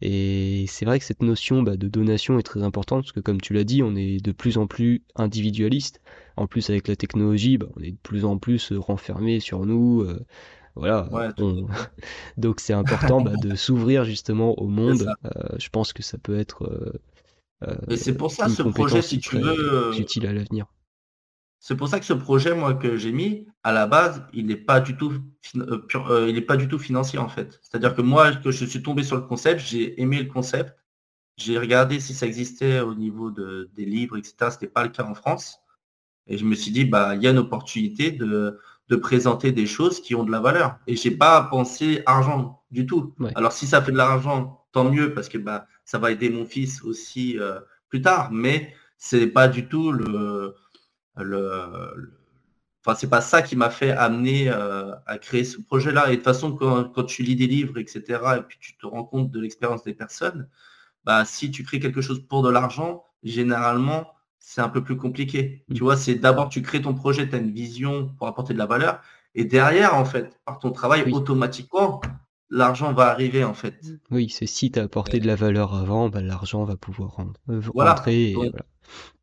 Et 0.00 0.66
c'est 0.68 0.84
vrai 0.84 0.98
que 0.98 1.04
cette 1.04 1.22
notion 1.22 1.62
bah, 1.62 1.76
de 1.76 1.88
donation 1.88 2.38
est 2.38 2.42
très 2.42 2.62
importante 2.62 3.04
parce 3.04 3.12
que 3.12 3.20
comme 3.20 3.40
tu 3.40 3.54
l'as 3.54 3.64
dit, 3.64 3.82
on 3.82 3.96
est 3.96 4.22
de 4.22 4.32
plus 4.32 4.58
en 4.58 4.66
plus 4.66 5.02
individualiste. 5.16 6.00
En 6.36 6.46
plus 6.46 6.70
avec 6.70 6.86
la 6.88 6.94
technologie, 6.94 7.58
bah, 7.58 7.66
on 7.76 7.82
est 7.82 7.92
de 7.92 7.98
plus 8.02 8.24
en 8.24 8.38
plus 8.38 8.70
euh, 8.72 8.78
renfermé 8.78 9.40
sur 9.40 9.64
nous. 9.66 10.02
Euh, 10.02 10.24
voilà. 10.78 11.08
Donc 12.36 12.60
c'est 12.60 12.72
important 12.72 13.20
bah, 13.20 13.32
de 13.42 13.54
s'ouvrir 13.54 14.04
justement 14.04 14.58
au 14.58 14.68
monde. 14.68 15.06
je 15.58 15.68
pense 15.68 15.92
que 15.92 16.02
ça 16.02 16.18
peut 16.18 16.38
être 16.38 16.98
Et 17.88 17.96
c'est 17.96 18.16
pour 18.16 18.30
ça 18.30 18.48
ce 18.48 18.62
projet, 18.62 19.02
si 19.02 19.18
tu 19.18 19.38
veux, 19.38 19.92
utile 19.98 20.26
à 20.26 20.32
l'avenir. 20.32 20.66
C'est 21.60 21.76
pour 21.76 21.88
ça 21.88 21.98
que 21.98 22.06
ce 22.06 22.12
projet, 22.12 22.54
moi, 22.54 22.74
que 22.74 22.96
j'ai 22.96 23.12
mis, 23.12 23.46
à 23.64 23.72
la 23.72 23.86
base, 23.86 24.24
il 24.32 24.46
n'est 24.46 24.56
pas 24.56 24.80
du 24.80 24.96
tout, 24.96 25.12
euh, 25.56 25.86
euh, 25.94 26.26
il 26.28 26.36
est 26.36 26.42
pas 26.42 26.56
du 26.56 26.68
tout 26.68 26.78
financier, 26.78 27.18
en 27.18 27.28
fait. 27.28 27.58
C'est-à-dire 27.62 27.94
que 27.94 28.02
moi, 28.02 28.32
que 28.36 28.50
je 28.50 28.64
suis 28.64 28.82
tombé 28.82 29.02
sur 29.02 29.16
le 29.16 29.22
concept, 29.22 29.60
j'ai 29.60 30.00
aimé 30.00 30.22
le 30.22 30.32
concept, 30.32 30.76
j'ai 31.36 31.58
regardé 31.58 32.00
si 32.00 32.14
ça 32.14 32.26
existait 32.26 32.80
au 32.80 32.94
niveau 32.94 33.30
de, 33.30 33.70
des 33.74 33.84
livres, 33.84 34.16
etc. 34.16 34.34
Ce 34.40 34.44
n'était 34.54 34.68
pas 34.68 34.84
le 34.84 34.90
cas 34.90 35.04
en 35.04 35.14
France. 35.14 35.58
Et 36.28 36.38
je 36.38 36.44
me 36.44 36.54
suis 36.54 36.70
dit, 36.70 36.84
bah, 36.84 37.16
il 37.16 37.22
y 37.22 37.26
a 37.26 37.30
une 37.30 37.38
opportunité 37.38 38.12
de, 38.12 38.60
de 38.88 38.96
présenter 38.96 39.52
des 39.52 39.66
choses 39.66 40.00
qui 40.00 40.14
ont 40.14 40.24
de 40.24 40.30
la 40.30 40.40
valeur. 40.40 40.78
Et 40.86 40.96
j'ai 40.96 41.10
pas 41.10 41.42
pensé 41.42 42.02
argent 42.06 42.62
du 42.70 42.86
tout. 42.86 43.14
Alors 43.34 43.52
si 43.52 43.66
ça 43.66 43.82
fait 43.82 43.92
de 43.92 43.96
l'argent, 43.96 44.64
tant 44.72 44.90
mieux, 44.90 45.14
parce 45.14 45.28
que 45.28 45.38
bah, 45.38 45.66
ça 45.84 45.98
va 45.98 46.10
aider 46.10 46.30
mon 46.30 46.44
fils 46.44 46.82
aussi 46.82 47.38
euh, 47.38 47.60
plus 47.88 48.02
tard. 48.02 48.30
Mais 48.32 48.74
c'est 48.96 49.26
pas 49.26 49.48
du 49.48 49.68
tout 49.68 49.92
le, 49.92 50.54
le, 51.16 52.18
Enfin, 52.84 52.96
c'est 52.98 53.10
pas 53.10 53.20
ça 53.20 53.42
qui 53.42 53.56
m'a 53.56 53.70
fait 53.70 53.90
amener 53.90 54.48
euh, 54.48 54.94
à 55.06 55.18
créer 55.18 55.44
ce 55.44 55.60
projet-là. 55.60 56.08
Et 56.08 56.12
de 56.12 56.16
toute 56.16 56.24
façon, 56.24 56.54
quand, 56.54 57.04
tu 57.04 57.22
lis 57.22 57.36
des 57.36 57.46
livres, 57.46 57.78
etc., 57.78 58.02
et 58.38 58.42
puis 58.42 58.58
tu 58.60 58.76
te 58.78 58.86
rends 58.86 59.04
compte 59.04 59.30
de 59.30 59.40
l'expérience 59.40 59.82
des 59.82 59.94
personnes, 59.94 60.48
bah, 61.04 61.24
si 61.24 61.50
tu 61.50 61.64
crées 61.64 61.80
quelque 61.80 62.00
chose 62.00 62.20
pour 62.26 62.42
de 62.42 62.50
l'argent, 62.50 63.04
généralement, 63.22 64.14
c'est 64.48 64.62
un 64.62 64.70
peu 64.70 64.82
plus 64.82 64.96
compliqué. 64.96 65.62
Mm. 65.68 65.74
Tu 65.74 65.82
vois, 65.82 65.96
c'est 65.96 66.14
d'abord 66.14 66.48
tu 66.48 66.62
crées 66.62 66.80
ton 66.80 66.94
projet, 66.94 67.28
tu 67.28 67.34
as 67.34 67.38
une 67.38 67.52
vision 67.52 68.14
pour 68.16 68.28
apporter 68.28 68.54
de 68.54 68.58
la 68.58 68.64
valeur, 68.64 69.02
et 69.34 69.44
derrière, 69.44 69.94
en 69.94 70.06
fait, 70.06 70.40
par 70.46 70.58
ton 70.58 70.72
travail, 70.72 71.12
automatiquement, 71.12 72.00
l'argent 72.48 72.94
va 72.94 73.08
arriver, 73.08 73.44
en 73.44 73.52
fait. 73.52 73.78
Oui, 74.10 74.30
c'est 74.30 74.46
si 74.46 74.72
tu 74.72 74.78
as 74.78 74.84
apporté 74.84 75.20
de 75.20 75.26
la 75.26 75.34
valeur 75.34 75.74
avant, 75.74 76.08
bah, 76.08 76.22
l'argent 76.22 76.64
va 76.64 76.76
pouvoir 76.76 77.16
rentrer. 77.76 78.32
Voilà. 78.32 78.54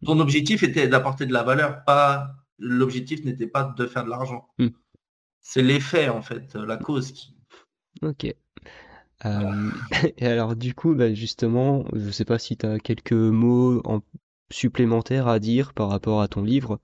Ton 0.05 0.19
objectif 0.19 0.61
était 0.61 0.87
d'apporter 0.87 1.25
de 1.25 1.33
la 1.33 1.41
valeur, 1.41 1.83
pas 1.85 2.35
l'objectif 2.59 3.25
n'était 3.25 3.47
pas 3.47 3.73
de 3.75 3.87
faire 3.87 4.05
de 4.05 4.11
l'argent. 4.11 4.47
Hmm. 4.59 4.69
C'est 5.41 5.63
l'effet 5.63 6.07
en 6.07 6.21
fait, 6.21 6.53
la 6.53 6.77
cause 6.77 7.11
qui. 7.11 7.35
Ok. 8.03 8.27
Euh, 9.25 9.71
et 10.17 10.27
alors 10.27 10.55
du 10.55 10.75
coup, 10.75 10.93
bah, 10.93 11.11
justement, 11.15 11.83
je 11.93 12.05
ne 12.05 12.11
sais 12.11 12.25
pas 12.25 12.37
si 12.37 12.57
tu 12.57 12.67
as 12.67 12.77
quelques 12.77 13.11
mots 13.11 13.81
en 13.85 14.01
supplémentaires 14.51 15.27
à 15.27 15.39
dire 15.39 15.73
par 15.73 15.89
rapport 15.89 16.21
à 16.21 16.27
ton 16.27 16.43
livre. 16.43 16.79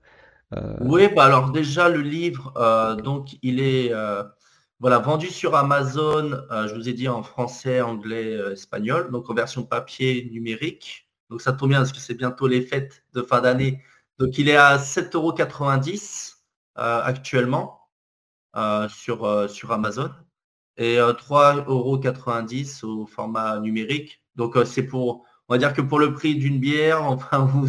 Euh, 0.54 0.76
oui, 0.80 1.08
bah 1.14 1.24
alors 1.24 1.50
déjà 1.50 1.88
le 1.88 2.00
livre, 2.00 2.52
euh, 2.56 2.94
donc 2.94 3.36
il 3.42 3.60
est 3.60 3.92
Voilà, 4.80 4.98
vendu 4.98 5.28
sur 5.28 5.54
Amazon, 5.54 6.30
je 6.50 6.74
vous 6.74 6.88
ai 6.88 6.92
dit 6.92 7.08
en 7.08 7.22
français, 7.22 7.80
anglais, 7.80 8.32
espagnol, 8.52 9.12
donc 9.12 9.30
en 9.30 9.34
version 9.34 9.62
papier 9.62 10.28
numérique. 10.32 11.08
Donc 11.30 11.40
ça 11.40 11.52
tombe 11.52 11.68
bien 11.68 11.78
parce 11.78 11.92
que 11.92 12.00
c'est 12.00 12.14
bientôt 12.14 12.48
les 12.48 12.62
fêtes 12.62 13.04
de 13.14 13.22
fin 13.22 13.40
d'année. 13.40 13.80
Donc 14.18 14.38
il 14.38 14.48
est 14.48 14.56
à 14.56 14.78
7,90 14.78 15.12
euros 15.14 15.34
actuellement 16.76 17.88
sur, 18.88 19.48
sur 19.48 19.72
Amazon 19.72 20.10
et 20.76 20.96
3,90 20.96 22.84
euros 22.84 23.02
au 23.02 23.06
format 23.06 23.60
numérique. 23.60 24.22
Donc 24.34 24.56
c'est 24.66 24.82
pour 24.82 25.24
on 25.48 25.54
va 25.54 25.58
dire 25.58 25.74
que 25.74 25.82
pour 25.82 25.98
le 25.98 26.14
prix 26.14 26.34
d'une 26.36 26.58
bière, 26.58 27.02
enfin, 27.04 27.50
ou 27.54 27.68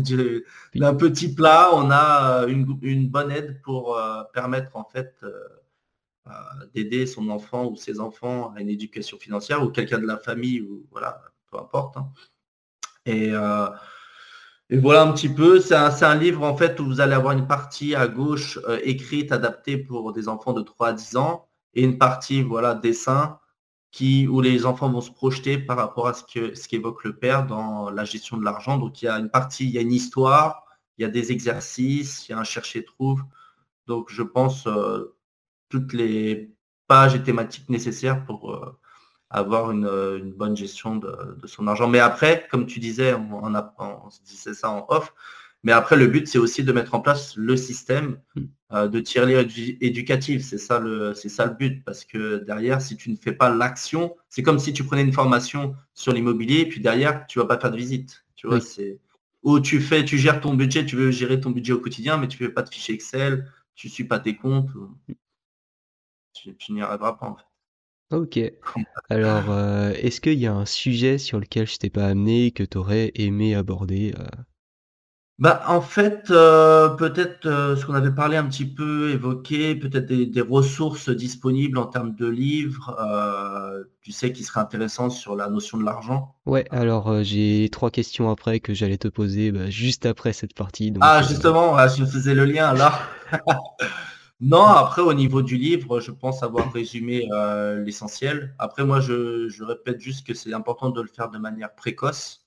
d'un 0.80 0.96
petit 0.96 1.34
plat, 1.34 1.70
on 1.74 1.90
a 1.92 2.44
euh, 2.44 2.48
une, 2.48 3.10
bonne 3.10 3.32
aide 3.32 3.62
pour 3.62 3.98
euh, 3.98 4.24
permettre 4.34 4.76
en 4.76 4.86
fait 4.86 5.16
euh, 5.24 6.32
d'aider 6.74 7.06
son 7.06 7.30
enfant 7.30 7.66
ou 7.66 7.76
ses 7.76 8.00
enfants 8.00 8.54
à 8.56 8.62
une 8.62 8.70
éducation 8.70 9.18
financière 9.18 9.64
ou 9.64 9.70
quelqu'un 9.70 10.00
de 10.00 10.08
la 10.08 10.18
famille 10.18 10.62
ou 10.62 10.86
voilà, 10.92 11.22
peu 11.52 11.58
importe. 11.58 11.98
Hein. 11.98 12.10
Et, 13.06 13.32
voilà 14.80 15.04
un 15.04 15.12
petit 15.12 15.30
peu, 15.30 15.60
c'est 15.60 15.76
un, 15.76 16.16
livre 16.16 16.44
en 16.44 16.58
fait 16.58 16.80
où 16.80 16.86
vous 16.86 17.00
allez 17.00 17.14
avoir 17.14 17.34
une 17.34 17.46
partie 17.46 17.94
à 17.94 18.08
gauche 18.08 18.58
écrite, 18.82 19.32
adaptée 19.32 19.78
pour 19.78 20.14
des 20.14 20.28
enfants 20.28 20.54
de 20.54 20.64
3 20.64 20.88
à 20.88 20.94
10 20.94 21.18
ans, 21.18 21.48
et 21.76 21.84
une 21.84 22.00
partie 22.00 22.42
voilà 22.42 22.74
dessin 22.74 23.38
où 24.02 24.42
les 24.42 24.66
enfants 24.66 24.90
vont 24.90 25.02
se 25.02 25.12
projeter 25.12 25.58
par 25.58 25.78
rapport 25.78 26.08
à 26.08 26.14
ce 26.14 26.24
que 26.24 26.56
ce 26.56 26.68
qu'évoque 26.68 27.04
le 27.04 27.16
père 27.16 27.46
dans 27.46 27.90
la 27.92 28.06
gestion 28.06 28.38
de 28.38 28.44
l'argent. 28.44 28.78
Donc 28.78 29.02
il 29.02 29.06
y 29.06 29.08
a 29.08 29.20
une 29.20 29.30
partie, 29.30 29.66
il 29.66 29.72
y 29.72 29.78
a 29.78 29.82
une 29.82 29.94
histoire, 29.94 30.66
il 30.98 31.04
y 31.04 31.06
a 31.06 31.10
des 31.10 31.32
exercices, 31.32 32.28
il 32.28 32.32
y 32.32 32.36
a 32.36 32.40
un 32.40 32.44
chercher-trouve. 32.44 33.24
Donc 33.88 34.10
je 34.10 34.24
pense 34.24 34.66
euh, 34.68 35.16
toutes 35.70 35.94
les 35.94 36.52
pages 36.88 37.16
et 37.16 37.24
thématiques 37.24 37.70
nécessaires 37.70 38.26
pour 38.26 38.54
euh, 38.54 38.78
avoir 39.30 39.72
une, 39.72 40.34
bonne 40.36 40.58
gestion 40.58 40.96
de, 40.96 41.38
son 41.46 41.68
argent. 41.68 41.88
Mais 41.88 42.00
après, 42.00 42.48
comme 42.50 42.66
tu 42.66 42.80
disais, 42.80 43.14
on, 43.14 43.54
on 43.78 44.10
se 44.10 44.22
disait 44.24 44.54
ça 44.54 44.70
en 44.70 44.86
off, 44.90 45.14
mais 45.64 45.72
après, 45.72 45.96
le 45.96 46.08
but, 46.08 46.28
c'est 46.28 46.38
aussi 46.38 46.64
de 46.64 46.72
mettre 46.74 46.94
en 46.94 47.00
place 47.00 47.36
le 47.38 47.56
système 47.56 48.20
hmm. 48.36 48.42
euh, 48.74 48.88
de 48.90 49.00
tirelire 49.00 49.40
éducative. 49.80 50.44
C'est 50.44 50.58
ça, 50.58 50.80
le, 50.80 51.14
c'est 51.14 51.30
ça 51.30 51.46
le 51.46 51.54
but. 51.54 51.84
Parce 51.86 52.04
que 52.04 52.44
derrière, 52.44 52.82
si 52.82 52.98
tu 52.98 53.10
ne 53.10 53.16
fais 53.16 53.32
pas 53.32 53.50
l'action, 53.50 54.16
c'est 54.30 54.44
comme 54.44 54.60
si 54.60 54.74
tu 54.74 54.84
prenais 54.84 55.04
une 55.04 55.14
formation 55.14 55.76
sur 55.94 56.12
l'immobilier, 56.12 56.60
et 56.62 56.66
puis 56.68 56.82
derrière, 56.82 57.26
tu 57.28 57.40
ne 57.40 57.44
vas 57.44 57.48
pas 57.48 57.60
faire 57.60 57.72
de 57.72 57.78
visite. 57.78 58.26
Tu 58.36 58.48
vois, 58.48 58.60
c'est 58.60 59.00
où 59.42 59.60
tu 59.60 59.80
fais, 59.80 60.04
tu 60.04 60.18
gères 60.18 60.42
ton 60.42 60.54
budget, 60.54 60.86
tu 60.86 60.96
veux 60.98 61.12
gérer 61.12 61.40
ton 61.40 61.52
budget 61.52 61.74
au 61.74 61.80
quotidien, 61.80 62.18
mais 62.18 62.28
tu 62.28 62.42
ne 62.42 62.48
fais 62.48 62.54
pas 62.54 62.62
de 62.62 62.70
fichier 62.70 62.96
Excel, 62.96 63.50
tu 63.76 63.88
ne 63.88 63.92
suis 63.92 64.04
pas 64.04 64.20
tes 64.20 64.36
comptes. 64.36 64.70
Tu, 66.34 66.74
n'y 66.74 66.82
arriveras 66.82 67.14
pas 67.14 67.28
en 67.28 67.36
fait. 67.36 67.44
Ok. 68.12 68.40
Alors, 69.10 69.50
euh, 69.50 69.92
est-ce 69.94 70.20
qu'il 70.20 70.40
y 70.40 70.46
a 70.46 70.54
un 70.54 70.66
sujet 70.66 71.18
sur 71.18 71.40
lequel 71.40 71.68
je 71.68 71.78
t'ai 71.78 71.90
pas 71.90 72.08
amené 72.08 72.52
que 72.52 72.64
tu 72.64 72.78
aurais 72.78 73.12
aimé 73.16 73.56
aborder 73.56 74.14
euh 74.18 74.28
bah, 75.40 75.64
en 75.68 75.82
fait, 75.82 76.30
euh, 76.30 76.90
peut-être 76.90 77.48
euh, 77.48 77.76
ce 77.76 77.88
qu'on 77.88 77.96
avait 77.96 78.14
parlé 78.14 78.38
un 78.38 78.46
petit 78.46 78.68
peu, 78.68 79.10
évoqué, 79.10 79.74
peut-être 79.74 80.06
des, 80.06 80.42
ressources 80.42 81.10
disponibles 81.10 81.80
en 81.80 81.88
termes 81.88 82.14
de 82.14 82.28
livres, 82.28 82.96
euh, 83.00 83.84
tu 84.02 84.12
sais, 84.12 84.32
qui 84.32 84.44
seraient 84.44 84.60
intéressantes 84.60 85.12
sur 85.12 85.36
la 85.36 85.50
notion 85.50 85.80
de 85.80 85.86
l'argent. 85.86 86.36
Ouais, 86.46 86.66
alors 86.70 87.24
j'ai 87.24 87.68
trois 87.72 87.90
questions 87.90 88.30
après 88.30 88.60
que 88.60 88.76
j'allais 88.76 89.00
te 89.00 89.08
poser 89.08 89.52
bah, 89.52 89.72
juste 89.72 90.06
après 90.06 90.34
cette 90.34 90.54
partie. 90.54 90.94
ah, 91.02 91.24
justement, 91.24 91.76
je 91.88 92.06
faisais 92.06 92.36
le 92.36 92.46
lien 92.46 92.74
là. 92.74 92.94
non, 94.40 94.64
après, 94.64 95.02
au 95.02 95.16
niveau 95.16 95.42
du 95.42 95.58
livre, 95.58 96.00
je 96.00 96.12
pense 96.12 96.44
avoir 96.44 96.72
résumé 96.72 97.28
l'essentiel. 97.84 98.54
Après, 98.60 98.86
moi, 98.86 99.00
je, 99.00 99.50
je 99.50 99.64
répète 99.64 100.00
juste 100.00 100.28
que 100.28 100.36
c'est 100.36 100.54
important 100.54 100.92
de 100.92 101.02
le 101.02 101.08
faire 101.08 101.32
de 101.32 101.40
manière 101.40 101.74
précoce. 101.74 102.43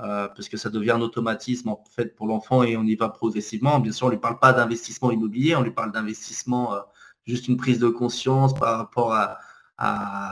Euh, 0.00 0.28
parce 0.28 0.48
que 0.48 0.56
ça 0.56 0.70
devient 0.70 0.92
un 0.92 1.00
automatisme 1.00 1.70
en 1.70 1.82
fait 1.90 2.14
pour 2.14 2.28
l'enfant 2.28 2.62
et 2.62 2.76
on 2.76 2.84
y 2.84 2.94
va 2.94 3.08
progressivement. 3.08 3.80
Bien 3.80 3.90
sûr, 3.90 4.06
on 4.06 4.10
ne 4.10 4.14
lui 4.14 4.20
parle 4.20 4.38
pas 4.38 4.52
d'investissement 4.52 5.10
immobilier, 5.10 5.56
on 5.56 5.62
lui 5.62 5.72
parle 5.72 5.90
d'investissement, 5.90 6.74
euh, 6.74 6.80
juste 7.26 7.48
une 7.48 7.56
prise 7.56 7.80
de 7.80 7.88
conscience 7.88 8.54
par 8.54 8.78
rapport 8.78 9.12
à, 9.12 9.38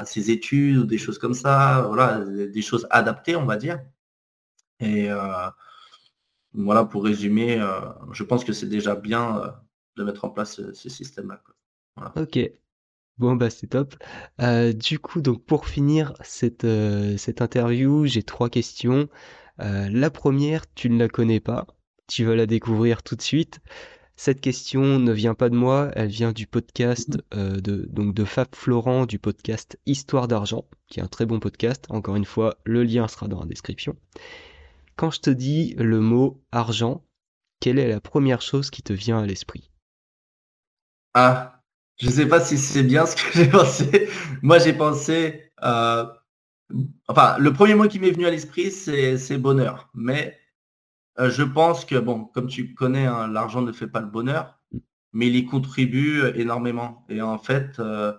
ses 0.05 0.33
études 0.33 0.77
ou 0.77 0.85
des 0.85 0.99
choses 0.99 1.19
comme 1.19 1.35
ça, 1.35 1.83
voilà, 1.87 2.19
des 2.19 2.63
choses 2.63 2.87
adaptées, 2.91 3.37
on 3.37 3.45
va 3.45 3.57
dire. 3.57 3.81
Et 4.81 5.09
euh, 5.09 5.49
voilà, 6.53 6.85
pour 6.85 7.05
résumer, 7.05 7.65
je 8.11 8.25
pense 8.25 8.43
que 8.43 8.53
c'est 8.53 8.67
déjà 8.67 8.97
bien 8.97 9.55
de 9.97 10.03
mettre 10.03 10.25
en 10.25 10.31
place 10.31 10.61
ce, 10.73 10.89
système-là. 10.89 11.41
Ok. 12.17 12.41
Bon 13.19 13.37
bah 13.37 13.49
c'est 13.49 13.69
top. 13.69 13.95
du 14.75 14.99
coup 14.99 15.21
donc 15.21 15.45
pour 15.45 15.67
finir 15.67 16.13
cette, 16.25 16.67
cette 17.17 17.41
interview, 17.41 18.05
j'ai 18.05 18.25
trois 18.25 18.51
questions. 18.51 19.09
Euh, 19.61 19.89
la 19.91 20.11
première, 20.11 20.73
tu 20.75 20.91
ne 20.91 20.99
la 20.99 21.09
connais 21.09 21.41
pas, 21.41 21.67
tu 22.07 22.25
vas 22.25 22.37
la 22.37 22.47
découvrir 22.47 23.03
tout 23.03 23.17
de 23.17 23.23
suite. 23.23 23.61
Cette 24.19 24.41
question 24.41 24.99
ne 24.99 25.13
vient 25.13 25.35
pas 25.35 25.51
de 25.51 25.57
moi, 25.57 25.91
elle 25.95 26.09
vient 26.09 26.33
du 26.33 26.47
podcast 26.47 27.19
euh, 27.35 27.61
de, 27.61 27.87
donc 27.91 28.15
de 28.15 28.25
Fab 28.25 28.49
Florent 28.55 29.05
du 29.05 29.19
podcast 29.19 29.79
Histoire 29.85 30.27
d'argent, 30.27 30.65
qui 30.89 31.01
est 31.01 31.03
un 31.03 31.09
très 31.09 31.27
bon 31.27 31.39
podcast. 31.39 31.85
Encore 31.91 32.17
une 32.17 32.25
fois, 32.25 32.57
le 32.65 32.83
lien 32.83 33.09
sera 33.09 33.29
dans 33.29 33.41
la 33.41 33.47
description. 33.47 33.95
Quand 34.97 35.11
je 35.11 35.21
te 35.21 35.31
dis 35.31 35.75
le 35.77 36.01
mot 36.01 36.43
argent, 36.51 37.05
quelle 37.61 37.79
est 37.79 37.89
la 37.89 38.01
première 38.01 38.41
chose 38.41 38.71
qui 38.71 38.83
te 38.83 38.95
vient 38.95 39.19
à 39.19 39.27
l'esprit? 39.27 39.71
Ah, 41.13 41.63
je 41.99 42.07
ne 42.07 42.13
sais 42.13 42.27
pas 42.27 42.41
si 42.41 42.57
c'est 42.57 42.83
bien 42.83 43.05
ce 43.05 43.17
que 43.17 43.33
j'ai 43.35 43.49
pensé. 43.49 44.09
Moi, 44.43 44.59
j'ai 44.59 44.73
pensé 44.73 45.51
euh, 45.63 46.07
Enfin, 47.09 47.39
le 47.39 47.53
premier 47.53 47.75
mot 47.75 47.87
qui 47.89 47.99
m'est 47.99 48.11
venu 48.11 48.27
à 48.27 48.31
l'esprit, 48.31 48.71
c'est 48.71 49.39
bonheur. 49.39 49.89
Mais 49.95 50.39
euh, 51.19 51.31
je 51.31 51.43
pense 51.43 51.85
que, 51.85 51.97
bon, 51.97 52.25
comme 52.25 52.49
tu 52.49 52.75
connais, 52.75 53.07
hein, 53.07 53.29
l'argent 53.29 53.63
ne 53.63 53.73
fait 53.73 53.87
pas 53.87 54.01
le 54.01 54.09
bonheur, 54.09 54.59
mais 55.13 55.29
il 55.29 55.37
y 55.37 55.47
contribue 55.47 56.27
énormément. 56.35 57.05
Et 57.09 57.23
en 57.23 57.39
fait, 57.39 57.79
euh, 57.79 58.13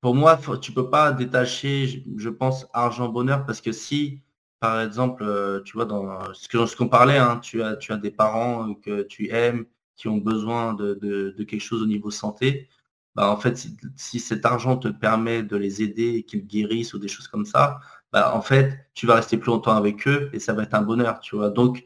pour 0.00 0.14
moi, 0.14 0.38
tu 0.60 0.72
peux 0.72 0.90
pas 0.90 1.12
détacher, 1.12 2.04
je, 2.16 2.28
pense, 2.28 2.66
argent-bonheur, 2.74 3.46
parce 3.46 3.60
que 3.60 3.72
si, 3.72 4.22
par 4.60 4.80
exemple, 4.80 5.24
euh, 5.24 5.62
tu 5.64 5.74
vois, 5.74 5.86
dans 5.86 6.32
ce 6.34 6.76
qu'on 6.76 6.88
parlait, 6.88 7.18
hein, 7.18 7.38
tu, 7.38 7.62
as, 7.62 7.76
tu 7.76 7.92
as 7.92 7.96
des 7.96 8.10
parents 8.10 8.74
que 8.74 9.02
tu 9.02 9.30
aimes, 9.30 9.66
qui 9.96 10.08
ont 10.08 10.18
besoin 10.18 10.74
de 10.74 11.44
quelque 11.44 11.60
chose 11.60 11.82
au 11.82 11.86
niveau 11.86 12.10
santé, 12.10 12.68
bah, 13.14 13.30
en 13.30 13.36
fait, 13.36 13.66
si, 13.96 14.20
cet 14.20 14.46
argent 14.46 14.76
te 14.76 14.88
permet 14.88 15.42
de 15.42 15.56
les 15.56 15.82
aider 15.82 16.14
et 16.16 16.22
qu'ils 16.22 16.46
guérissent 16.46 16.94
ou 16.94 16.98
des 16.98 17.08
choses 17.08 17.28
comme 17.28 17.44
ça, 17.44 17.80
bah, 18.12 18.34
en 18.34 18.42
fait, 18.42 18.86
tu 18.94 19.06
vas 19.06 19.16
rester 19.16 19.36
plus 19.36 19.50
longtemps 19.50 19.76
avec 19.76 20.06
eux 20.08 20.30
et 20.32 20.38
ça 20.38 20.52
va 20.54 20.62
être 20.62 20.74
un 20.74 20.82
bonheur, 20.82 21.20
tu 21.20 21.36
vois. 21.36 21.50
Donc, 21.50 21.84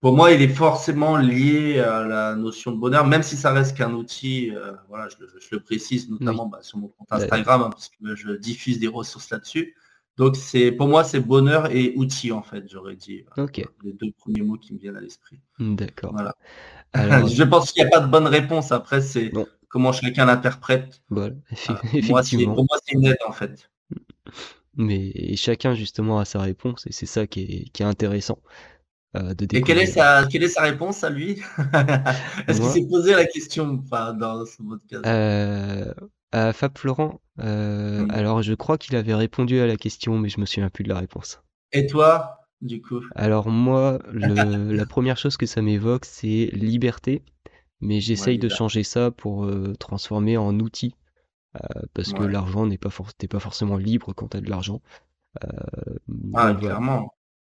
pour 0.00 0.14
moi, 0.14 0.30
il 0.30 0.42
est 0.42 0.48
forcément 0.48 1.16
lié 1.16 1.80
à 1.80 2.04
la 2.04 2.36
notion 2.36 2.70
de 2.70 2.76
bonheur, 2.76 3.06
même 3.06 3.22
si 3.22 3.36
ça 3.36 3.52
reste 3.52 3.76
qu'un 3.76 3.92
outil, 3.94 4.52
euh, 4.54 4.72
voilà, 4.88 5.08
je, 5.08 5.16
le 5.50 5.60
précise 5.60 6.08
notamment 6.08 6.46
bah, 6.46 6.58
sur 6.60 6.78
mon 6.78 6.88
compte 6.88 7.10
Instagram, 7.10 7.62
hein, 7.62 7.70
parce 7.70 7.88
que 7.88 8.14
je 8.14 8.32
diffuse 8.32 8.78
des 8.78 8.88
ressources 8.88 9.30
là-dessus. 9.30 9.74
Donc, 10.16 10.36
c'est 10.36 10.72
pour 10.72 10.88
moi, 10.88 11.04
c'est 11.04 11.20
bonheur 11.20 11.70
et 11.74 11.92
outil, 11.96 12.32
en 12.32 12.42
fait, 12.42 12.64
j'aurais 12.70 12.96
dit. 12.96 13.24
Les 13.82 13.92
deux 13.92 14.12
premiers 14.16 14.42
mots 14.42 14.56
qui 14.56 14.72
me 14.74 14.78
viennent 14.78 14.96
à 14.96 15.00
l'esprit. 15.00 15.40
D'accord. 15.58 16.12
Voilà. 16.12 16.34
je 17.26 17.42
pense 17.42 17.72
qu'il 17.72 17.82
n'y 17.82 17.88
a 17.88 17.90
pas 17.90 18.00
de 18.00 18.10
bonne 18.10 18.26
réponse. 18.26 18.72
Après, 18.72 19.00
c'est 19.00 19.32
comment 19.76 19.92
chacun 19.92 20.24
l'interprète. 20.24 21.02
Voilà, 21.10 21.34
euh, 21.68 21.74
pour 22.00 22.10
moi, 22.10 22.22
c'est 22.22 22.92
une 22.94 23.04
aide 23.04 23.18
en 23.28 23.32
fait. 23.32 23.70
Mais 24.74 25.36
chacun 25.36 25.74
justement 25.74 26.18
a 26.18 26.24
sa 26.24 26.40
réponse 26.40 26.86
et 26.86 26.92
c'est 26.92 27.04
ça 27.04 27.26
qui 27.26 27.70
est, 27.74 27.82
intéressant. 27.82 28.38
Euh, 29.18 29.34
de 29.34 29.44
et 29.54 29.60
quelle 29.60 29.76
est, 29.76 29.84
sa, 29.84 30.24
quelle 30.30 30.44
est 30.44 30.48
sa 30.48 30.62
réponse 30.62 31.04
à 31.04 31.10
lui? 31.10 31.42
Est-ce 32.48 32.58
qu'il 32.62 32.70
s'est 32.70 32.88
posé 32.88 33.12
la 33.12 33.26
question 33.26 33.84
dans 33.90 34.46
ce 34.46 34.62
podcast? 34.62 35.04
Euh, 35.04 35.92
À 36.32 36.54
Fab 36.54 36.78
Florent, 36.78 37.20
alors 37.36 38.40
je 38.40 38.54
crois 38.54 38.78
qu'il 38.78 38.96
avait 38.96 39.14
répondu 39.14 39.60
à 39.60 39.66
la 39.66 39.76
question, 39.76 40.18
mais 40.18 40.30
je 40.30 40.40
me 40.40 40.46
souviens 40.46 40.70
plus 40.70 40.84
de 40.84 40.88
la 40.88 40.98
réponse. 40.98 41.42
Et 41.72 41.86
toi, 41.86 42.46
du 42.62 42.80
coup? 42.80 43.02
Alors 43.14 43.50
moi, 43.50 43.98
la 44.14 44.86
première 44.86 45.18
chose 45.18 45.36
que 45.36 45.44
ça 45.44 45.60
m'évoque, 45.60 46.06
c'est 46.06 46.48
liberté 46.54 47.22
mais 47.80 48.00
j'essaye 48.00 48.38
de 48.38 48.48
changer 48.48 48.82
ça 48.82 49.10
pour 49.10 49.44
euh, 49.44 49.74
transformer 49.78 50.36
en 50.36 50.58
outil. 50.60 50.94
Euh, 51.56 51.82
parce 51.94 52.12
que 52.12 52.22
l'argent 52.22 52.66
n'est 52.66 52.76
pas, 52.76 52.90
pas 52.90 53.38
forcément 53.40 53.78
libre 53.78 54.12
quand 54.12 54.28
tu 54.28 54.36
as 54.36 54.40
de 54.40 54.50
l'argent. 54.50 54.82
Euh, 55.42 55.98
ah, 56.34 56.54
clairement. 56.54 57.14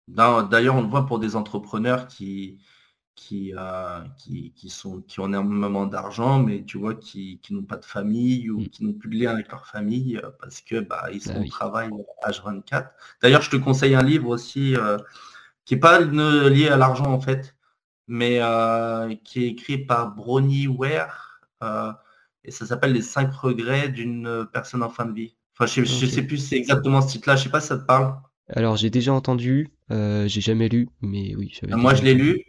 D'ailleurs, 0.07 0.75
on 0.75 0.81
le 0.81 0.87
voit 0.87 1.07
pour 1.07 1.17
des 1.17 1.35
entrepreneurs 1.35 2.07
qui, 2.07 2.59
qui, 3.15 3.53
qui, 4.55 4.69
sont, 4.69 5.01
qui 5.01 5.19
ont 5.19 5.27
énormément 5.27 5.87
d'argent, 5.87 6.39
mais 6.39 6.63
tu 6.63 6.77
vois, 6.77 6.93
qui, 6.93 7.41
n'ont 7.49 7.63
pas 7.63 7.77
de 7.77 7.85
famille 7.85 8.51
ou 8.51 8.59
mmh. 8.59 8.67
qui 8.67 8.85
n'ont 8.85 8.93
plus 8.93 9.09
de 9.09 9.15
lien 9.15 9.31
avec 9.31 9.49
leur 9.49 9.65
famille 9.65 10.21
parce 10.39 10.61
que 10.61 10.79
bah, 10.79 11.07
ils 11.11 11.25
bah 11.25 11.33
sont 11.33 11.41
au 11.41 11.47
travail 11.47 11.89
H24. 12.23 12.89
D'ailleurs, 13.23 13.41
je 13.41 13.49
te 13.49 13.57
conseille 13.57 13.95
un 13.95 14.03
livre 14.03 14.29
aussi 14.29 14.75
qui 15.65 15.73
n'est 15.73 15.79
pas 15.79 15.99
lié 15.99 16.69
à 16.69 16.77
l'argent 16.77 17.11
en 17.11 17.19
fait, 17.19 17.56
mais 18.07 18.39
euh, 18.41 19.13
qui 19.23 19.43
est 19.43 19.47
écrit 19.47 19.77
par 19.77 20.15
Bronnie 20.15 20.67
Ware. 20.67 21.41
Euh, 21.63 21.91
et 22.43 22.51
ça 22.51 22.65
s'appelle 22.65 22.93
Les 22.93 23.01
cinq 23.01 23.33
regrets 23.33 23.89
d'une 23.89 24.47
personne 24.53 24.83
en 24.83 24.89
fin 24.89 25.05
de 25.05 25.13
vie. 25.13 25.35
Enfin, 25.59 25.65
je 25.65 25.81
ne 25.81 26.09
sais 26.09 26.21
plus 26.21 26.37
si 26.37 26.47
c'est 26.49 26.57
exactement 26.57 27.01
ce 27.01 27.11
titre-là, 27.11 27.35
je 27.35 27.43
sais 27.43 27.49
pas 27.49 27.59
si 27.59 27.67
ça 27.67 27.77
te 27.77 27.85
parle. 27.85 28.15
Alors, 28.49 28.77
j'ai 28.77 28.89
déjà 28.89 29.11
entendu, 29.11 29.69
euh, 29.91 30.27
j'ai 30.27 30.39
jamais 30.39 30.69
lu, 30.69 30.87
mais 31.01 31.35
oui. 31.35 31.59
Moi, 31.67 31.95
je 31.95 32.03
l'ai 32.03 32.13
lu, 32.13 32.43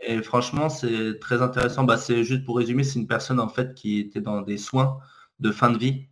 et 0.00 0.22
franchement, 0.22 0.68
c'est 0.68 1.18
très 1.18 1.42
intéressant. 1.42 1.84
Bah, 1.84 1.98
c'est 1.98 2.24
juste 2.24 2.44
pour 2.44 2.56
résumer, 2.56 2.84
c'est 2.84 2.98
une 2.98 3.08
personne 3.08 3.40
en 3.40 3.48
fait 3.48 3.74
qui 3.74 3.98
était 3.98 4.20
dans 4.20 4.40
des 4.40 4.56
soins 4.56 4.98
de 5.40 5.50
fin 5.50 5.70
de 5.70 5.78
vie 5.78 6.06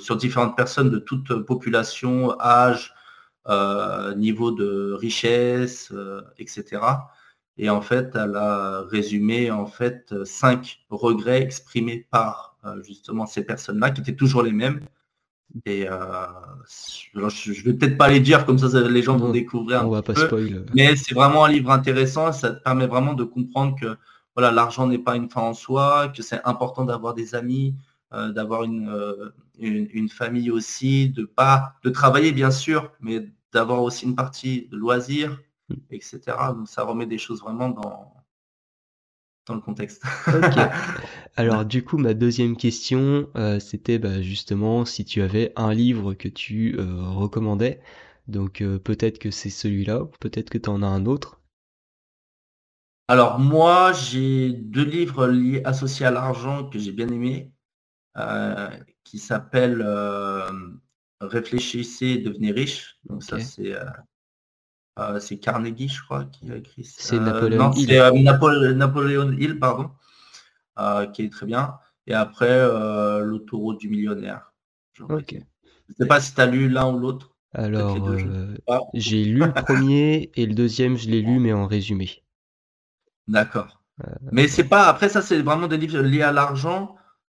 sur 0.00 0.16
différentes 0.16 0.56
personnes 0.56 0.90
de 0.90 0.98
toute 0.98 1.32
population, 1.46 2.38
âge, 2.40 2.92
euh, 3.48 4.14
niveau 4.16 4.50
de 4.50 4.92
richesse, 4.92 5.92
etc. 6.38 6.80
Et 7.56 7.70
en 7.70 7.80
fait, 7.80 8.10
elle 8.14 8.36
a 8.36 8.82
résumé 8.82 9.50
en 9.50 9.66
fait 9.66 10.14
cinq 10.24 10.80
regrets 10.90 11.42
exprimés 11.42 12.06
par 12.10 12.56
justement 12.82 13.26
ces 13.26 13.44
personnes-là, 13.44 13.90
qui 13.90 14.00
étaient 14.00 14.16
toujours 14.16 14.42
les 14.42 14.52
mêmes, 14.52 14.80
et 15.66 15.88
euh, 15.88 15.96
je 16.66 17.64
vais 17.64 17.74
peut-être 17.74 17.96
pas 17.96 18.08
les 18.08 18.20
dire 18.20 18.44
comme 18.44 18.58
ça, 18.58 18.80
les 18.80 19.02
gens 19.02 19.16
vont 19.16 19.30
découvrir. 19.30 19.86
On 19.86 19.90
va 19.90 20.02
pas 20.02 20.14
spoil. 20.14 20.64
Mais 20.74 20.96
c'est 20.96 21.14
vraiment 21.14 21.44
un 21.44 21.48
livre 21.48 21.70
intéressant. 21.70 22.32
Ça 22.32 22.50
te 22.50 22.62
permet 22.62 22.86
vraiment 22.86 23.14
de 23.14 23.24
comprendre 23.24 23.78
que 23.80 23.96
voilà, 24.34 24.50
l'argent 24.50 24.86
n'est 24.88 24.98
pas 24.98 25.14
une 25.14 25.30
fin 25.30 25.42
en 25.42 25.54
soi, 25.54 26.08
que 26.08 26.22
c'est 26.22 26.40
important 26.44 26.84
d'avoir 26.84 27.14
des 27.14 27.36
amis, 27.36 27.76
euh, 28.12 28.32
d'avoir 28.32 28.64
euh, 28.64 29.32
une, 29.60 29.88
une, 29.92 30.08
famille 30.08 30.50
aussi, 30.50 31.08
de 31.08 31.24
pas 31.24 31.74
de 31.84 31.90
travailler 31.90 32.32
bien 32.32 32.50
sûr, 32.50 32.90
mais 33.00 33.28
d'avoir 33.52 33.82
aussi 33.82 34.06
une 34.06 34.16
partie 34.16 34.66
de 34.72 34.76
loisirs. 34.76 35.38
Etc. 35.90 36.20
Donc 36.54 36.68
ça 36.68 36.84
remet 36.84 37.06
des 37.06 37.18
choses 37.18 37.40
vraiment 37.40 37.68
dans, 37.68 38.14
dans 39.46 39.54
le 39.54 39.60
contexte. 39.60 40.02
Alors 41.36 41.64
du 41.64 41.84
coup, 41.84 41.98
ma 41.98 42.14
deuxième 42.14 42.56
question, 42.56 43.28
euh, 43.36 43.60
c'était 43.60 43.98
bah, 43.98 44.22
justement 44.22 44.84
si 44.84 45.04
tu 45.04 45.22
avais 45.22 45.52
un 45.56 45.72
livre 45.72 46.14
que 46.14 46.28
tu 46.28 46.76
euh, 46.78 47.02
recommandais. 47.10 47.80
Donc 48.26 48.62
euh, 48.62 48.78
peut-être 48.78 49.18
que 49.18 49.30
c'est 49.30 49.50
celui-là, 49.50 50.02
ou 50.02 50.10
peut-être 50.20 50.50
que 50.50 50.58
tu 50.58 50.70
en 50.70 50.82
as 50.82 50.86
un 50.86 51.06
autre? 51.06 51.40
Alors 53.08 53.38
moi, 53.38 53.92
j'ai 53.92 54.50
deux 54.50 54.84
livres 54.84 55.26
liés 55.26 55.60
associés 55.64 56.06
à 56.06 56.10
l'argent 56.10 56.70
que 56.70 56.78
j'ai 56.78 56.92
bien 56.92 57.08
aimés, 57.08 57.52
qui 59.04 59.18
s'appellent 59.18 59.86
Réfléchissez 61.20 62.06
et 62.06 62.18
devenez 62.18 62.50
riche. 62.50 62.98
Donc 63.04 63.22
ça 63.22 63.40
c'est 63.40 63.74
euh, 64.98 65.18
c'est 65.18 65.38
Carnegie, 65.38 65.88
je 65.88 66.02
crois, 66.02 66.24
qui 66.24 66.50
a 66.52 66.56
écrit 66.56 66.84
ça. 66.84 66.94
C'est 66.98 67.18
Napoléon 67.18 67.72
Hill. 67.72 67.92
Euh, 67.92 68.72
Napoléon 68.72 69.32
Hill, 69.32 69.58
pardon, 69.58 69.90
euh, 70.78 71.06
qui 71.06 71.22
est 71.22 71.32
très 71.32 71.46
bien. 71.46 71.74
Et 72.06 72.14
après, 72.14 72.68
l'autoroute 73.22 73.80
du 73.80 73.88
millionnaire. 73.88 74.52
Ok. 75.08 75.32
Je 75.32 75.36
ne 75.36 75.94
sais 75.98 76.06
pas 76.06 76.20
si 76.20 76.34
tu 76.34 76.40
as 76.40 76.46
lu 76.46 76.68
l'un 76.68 76.92
ou 76.92 76.98
l'autre. 76.98 77.34
Alors, 77.54 77.96
j'ai 78.94 79.24
lu 79.24 79.40
le 79.40 79.52
premier 79.52 80.30
et 80.34 80.46
le 80.46 80.54
deuxième, 80.54 80.96
je 80.96 81.08
l'ai 81.08 81.22
lu, 81.22 81.38
mais 81.38 81.52
en 81.52 81.66
résumé. 81.66 82.22
D'accord. 83.26 83.80
Mais 84.32 84.48
c'est 84.48 84.64
pas. 84.64 84.86
Après, 84.86 85.08
ça, 85.08 85.22
c'est 85.22 85.40
vraiment 85.40 85.66
des 85.66 85.76
livres 85.76 86.00
liés 86.00 86.22
à 86.22 86.32
l'argent. 86.32 86.96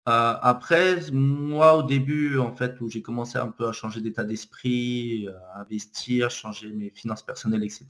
Euh, 0.09 0.35
après, 0.41 1.11
moi, 1.11 1.77
au 1.77 1.83
début, 1.83 2.39
en 2.39 2.53
fait, 2.55 2.81
où 2.81 2.89
j'ai 2.89 3.03
commencé 3.03 3.39
un 3.39 3.49
peu 3.49 3.67
à 3.67 3.73
changer 3.73 4.01
d'état 4.01 4.23
d'esprit, 4.23 5.27
euh, 5.27 5.33
à 5.55 5.63
investir, 5.63 6.31
changer 6.31 6.71
mes 6.71 6.91
finances 6.91 7.25
personnelles, 7.25 7.65
etc., 7.65 7.87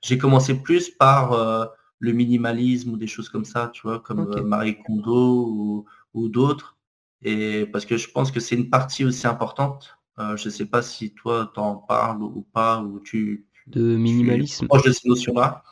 j'ai 0.00 0.16
commencé 0.16 0.54
plus 0.54 0.90
par 0.90 1.32
euh, 1.32 1.66
le 1.98 2.12
minimalisme 2.12 2.90
ou 2.90 2.96
des 2.96 3.08
choses 3.08 3.28
comme 3.28 3.44
ça, 3.44 3.70
tu 3.72 3.82
vois, 3.82 3.98
comme 3.98 4.46
Marie 4.46 4.78
Kondo 4.84 5.84
ou, 6.14 6.28
d'autres. 6.28 6.76
Et 7.22 7.66
parce 7.66 7.84
que 7.84 7.96
je 7.96 8.08
pense 8.10 8.30
que 8.30 8.38
c'est 8.38 8.54
une 8.54 8.70
partie 8.70 9.04
aussi 9.04 9.26
importante. 9.26 9.98
je 10.18 10.44
ne 10.44 10.50
sais 10.50 10.66
pas 10.66 10.82
si 10.82 11.12
toi, 11.14 11.50
tu 11.52 11.60
en 11.60 11.76
parles 11.76 12.22
ou 12.22 12.46
pas, 12.52 12.80
ou 12.80 13.00
tu... 13.00 13.46
De 13.66 13.96
minimalisme. 13.96 14.66
proche 14.68 14.84
de 14.84 14.92
ces 14.92 15.08
notions-là. 15.08 15.64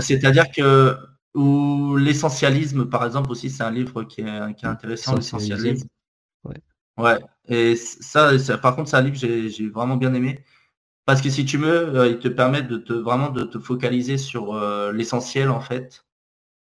C'est-à-dire 0.00 0.50
que 0.52 0.96
ou 1.36 1.96
l'essentialisme, 1.96 2.86
par 2.86 3.04
exemple, 3.04 3.30
aussi, 3.30 3.50
c'est 3.50 3.62
un 3.62 3.70
livre 3.70 4.04
qui 4.04 4.22
est, 4.22 4.54
qui 4.54 4.64
est 4.64 4.68
intéressant, 4.68 5.14
l'essentialisme. 5.14 5.86
Ouais. 6.44 6.56
ouais. 6.96 7.18
Et 7.48 7.76
ça, 7.76 8.32
par 8.62 8.74
contre, 8.74 8.88
c'est 8.88 8.96
un 8.96 9.02
livre 9.02 9.20
que 9.20 9.48
j'ai 9.48 9.68
vraiment 9.68 9.96
bien 9.96 10.14
aimé. 10.14 10.42
Parce 11.04 11.20
que 11.20 11.30
si 11.30 11.44
tu 11.44 11.58
veux, 11.58 11.94
euh, 11.94 12.08
il 12.08 12.18
te 12.18 12.28
permet 12.28 12.62
de 12.62 12.78
te 12.78 12.92
vraiment 12.92 13.28
de 13.30 13.44
te 13.44 13.58
focaliser 13.58 14.18
sur 14.18 14.54
euh, 14.54 14.92
l'essentiel 14.92 15.50
en 15.50 15.60
fait. 15.60 16.04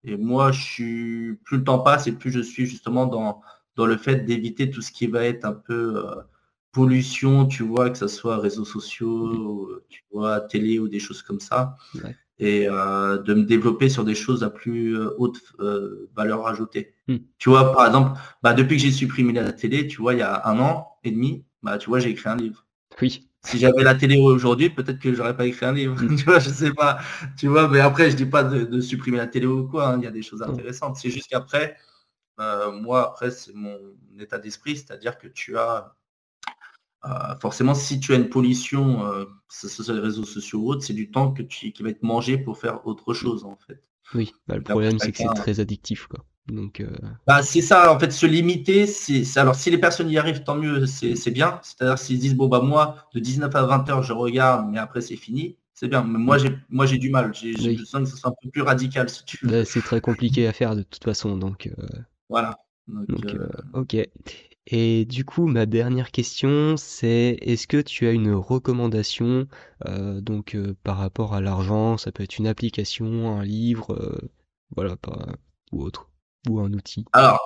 Et 0.03 0.15
moi, 0.17 0.51
je 0.51 0.61
suis 0.61 1.33
plus 1.43 1.57
le 1.57 1.63
temps 1.63 1.79
passe 1.79 2.05
et 2.07 2.11
plus 2.11 2.31
je 2.31 2.41
suis 2.41 2.67
justement 2.67 3.07
dans, 3.07 3.41
dans 3.75 3.87
le 3.87 3.97
fait 3.97 4.25
d'éviter 4.25 4.69
tout 4.69 4.81
ce 4.81 4.91
qui 4.91 5.07
va 5.07 5.23
être 5.23 5.45
un 5.45 5.53
peu 5.53 6.05
euh, 6.05 6.21
pollution, 6.71 7.47
tu 7.47 7.63
vois, 7.63 7.89
que 7.89 7.97
ce 7.97 8.07
soit 8.07 8.37
réseaux 8.37 8.65
sociaux, 8.65 9.71
tu 9.89 10.03
vois, 10.11 10.41
télé 10.41 10.77
ou 10.77 10.87
des 10.87 10.99
choses 10.99 11.23
comme 11.23 11.39
ça. 11.39 11.75
Ouais 11.95 12.15
et 12.39 12.67
euh, 12.69 13.17
de 13.17 13.33
me 13.33 13.43
développer 13.43 13.89
sur 13.89 14.03
des 14.03 14.15
choses 14.15 14.43
à 14.43 14.49
plus 14.49 14.95
euh, 14.97 15.15
haute 15.17 15.41
euh, 15.59 16.09
valeur 16.15 16.45
ajoutée. 16.47 16.93
Hmm. 17.07 17.17
Tu 17.37 17.49
vois, 17.49 17.73
par 17.73 17.87
exemple, 17.87 18.19
bah, 18.43 18.53
depuis 18.53 18.77
que 18.77 18.83
j'ai 18.83 18.91
supprimé 18.91 19.33
la 19.33 19.51
télé, 19.53 19.87
tu 19.87 20.01
vois, 20.01 20.13
il 20.13 20.19
y 20.19 20.23
a 20.23 20.47
un 20.47 20.59
an 20.59 20.87
et 21.03 21.11
demi, 21.11 21.45
bah, 21.63 21.77
tu 21.77 21.89
vois, 21.89 21.99
j'ai 21.99 22.09
écrit 22.09 22.29
un 22.29 22.35
livre. 22.35 22.65
Oui. 23.01 23.27
Si 23.43 23.57
j'avais 23.59 23.83
la 23.83 23.95
télé 23.95 24.19
aujourd'hui, 24.19 24.69
peut-être 24.69 24.99
que 24.99 25.13
j'aurais 25.13 25.35
pas 25.35 25.45
écrit 25.45 25.65
un 25.65 25.73
livre. 25.73 25.95
Hmm. 26.01 26.15
tu 26.15 26.25
vois, 26.25 26.39
je 26.39 26.49
sais 26.49 26.73
pas. 26.73 26.99
Tu 27.37 27.47
vois, 27.47 27.67
mais 27.67 27.79
après, 27.79 28.11
je 28.11 28.15
dis 28.15 28.25
pas 28.25 28.43
de, 28.43 28.81
supprimer 28.81 29.17
la 29.17 29.27
télé 29.27 29.47
ou 29.47 29.67
quoi. 29.67 29.89
Hein. 29.89 29.97
Il 29.99 30.03
y 30.03 30.07
a 30.07 30.11
des 30.11 30.21
choses 30.21 30.43
intéressantes. 30.43 30.97
C'est 30.97 31.09
juste 31.09 31.29
qu'après, 31.29 31.75
moi, 32.37 33.07
après, 33.09 33.31
c'est 33.31 33.53
mon 33.55 33.77
état 34.19 34.37
d'esprit, 34.37 34.77
c'est-à-dire 34.77 35.17
que 35.17 35.27
tu 35.27 35.57
as 35.57 35.95
euh, 37.05 37.35
forcément, 37.39 37.73
si 37.73 37.99
tu 37.99 38.13
as 38.13 38.15
une 38.15 38.29
pollution, 38.29 39.05
euh, 39.05 39.25
sur 39.49 39.93
les 39.93 39.99
réseaux 39.99 40.25
sociaux 40.25 40.59
ou 40.59 40.69
autres, 40.69 40.83
c'est 40.83 40.93
du 40.93 41.11
temps 41.11 41.31
que 41.31 41.43
tu, 41.43 41.71
qui 41.71 41.83
va 41.83 41.89
être 41.89 42.03
mangé 42.03 42.37
pour 42.37 42.57
faire 42.57 42.85
autre 42.85 43.13
chose, 43.13 43.45
en 43.45 43.57
fait. 43.67 43.83
Oui, 44.13 44.33
bah, 44.47 44.55
le 44.55 44.63
problème, 44.63 44.97
c'est 44.99 45.11
que 45.11 45.17
c'est 45.17 45.33
très 45.35 45.59
addictif, 45.59 46.07
quoi. 46.07 46.25
Donc, 46.47 46.79
euh, 46.79 46.89
bah, 47.25 47.43
c'est 47.43 47.61
ça, 47.61 47.93
en 47.93 47.99
fait, 47.99 48.11
se 48.11 48.25
limiter, 48.25 48.87
c'est 48.87 49.37
alors 49.37 49.55
si 49.55 49.69
les 49.69 49.77
personnes 49.77 50.09
y 50.09 50.17
arrivent, 50.17 50.43
tant 50.43 50.55
mieux, 50.55 50.85
c'est 50.85 51.31
bien. 51.31 51.59
C'est-à-dire 51.61 51.99
s'ils 51.99 52.19
disent 52.19 52.35
bon 52.35 52.47
bah 52.47 52.61
moi 52.61 53.09
de 53.13 53.19
19 53.19 53.53
à 53.53 53.63
20 53.63 53.89
heures 53.89 54.03
je 54.03 54.13
regarde, 54.13 54.65
mais 54.71 54.77
après 54.79 55.01
c'est 55.01 55.17
fini, 55.17 55.57
c'est 55.73 55.89
bien. 55.89 56.03
Mais 56.03 56.17
moi 56.17 56.37
j'ai 56.37 56.55
moi 56.69 56.85
j'ai 56.85 56.99
du 56.99 57.09
mal, 57.09 57.33
j'ai 57.33 57.51
besoin 57.51 58.01
que 58.01 58.09
ce 58.09 58.15
soit 58.15 58.29
un 58.29 58.35
peu 58.41 58.49
plus 58.49 58.61
radical 58.61 59.09
si 59.09 59.25
tu 59.25 59.37
veux. 59.41 59.51
Bah, 59.51 59.65
c'est 59.65 59.81
très 59.81 59.99
compliqué 59.99 60.47
à 60.47 60.53
faire 60.53 60.77
de 60.77 60.83
toute 60.83 61.03
façon, 61.03 61.35
donc. 61.35 61.69
Voilà. 62.29 62.57
Donc, 62.87 63.25
ok. 63.73 63.97
Et 64.69 65.05
du 65.05 65.23
coup, 65.23 65.47
ma 65.47 65.65
dernière 65.65 66.11
question, 66.11 66.75
c'est 66.75 67.37
est-ce 67.41 67.67
que 67.67 67.79
tu 67.79 68.05
as 68.05 68.11
une 68.11 68.33
recommandation 68.33 69.47
euh, 69.87 70.19
donc 70.19 70.55
euh, 70.55 70.75
par 70.83 70.97
rapport 70.97 71.33
à 71.33 71.39
l'argent, 71.39 71.97
ça 71.97 72.11
peut 72.11 72.23
être 72.23 72.37
une 72.37 72.47
application, 72.47 73.37
un 73.37 73.43
livre, 73.45 73.93
euh, 73.93 74.29
voilà, 74.75 74.97
ou 75.71 75.83
autre, 75.83 76.09
ou 76.49 76.59
un 76.59 76.73
outil. 76.73 77.05
Alors, 77.13 77.39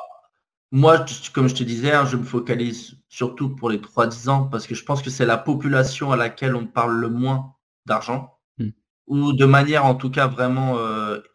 moi, 0.71 1.05
comme 1.31 1.47
je 1.47 1.53
te 1.53 1.63
disais, 1.63 1.91
hein, 1.91 2.05
je 2.05 2.17
me 2.17 2.23
focalise 2.23 2.97
surtout 3.07 3.49
pour 3.55 3.69
les 3.69 3.77
3-10 3.77 4.29
ans 4.29 4.45
parce 4.45 4.65
que 4.65 4.73
je 4.73 4.83
pense 4.83 5.03
que 5.03 5.11
c'est 5.11 5.27
la 5.27 5.37
population 5.37 6.11
à 6.11 6.15
laquelle 6.15 6.55
on 6.55 6.65
parle 6.65 6.99
le 6.99 7.09
moins 7.09 7.53
d'argent, 7.85 8.39
hmm. 8.57 8.69
ou 9.05 9.33
de 9.33 9.45
manière 9.45 9.85
en 9.85 9.93
tout 9.93 10.09
cas 10.09 10.25
vraiment 10.25 10.79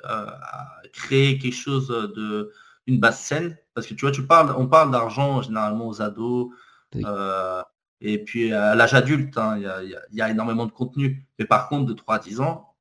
à 0.03 0.83
créer 0.93 1.39
quelque 1.39 1.55
chose 1.55 1.89
de 1.89 2.51
une 2.89 2.99
base 2.99 3.21
saine 3.21 3.57
parce 3.77 3.87
que 3.87 3.93
tu 3.93 4.07
vois, 4.07 4.11
tu 4.11 4.27
parles, 4.27 4.55
on 4.57 4.67
parle 4.67 4.91
d'argent 4.91 5.43
généralement 5.43 5.87
aux 5.87 6.01
ados. 6.01 6.49
Euh, 6.97 7.63
et 8.01 8.25
puis 8.25 8.51
à 8.51 8.75
l'âge 8.75 8.95
adulte, 8.95 9.37
hein, 9.37 9.59
il 9.59 10.17
y, 10.17 10.23
a, 10.23 10.31
énormément 10.31 10.65
de 10.65 10.73
contenu. 10.73 11.27
Mais 11.39 11.45
par 11.45 11.69
contre, 11.69 11.85
de 11.85 11.93
3 11.93 12.15
à 12.15 12.19
10 12.19 12.41
ans, 12.41 12.75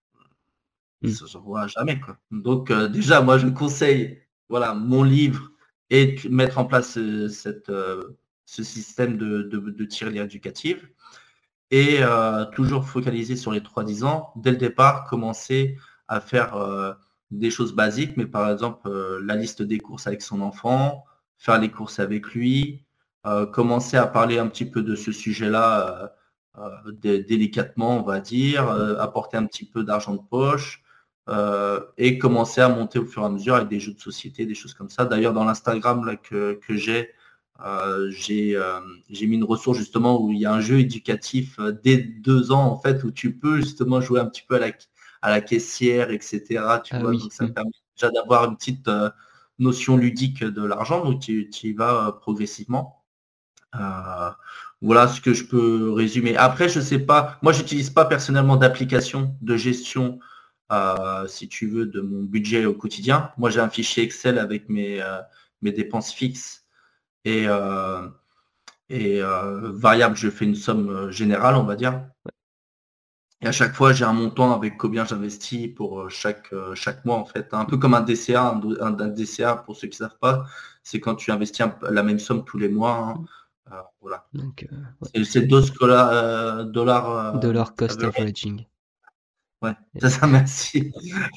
mm. 1.02 1.10
ça 1.10 1.26
ne 1.26 1.30
se 1.30 1.38
voit 1.38 1.68
jamais. 1.68 2.00
Quoi. 2.00 2.18
Donc 2.32 2.72
euh, 2.72 2.88
déjà, 2.88 3.20
moi, 3.20 3.38
je 3.38 3.48
conseille 3.48 4.22
voilà, 4.48 4.74
mon 4.74 5.04
livre 5.04 5.52
et 5.90 6.16
mettre 6.30 6.60
en 6.60 6.66
place 6.66 6.98
euh, 6.98 7.28
cette, 7.28 7.70
ce 8.46 8.64
système 8.64 9.18
de, 9.18 9.42
de, 9.42 9.60
de 9.60 10.18
éducative. 10.24 10.88
Et 11.72 12.00
toujours 12.54 12.88
focaliser 12.88 13.36
sur 13.36 13.52
les 13.52 13.60
3-10 13.60 14.06
ans. 14.06 14.32
Dès 14.38 14.52
le 14.52 14.58
départ, 14.58 15.08
commencer 15.10 15.78
à 16.08 16.22
faire 16.22 16.56
des 17.32 17.50
choses 17.50 17.74
basiques, 17.74 18.18
mais 18.18 18.26
par 18.26 18.50
exemple 18.50 18.88
euh, 18.88 19.20
la 19.24 19.36
liste 19.36 19.62
des 19.62 19.80
courses 19.80 20.08
avec 20.08 20.22
son 20.22 20.42
enfant, 20.42 21.06
faire 21.38 21.60
les 21.60 21.70
courses 21.72 22.00
avec 22.00 22.34
lui, 22.34 22.84
euh, 23.26 23.46
commencer 23.46 23.98
à 23.98 24.06
parler 24.06 24.38
un 24.38 24.48
petit 24.48 24.66
peu 24.66 24.82
de 24.82 24.96
ce 24.96 25.12
sujet-là 25.12 26.14
euh, 26.58 26.92
délicatement, 26.92 28.00
on 28.00 28.04
va 28.04 28.20
dire, 28.20 28.70
apporter 29.00 29.38
un 29.38 29.46
petit 29.46 29.66
peu 29.66 29.84
d'argent 29.84 30.14
de 30.14 30.22
poche 30.22 30.84
et 31.98 32.18
commencer 32.18 32.62
à 32.62 32.70
monter 32.70 33.00
au 33.00 33.06
fur 33.06 33.24
et 33.24 33.26
à 33.26 33.30
mesure 33.30 33.56
avec 33.56 33.68
des 33.68 33.80
jeux 33.80 33.94
de 33.94 34.00
société, 34.00 34.46
des 34.46 34.56
choses 34.56 34.74
comme 34.74 34.90
ça. 34.90 35.04
D'ailleurs, 35.06 35.34
dans 35.34 35.44
l'Instagram 35.44 36.16
que, 36.24 36.58
j'ai, 36.70 37.12
j'ai 39.10 39.28
mis 39.28 39.36
une 39.36 39.44
ressource 39.44 39.78
justement 39.78 40.22
où 40.22 40.32
il 40.32 40.40
y 40.40 40.46
a 40.46 40.54
un 40.54 40.62
jeu 40.62 40.80
éducatif 40.80 41.60
dès 41.84 41.98
deux 41.98 42.54
ans 42.54 42.68
en 42.68 42.80
fait 42.80 43.04
où 43.04 43.12
tu 43.12 43.36
peux 43.36 43.58
justement 43.58 44.00
jouer 44.00 44.22
un 44.22 44.28
petit 44.28 44.44
peu 44.48 44.56
à 44.56 44.60
la, 44.60 44.72
à 45.26 45.32
la 45.32 45.42
caissière, 45.42 46.12
etc. 46.12 46.42
Tu 46.84 46.94
ah 46.96 47.00
vois, 47.00 47.12
donc 47.12 47.34
ça 47.34 47.46
me 47.46 47.50
mm. 47.50 47.54
permet 47.54 47.72
déjà 47.96 48.12
d'avoir 48.12 48.46
une 48.46 48.56
petite, 48.56 48.88
euh, 48.88 49.10
notion 49.58 49.98
ludique 49.98 50.44
de 50.44 50.64
l'argent, 50.64 51.04
donc 51.04 51.22
tu, 51.22 51.50
y 51.64 51.74
vas 51.74 52.12
progressivement. 52.22 53.04
voilà 54.82 55.08
ce 55.08 55.20
que 55.22 55.34
je 55.34 55.46
peux 55.46 55.92
résumer. 55.92 56.38
Après, 56.38 56.70
je 56.70 56.80
sais 56.80 57.00
pas, 57.00 57.40
moi 57.42 57.54
j'utilise 57.54 57.90
pas 57.90 58.06
personnellement 58.06 58.58
d'application 58.58 59.36
de 59.42 59.58
gestion, 59.58 60.20
si 61.28 61.48
tu 61.48 61.68
veux, 61.68 61.86
de 61.86 62.02
mon 62.02 62.24
budget 62.24 62.66
au 62.66 62.74
quotidien. 62.74 63.32
Moi 63.38 63.50
j'ai 63.50 63.62
un 63.62 63.70
fichier 63.70 64.04
Excel 64.04 64.38
avec 64.40 64.70
mes, 64.70 65.02
mes 65.62 65.72
dépenses 65.72 66.12
fixes 66.12 66.66
et, 67.24 67.48
et 68.90 69.22
variable, 69.22 70.18
je 70.18 70.30
fais 70.30 70.46
une 70.46 70.56
somme 70.56 71.12
générale, 71.12 71.56
on 71.56 71.64
va 71.64 71.78
dire. 71.78 72.04
Et 73.46 73.48
à 73.48 73.52
chaque 73.52 73.76
fois, 73.76 73.94
j'ai 73.94 74.06
un 74.06 74.14
montant 74.14 74.56
avec 74.56 74.76
combien 74.76 75.06
j'investis 75.06 75.68
pour 75.68 76.02
euh, 76.02 76.10
chaque, 76.10 76.52
euh, 76.52 76.74
chaque 76.74 77.06
mois, 77.06 77.18
en 77.18 77.26
fait. 77.26 77.50
Un 77.52 77.66
peu 77.66 77.78
comme 77.78 77.94
un 77.94 78.02
DCA. 78.02 78.60
Un, 78.82 78.92
DCA, 78.92 79.58
pour 79.58 79.76
ceux 79.76 79.88
qui 79.88 80.02
ne 80.02 80.08
savent 80.08 80.18
pas, 80.20 80.46
c'est 80.82 81.00
quand 81.00 81.14
tu 81.14 81.30
investis 81.30 81.64
la 81.88 82.02
même 82.02 82.18
somme 82.18 82.44
tous 82.44 82.58
les 82.58 82.70
mois. 82.70 82.98
Hein. 82.98 83.24
Euh, 83.72 83.82
voilà. 84.02 84.26
C'est 85.24 85.42
12 85.44 85.74
dollars. 86.72 87.40
Dollar 87.40 87.76
cost 87.76 88.04
averaging. 88.04 88.66
Ouais, 89.66 90.00
ça, 90.00 90.10
ça 90.10 90.28
merci 90.28 90.92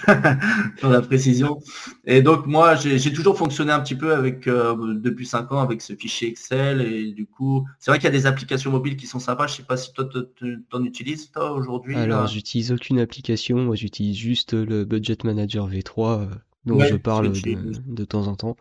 pour 0.80 0.90
la 0.90 1.00
précision. 1.00 1.60
Et 2.04 2.22
donc 2.22 2.46
moi, 2.46 2.74
j'ai 2.74 3.12
toujours 3.12 3.38
fonctionné 3.38 3.72
un 3.72 3.80
petit 3.80 3.94
peu 3.94 4.12
avec 4.12 4.46
euh, 4.46 4.94
depuis 4.94 5.26
5 5.26 5.52
ans 5.52 5.60
avec 5.60 5.80
ce 5.80 5.94
fichier 5.94 6.28
Excel 6.28 6.82
et 6.82 7.12
du 7.12 7.26
coup, 7.26 7.66
c'est 7.78 7.90
vrai 7.90 7.98
qu'il 7.98 8.06
y 8.06 8.08
a 8.08 8.18
des 8.18 8.26
applications 8.26 8.70
mobiles 8.70 8.96
qui 8.96 9.06
sont 9.06 9.18
sympas. 9.18 9.46
Je 9.46 9.54
sais 9.54 9.62
pas 9.62 9.76
si 9.76 9.92
toi 9.92 10.08
tu 10.36 10.64
en 10.72 10.84
utilises 10.84 11.30
toi 11.30 11.52
aujourd'hui. 11.52 11.96
Alors, 11.96 12.26
j'utilise 12.26 12.72
aucune 12.72 12.98
application. 12.98 13.58
Moi, 13.58 13.76
j'utilise 13.76 14.16
juste 14.16 14.52
le 14.52 14.84
Budget 14.84 15.18
Manager 15.24 15.68
V3 15.68 16.20
euh, 16.20 16.26
dont 16.66 16.80
je 16.80 16.96
parle 16.96 17.32
de, 17.32 18.04
temps 18.04 18.26
en 18.26 18.36
temps. 18.36 18.56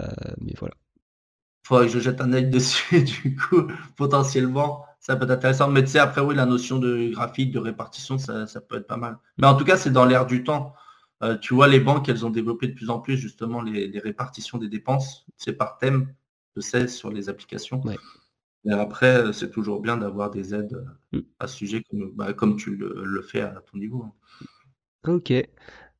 Euh, 0.00 0.06
mais 0.40 0.54
voilà. 0.58 0.74
Faudrait 1.64 1.86
que 1.86 1.92
je 1.92 2.00
jette 2.00 2.20
un 2.20 2.32
œil 2.32 2.46
dessus 2.50 3.02
du 3.02 3.36
coup 3.36 3.68
potentiellement 3.96 4.84
ça 5.02 5.16
peut 5.16 5.24
être 5.24 5.32
intéressant. 5.32 5.68
Mais 5.68 5.82
tu 5.82 5.90
sais, 5.90 5.98
après, 5.98 6.20
oui, 6.20 6.34
la 6.34 6.46
notion 6.46 6.78
de 6.78 7.10
graphique, 7.10 7.50
de 7.50 7.58
répartition, 7.58 8.18
ça, 8.18 8.46
peut 8.60 8.76
être 8.76 8.86
pas 8.86 8.96
mal. 8.96 9.18
Mais 9.36 9.48
en 9.48 9.56
tout 9.56 9.64
cas, 9.64 9.76
c'est 9.76 9.90
dans 9.90 10.04
l'air 10.06 10.26
du 10.26 10.44
temps. 10.44 10.74
Euh, 11.22 11.36
tu 11.36 11.54
vois, 11.54 11.66
les 11.66 11.80
banques, 11.80 12.08
elles 12.08 12.24
ont 12.24 12.30
développé 12.30 12.68
de 12.68 12.74
plus 12.74 12.88
en 12.88 13.00
plus 13.00 13.16
justement 13.16 13.60
les, 13.62 13.98
répartitions 13.98 14.58
des 14.58 14.68
dépenses. 14.68 15.26
C'est 15.36 15.54
par 15.54 15.78
thème, 15.78 16.14
je 16.56 16.62
sais, 16.62 16.86
sur 16.86 17.10
les 17.10 17.28
applications. 17.28 17.82
Et 18.64 18.70
après, 18.70 19.32
c'est 19.32 19.50
toujours 19.50 19.80
bien 19.80 19.96
d'avoir 19.96 20.30
des 20.30 20.54
aides 20.54 20.86
mm. 21.10 21.18
à 21.40 21.48
ce 21.48 21.56
sujet 21.56 21.82
comme, 21.90 22.12
bah, 22.14 22.32
comme 22.32 22.56
tu 22.56 22.76
le, 22.76 23.22
fais 23.22 23.40
à 23.40 23.60
ton 23.72 23.78
niveau. 23.78 24.06
Ok. 25.06 25.32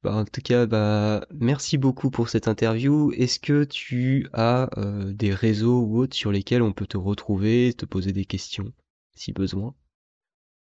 Bah, 0.04 0.14
en 0.14 0.24
tout 0.24 0.42
cas, 0.42 0.66
bah, 0.66 1.26
merci 1.34 1.76
beaucoup 1.76 2.10
pour 2.10 2.28
cette 2.28 2.46
interview. 2.46 3.10
Est-ce 3.16 3.40
que 3.40 3.64
tu 3.64 4.28
as 4.32 4.70
euh, 4.78 5.12
des 5.12 5.34
réseaux 5.34 5.80
ou 5.80 5.98
autres 5.98 6.14
sur 6.14 6.30
lesquels 6.30 6.62
on 6.62 6.72
peut 6.72 6.86
te 6.86 6.96
retrouver, 6.96 7.74
te 7.76 7.84
poser 7.84 8.12
des 8.12 8.24
questions? 8.26 8.72
Si 9.14 9.32
besoin 9.32 9.74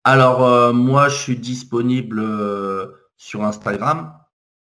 Alors, 0.03 0.43
euh, 0.43 0.73
moi, 0.73 1.07
je 1.09 1.17
suis 1.17 1.37
disponible 1.37 2.19
euh, 2.19 2.87
sur 3.17 3.43
Instagram. 3.43 4.17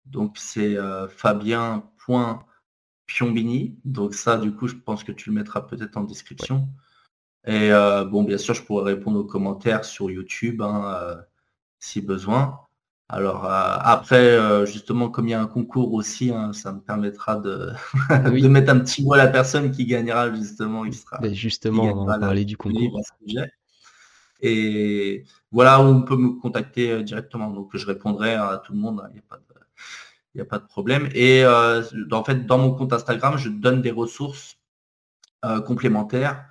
Donc, 0.07 0.39
c'est 0.39 0.77
euh, 0.77 1.09
fabien.piombini. 1.09 3.79
Donc, 3.85 4.15
ça, 4.15 4.39
du 4.39 4.55
coup, 4.55 4.69
je 4.69 4.77
pense 4.77 5.03
que 5.05 5.13
tu 5.13 5.31
le 5.31 5.37
mettras 5.37 5.63
peut-être 5.63 5.97
en 5.97 6.05
description. 6.05 6.69
Et 7.47 7.71
bon, 8.11 8.25
bien 8.25 8.37
sûr, 8.37 8.53
je 8.53 8.63
pourrais 8.63 8.93
répondre 8.93 9.21
aux 9.21 9.25
commentaires 9.25 9.87
sur 9.87 10.11
YouTube 10.11 10.61
hein, 10.61 11.19
si 11.79 12.03
besoin. 12.03 12.61
Alors 13.09 13.47
après, 13.47 14.67
justement, 14.67 15.09
comme 15.09 15.29
il 15.29 15.31
y 15.31 15.35
a 15.35 15.41
un 15.41 15.47
concours 15.47 15.95
aussi, 15.95 16.31
hein, 16.31 16.53
ça 16.53 16.75
me 16.75 16.81
permettra 16.81 17.37
de, 17.37 17.73
de, 18.11 18.49
mettre 18.49 18.71
un 18.71 18.81
petit 18.81 19.03
mot 19.03 19.15
à 19.15 19.17
la 19.17 19.29
personne 19.29 19.71
qui 19.71 19.87
gagnera 19.87 20.31
justement. 20.35 20.85
Qui 20.85 20.99
sera, 20.99 21.17
ben, 21.21 21.33
justement, 21.33 21.85
on 21.85 22.05
va 22.05 22.19
parler 22.19 22.45
du 22.45 22.59
concours. 22.59 23.01
Et 24.41 25.25
voilà 25.51 25.81
où 25.81 25.85
on 25.85 26.03
peut 26.03 26.17
me 26.17 26.41
contacter 26.41 26.93
euh, 26.93 27.03
directement. 27.03 27.51
Donc 27.51 27.77
je 27.77 27.87
répondrai 27.87 28.35
à 28.35 28.63
tout 28.65 28.73
le 28.73 28.79
monde, 28.79 29.03
il 29.11 29.15
n'y 29.15 29.19
a, 29.19 29.23
pas 29.23 29.39
de, 29.39 30.41
a 30.41 30.45
pas 30.45 30.59
de 30.59 30.67
problème. 30.67 31.09
Et 31.15 31.45
euh, 31.45 31.83
en 32.13 32.25
fait, 32.25 32.47
dans 32.47 32.59
mon 32.59 32.75
compte 32.75 32.93
Instagram, 32.93 33.37
je 33.37 33.49
donne 33.49 33.83
des 33.83 33.91
ressources 33.91 34.59
euh, 35.45 35.61
complémentaires 35.61 36.45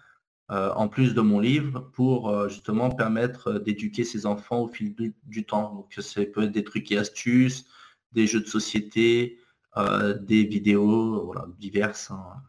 en 0.49 0.87
plus 0.87 1.13
de 1.13 1.19
mon 1.19 1.41
livre 1.41 1.91
pour 1.91 2.47
justement 2.47 2.89
permettre 2.89 3.59
d'éduquer 3.59 4.05
ses 4.05 4.25
enfants 4.25 4.61
au 4.61 4.69
fil 4.69 4.95
du, 5.25 5.45
temps. 5.45 5.75
Donc 5.75 5.93
ça 5.99 6.21
peut 6.23 6.43
être 6.43 6.53
des 6.53 6.63
trucs 6.63 6.89
et 6.89 6.97
astuces, 6.97 7.65
des 8.13 8.27
jeux 8.27 8.39
de 8.39 8.47
société, 8.47 9.41
des 9.75 10.45
vidéos 10.45 11.25
voilà, 11.25 11.47
diverses 11.59 12.11
hein, 12.11 12.41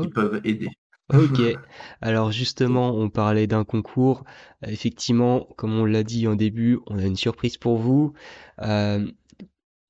qui 0.00 0.08
peuvent 0.08 0.40
aider. 0.42 0.70
Ok, 1.12 1.40
alors 2.02 2.32
justement, 2.32 2.90
on 2.90 3.08
parlait 3.08 3.46
d'un 3.46 3.64
concours. 3.64 4.24
Effectivement, 4.66 5.48
comme 5.56 5.74
on 5.78 5.84
l'a 5.84 6.02
dit 6.02 6.26
en 6.26 6.34
début, 6.34 6.78
on 6.86 6.98
a 6.98 7.04
une 7.04 7.16
surprise 7.16 7.56
pour 7.56 7.78
vous. 7.78 8.12
Euh, 8.60 9.10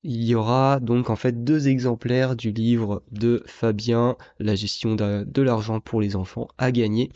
il 0.03 0.23
y 0.23 0.33
aura 0.35 0.79
donc 0.79 1.09
en 1.09 1.17
fait 1.17 1.43
deux 1.43 1.67
exemplaires 1.67 2.35
du 2.35 2.51
livre 2.51 3.03
de 3.11 3.43
Fabien, 3.47 4.15
La 4.39 4.55
gestion 4.55 4.95
de, 4.95 5.41
l'argent 5.41 5.81
pour 5.81 5.99
les 6.01 6.15
enfants, 6.15 6.47
à 6.57 6.71
gagner. 6.71 7.11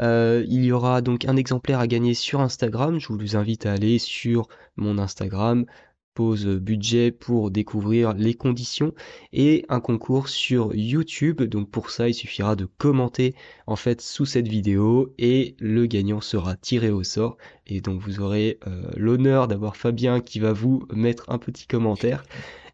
Euh, 0.00 0.44
il 0.48 0.64
y 0.64 0.72
aura 0.72 1.02
donc 1.02 1.24
un 1.24 1.36
exemplaire 1.36 1.80
à 1.80 1.86
gagner 1.86 2.14
sur 2.14 2.40
Instagram. 2.40 2.98
Je 3.00 3.12
vous 3.12 3.36
invite 3.36 3.66
à 3.66 3.72
aller 3.72 3.98
sur 3.98 4.48
mon 4.76 4.98
Instagram, 4.98 5.66
pose 6.14 6.46
budget 6.46 7.10
pour 7.10 7.50
découvrir 7.50 8.14
les 8.14 8.34
conditions 8.34 8.94
et 9.32 9.64
un 9.68 9.80
concours 9.80 10.28
sur 10.28 10.74
YouTube. 10.74 11.42
Donc 11.42 11.70
pour 11.70 11.90
ça, 11.90 12.08
il 12.08 12.14
suffira 12.14 12.56
de 12.56 12.66
commenter 12.78 13.34
en 13.66 13.76
fait 13.76 14.00
sous 14.00 14.24
cette 14.24 14.48
vidéo 14.48 15.12
et 15.18 15.56
le 15.58 15.86
gagnant 15.86 16.20
sera 16.20 16.56
tiré 16.56 16.90
au 16.90 17.02
sort. 17.02 17.36
Et 17.66 17.80
donc 17.80 18.00
vous 18.00 18.20
aurez 18.20 18.58
euh, 18.66 18.90
l'honneur 18.96 19.48
d'avoir 19.48 19.76
Fabien 19.76 20.20
qui 20.20 20.38
va 20.38 20.52
vous 20.52 20.86
mettre 20.92 21.28
un 21.28 21.38
petit 21.38 21.66
commentaire 21.66 22.24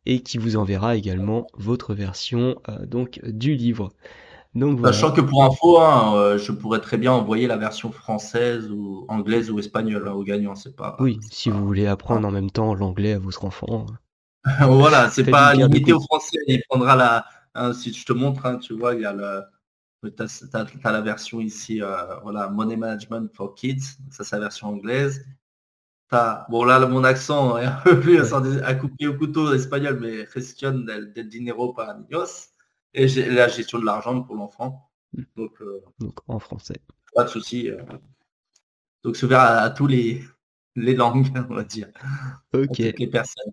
et 0.07 0.21
qui 0.21 0.39
vous 0.39 0.57
enverra 0.57 0.97
également 0.97 1.47
votre 1.55 1.95
version 1.95 2.61
euh, 2.69 2.87
donc 2.87 3.21
du 3.25 3.55
livre. 3.55 3.93
Donc, 4.55 4.85
Sachant 4.85 5.13
que 5.13 5.21
pour 5.21 5.45
info, 5.45 5.79
hein, 5.79 6.17
euh, 6.17 6.39
je 6.39 6.51
pourrais 6.51 6.81
très 6.81 6.99
bien 6.99 7.13
envoyer 7.13 7.47
la 7.47 7.57
version 7.57 7.93
française 7.93 8.69
ou 8.71 9.05
anglaise 9.09 9.49
ou 9.51 9.61
espagnole 9.61 10.09
hein, 10.09 10.13
aux 10.13 10.25
gagnants. 10.25 10.57
C'est 10.57 10.75
pas. 10.75 10.97
Oui, 10.99 11.21
si 11.31 11.51
vous 11.51 11.65
voulez 11.65 11.87
apprendre 11.87 12.27
en 12.27 12.33
même 12.33 12.51
temps 12.51 12.75
l'anglais 12.75 13.13
à 13.13 13.19
votre 13.21 13.45
enfant. 13.45 13.87
voilà, 14.61 15.09
c'est 15.13 15.31
pas 15.31 15.55
limité 15.55 15.93
au 15.93 16.01
français. 16.01 16.39
Il 16.49 16.63
prendra 16.69 16.97
la. 16.97 17.25
Hein, 17.55 17.73
si 17.73 17.93
je 17.93 18.05
te 18.05 18.13
montre, 18.13 18.59
tu 18.59 18.75
vois, 18.75 18.95
il 18.95 19.03
y 19.03 19.05
a 19.05 19.13
le. 19.13 19.43
Tu 20.03 20.23
as, 20.23 20.93
la 20.93 21.01
version 21.01 21.41
ici, 21.41 21.81
euh, 21.83 22.19
voilà, 22.23 22.49
Money 22.49 22.77
Management 22.77 23.29
for 23.33 23.55
Kids. 23.55 23.99
Ça, 24.11 24.25
c'est 24.25 24.35
la 24.37 24.43
version 24.43 24.69
anglaise. 24.69 25.25
Bon, 26.49 26.65
là, 26.65 26.85
mon 26.87 27.05
accent 27.05 27.57
est 27.57 27.67
un 27.67 27.81
peu 27.85 28.01
plus 28.01 28.21
à 28.65 28.75
couper 28.75 29.07
au 29.07 29.15
couteau 29.15 29.55
espagnol, 29.55 29.99
mais 30.01 30.27
Gestión 30.27 30.85
del, 30.85 31.13
del 31.13 31.29
dinero 31.29 31.73
para 31.73 31.95
niños 31.95 32.51
et 32.95 33.07
la 33.07 33.49
gestion 33.49 33.79
de 33.79 33.85
l'argent 33.85 34.23
pour 34.23 34.35
l'enfant. 34.35 34.91
Hmm. 35.13 35.23
Euh, 35.39 35.81
donc, 35.99 36.19
en 36.29 36.39
français. 36.39 36.81
Pas 37.15 37.25
de 37.25 37.29
souci. 37.29 37.69
Euh. 37.69 37.83
donc 39.03 39.17
c'est 39.17 39.27
ouvert 39.27 39.41
à, 39.41 39.71
tous 39.71 39.87
les, 39.87 40.23
les 40.77 40.95
langues, 40.95 41.27
on 41.51 41.55
va 41.55 41.65
dire. 41.65 41.89
Ok. 42.55 42.79
les 42.79 43.07
personnes. 43.07 43.53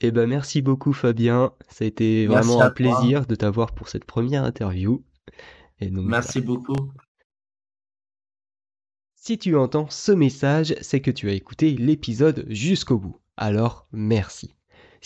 Eh 0.00 0.10
ben 0.10 0.26
merci 0.26 0.62
beaucoup 0.62 0.92
Fabien. 0.92 1.52
Ça 1.68 1.84
a 1.84 1.88
été 1.88 2.26
vraiment 2.26 2.60
un 2.60 2.70
plaisir 2.70 3.26
de 3.26 3.34
t'avoir 3.34 3.74
pour 3.74 3.88
cette 3.88 4.04
première 4.04 4.44
interview. 4.44 5.04
Et 5.80 5.90
donc, 5.90 6.06
merci 6.06 6.40
beaucoup. 6.40 6.92
Si 9.14 9.38
tu 9.38 9.56
entends 9.56 9.90
ce 9.90 10.12
message, 10.12 10.76
c'est 10.80 11.00
que 11.00 11.10
tu 11.10 11.28
as 11.28 11.32
écouté 11.32 11.72
l'épisode 11.72 12.46
jusqu'au 12.48 12.98
bout. 12.98 13.20
Alors 13.36 13.88
merci. 13.90 14.55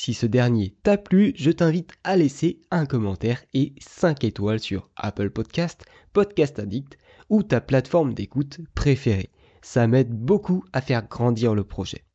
Si 0.02 0.14
ce 0.14 0.24
dernier 0.24 0.74
t'a 0.82 0.96
plu, 0.96 1.34
je 1.36 1.50
t'invite 1.50 1.92
à 2.04 2.16
laisser 2.16 2.62
un 2.70 2.86
commentaire 2.86 3.42
et 3.52 3.74
5 3.86 4.24
étoiles 4.24 4.58
sur 4.58 4.88
Apple 4.96 5.28
Podcast, 5.28 5.84
Podcast 6.14 6.58
Addict 6.58 6.96
ou 7.28 7.42
ta 7.42 7.60
plateforme 7.60 8.14
d'écoute 8.14 8.60
préférée. 8.74 9.28
Ça 9.60 9.86
m'aide 9.86 10.08
beaucoup 10.08 10.64
à 10.72 10.80
faire 10.80 11.06
grandir 11.06 11.54
le 11.54 11.64
projet. 11.64 12.06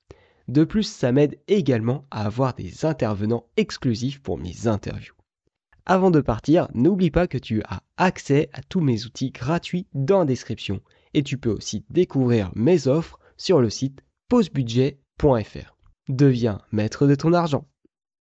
De 0.47 0.63
plus, 0.63 0.81
ça 0.81 1.11
m'aide 1.11 1.37
également 1.47 2.07
à 2.09 2.25
avoir 2.25 2.55
des 2.55 2.85
intervenants 2.85 3.45
exclusifs 3.55 4.19
pour 4.19 4.39
mes 4.39 4.65
interviews. 4.65 5.13
Avant 5.85 6.09
de 6.09 6.21
partir, 6.21 6.67
n'oublie 6.73 7.11
pas 7.11 7.27
que 7.27 7.37
tu 7.37 7.61
as 7.65 7.83
accès 7.97 8.49
à 8.53 8.63
tous 8.63 8.81
mes 8.81 9.05
outils 9.05 9.29
gratuits 9.29 9.85
dans 9.93 10.19
la 10.21 10.25
description 10.25 10.81
et 11.13 11.21
tu 11.21 11.37
peux 11.37 11.51
aussi 11.51 11.85
découvrir 11.91 12.51
mes 12.55 12.87
offres 12.87 13.19
sur 13.37 13.61
le 13.61 13.69
site 13.69 14.01
pausebudget.fr. 14.27 15.77
Deviens 16.09 16.61
maître 16.71 17.05
de 17.05 17.13
ton 17.13 17.31
argent. 17.31 17.67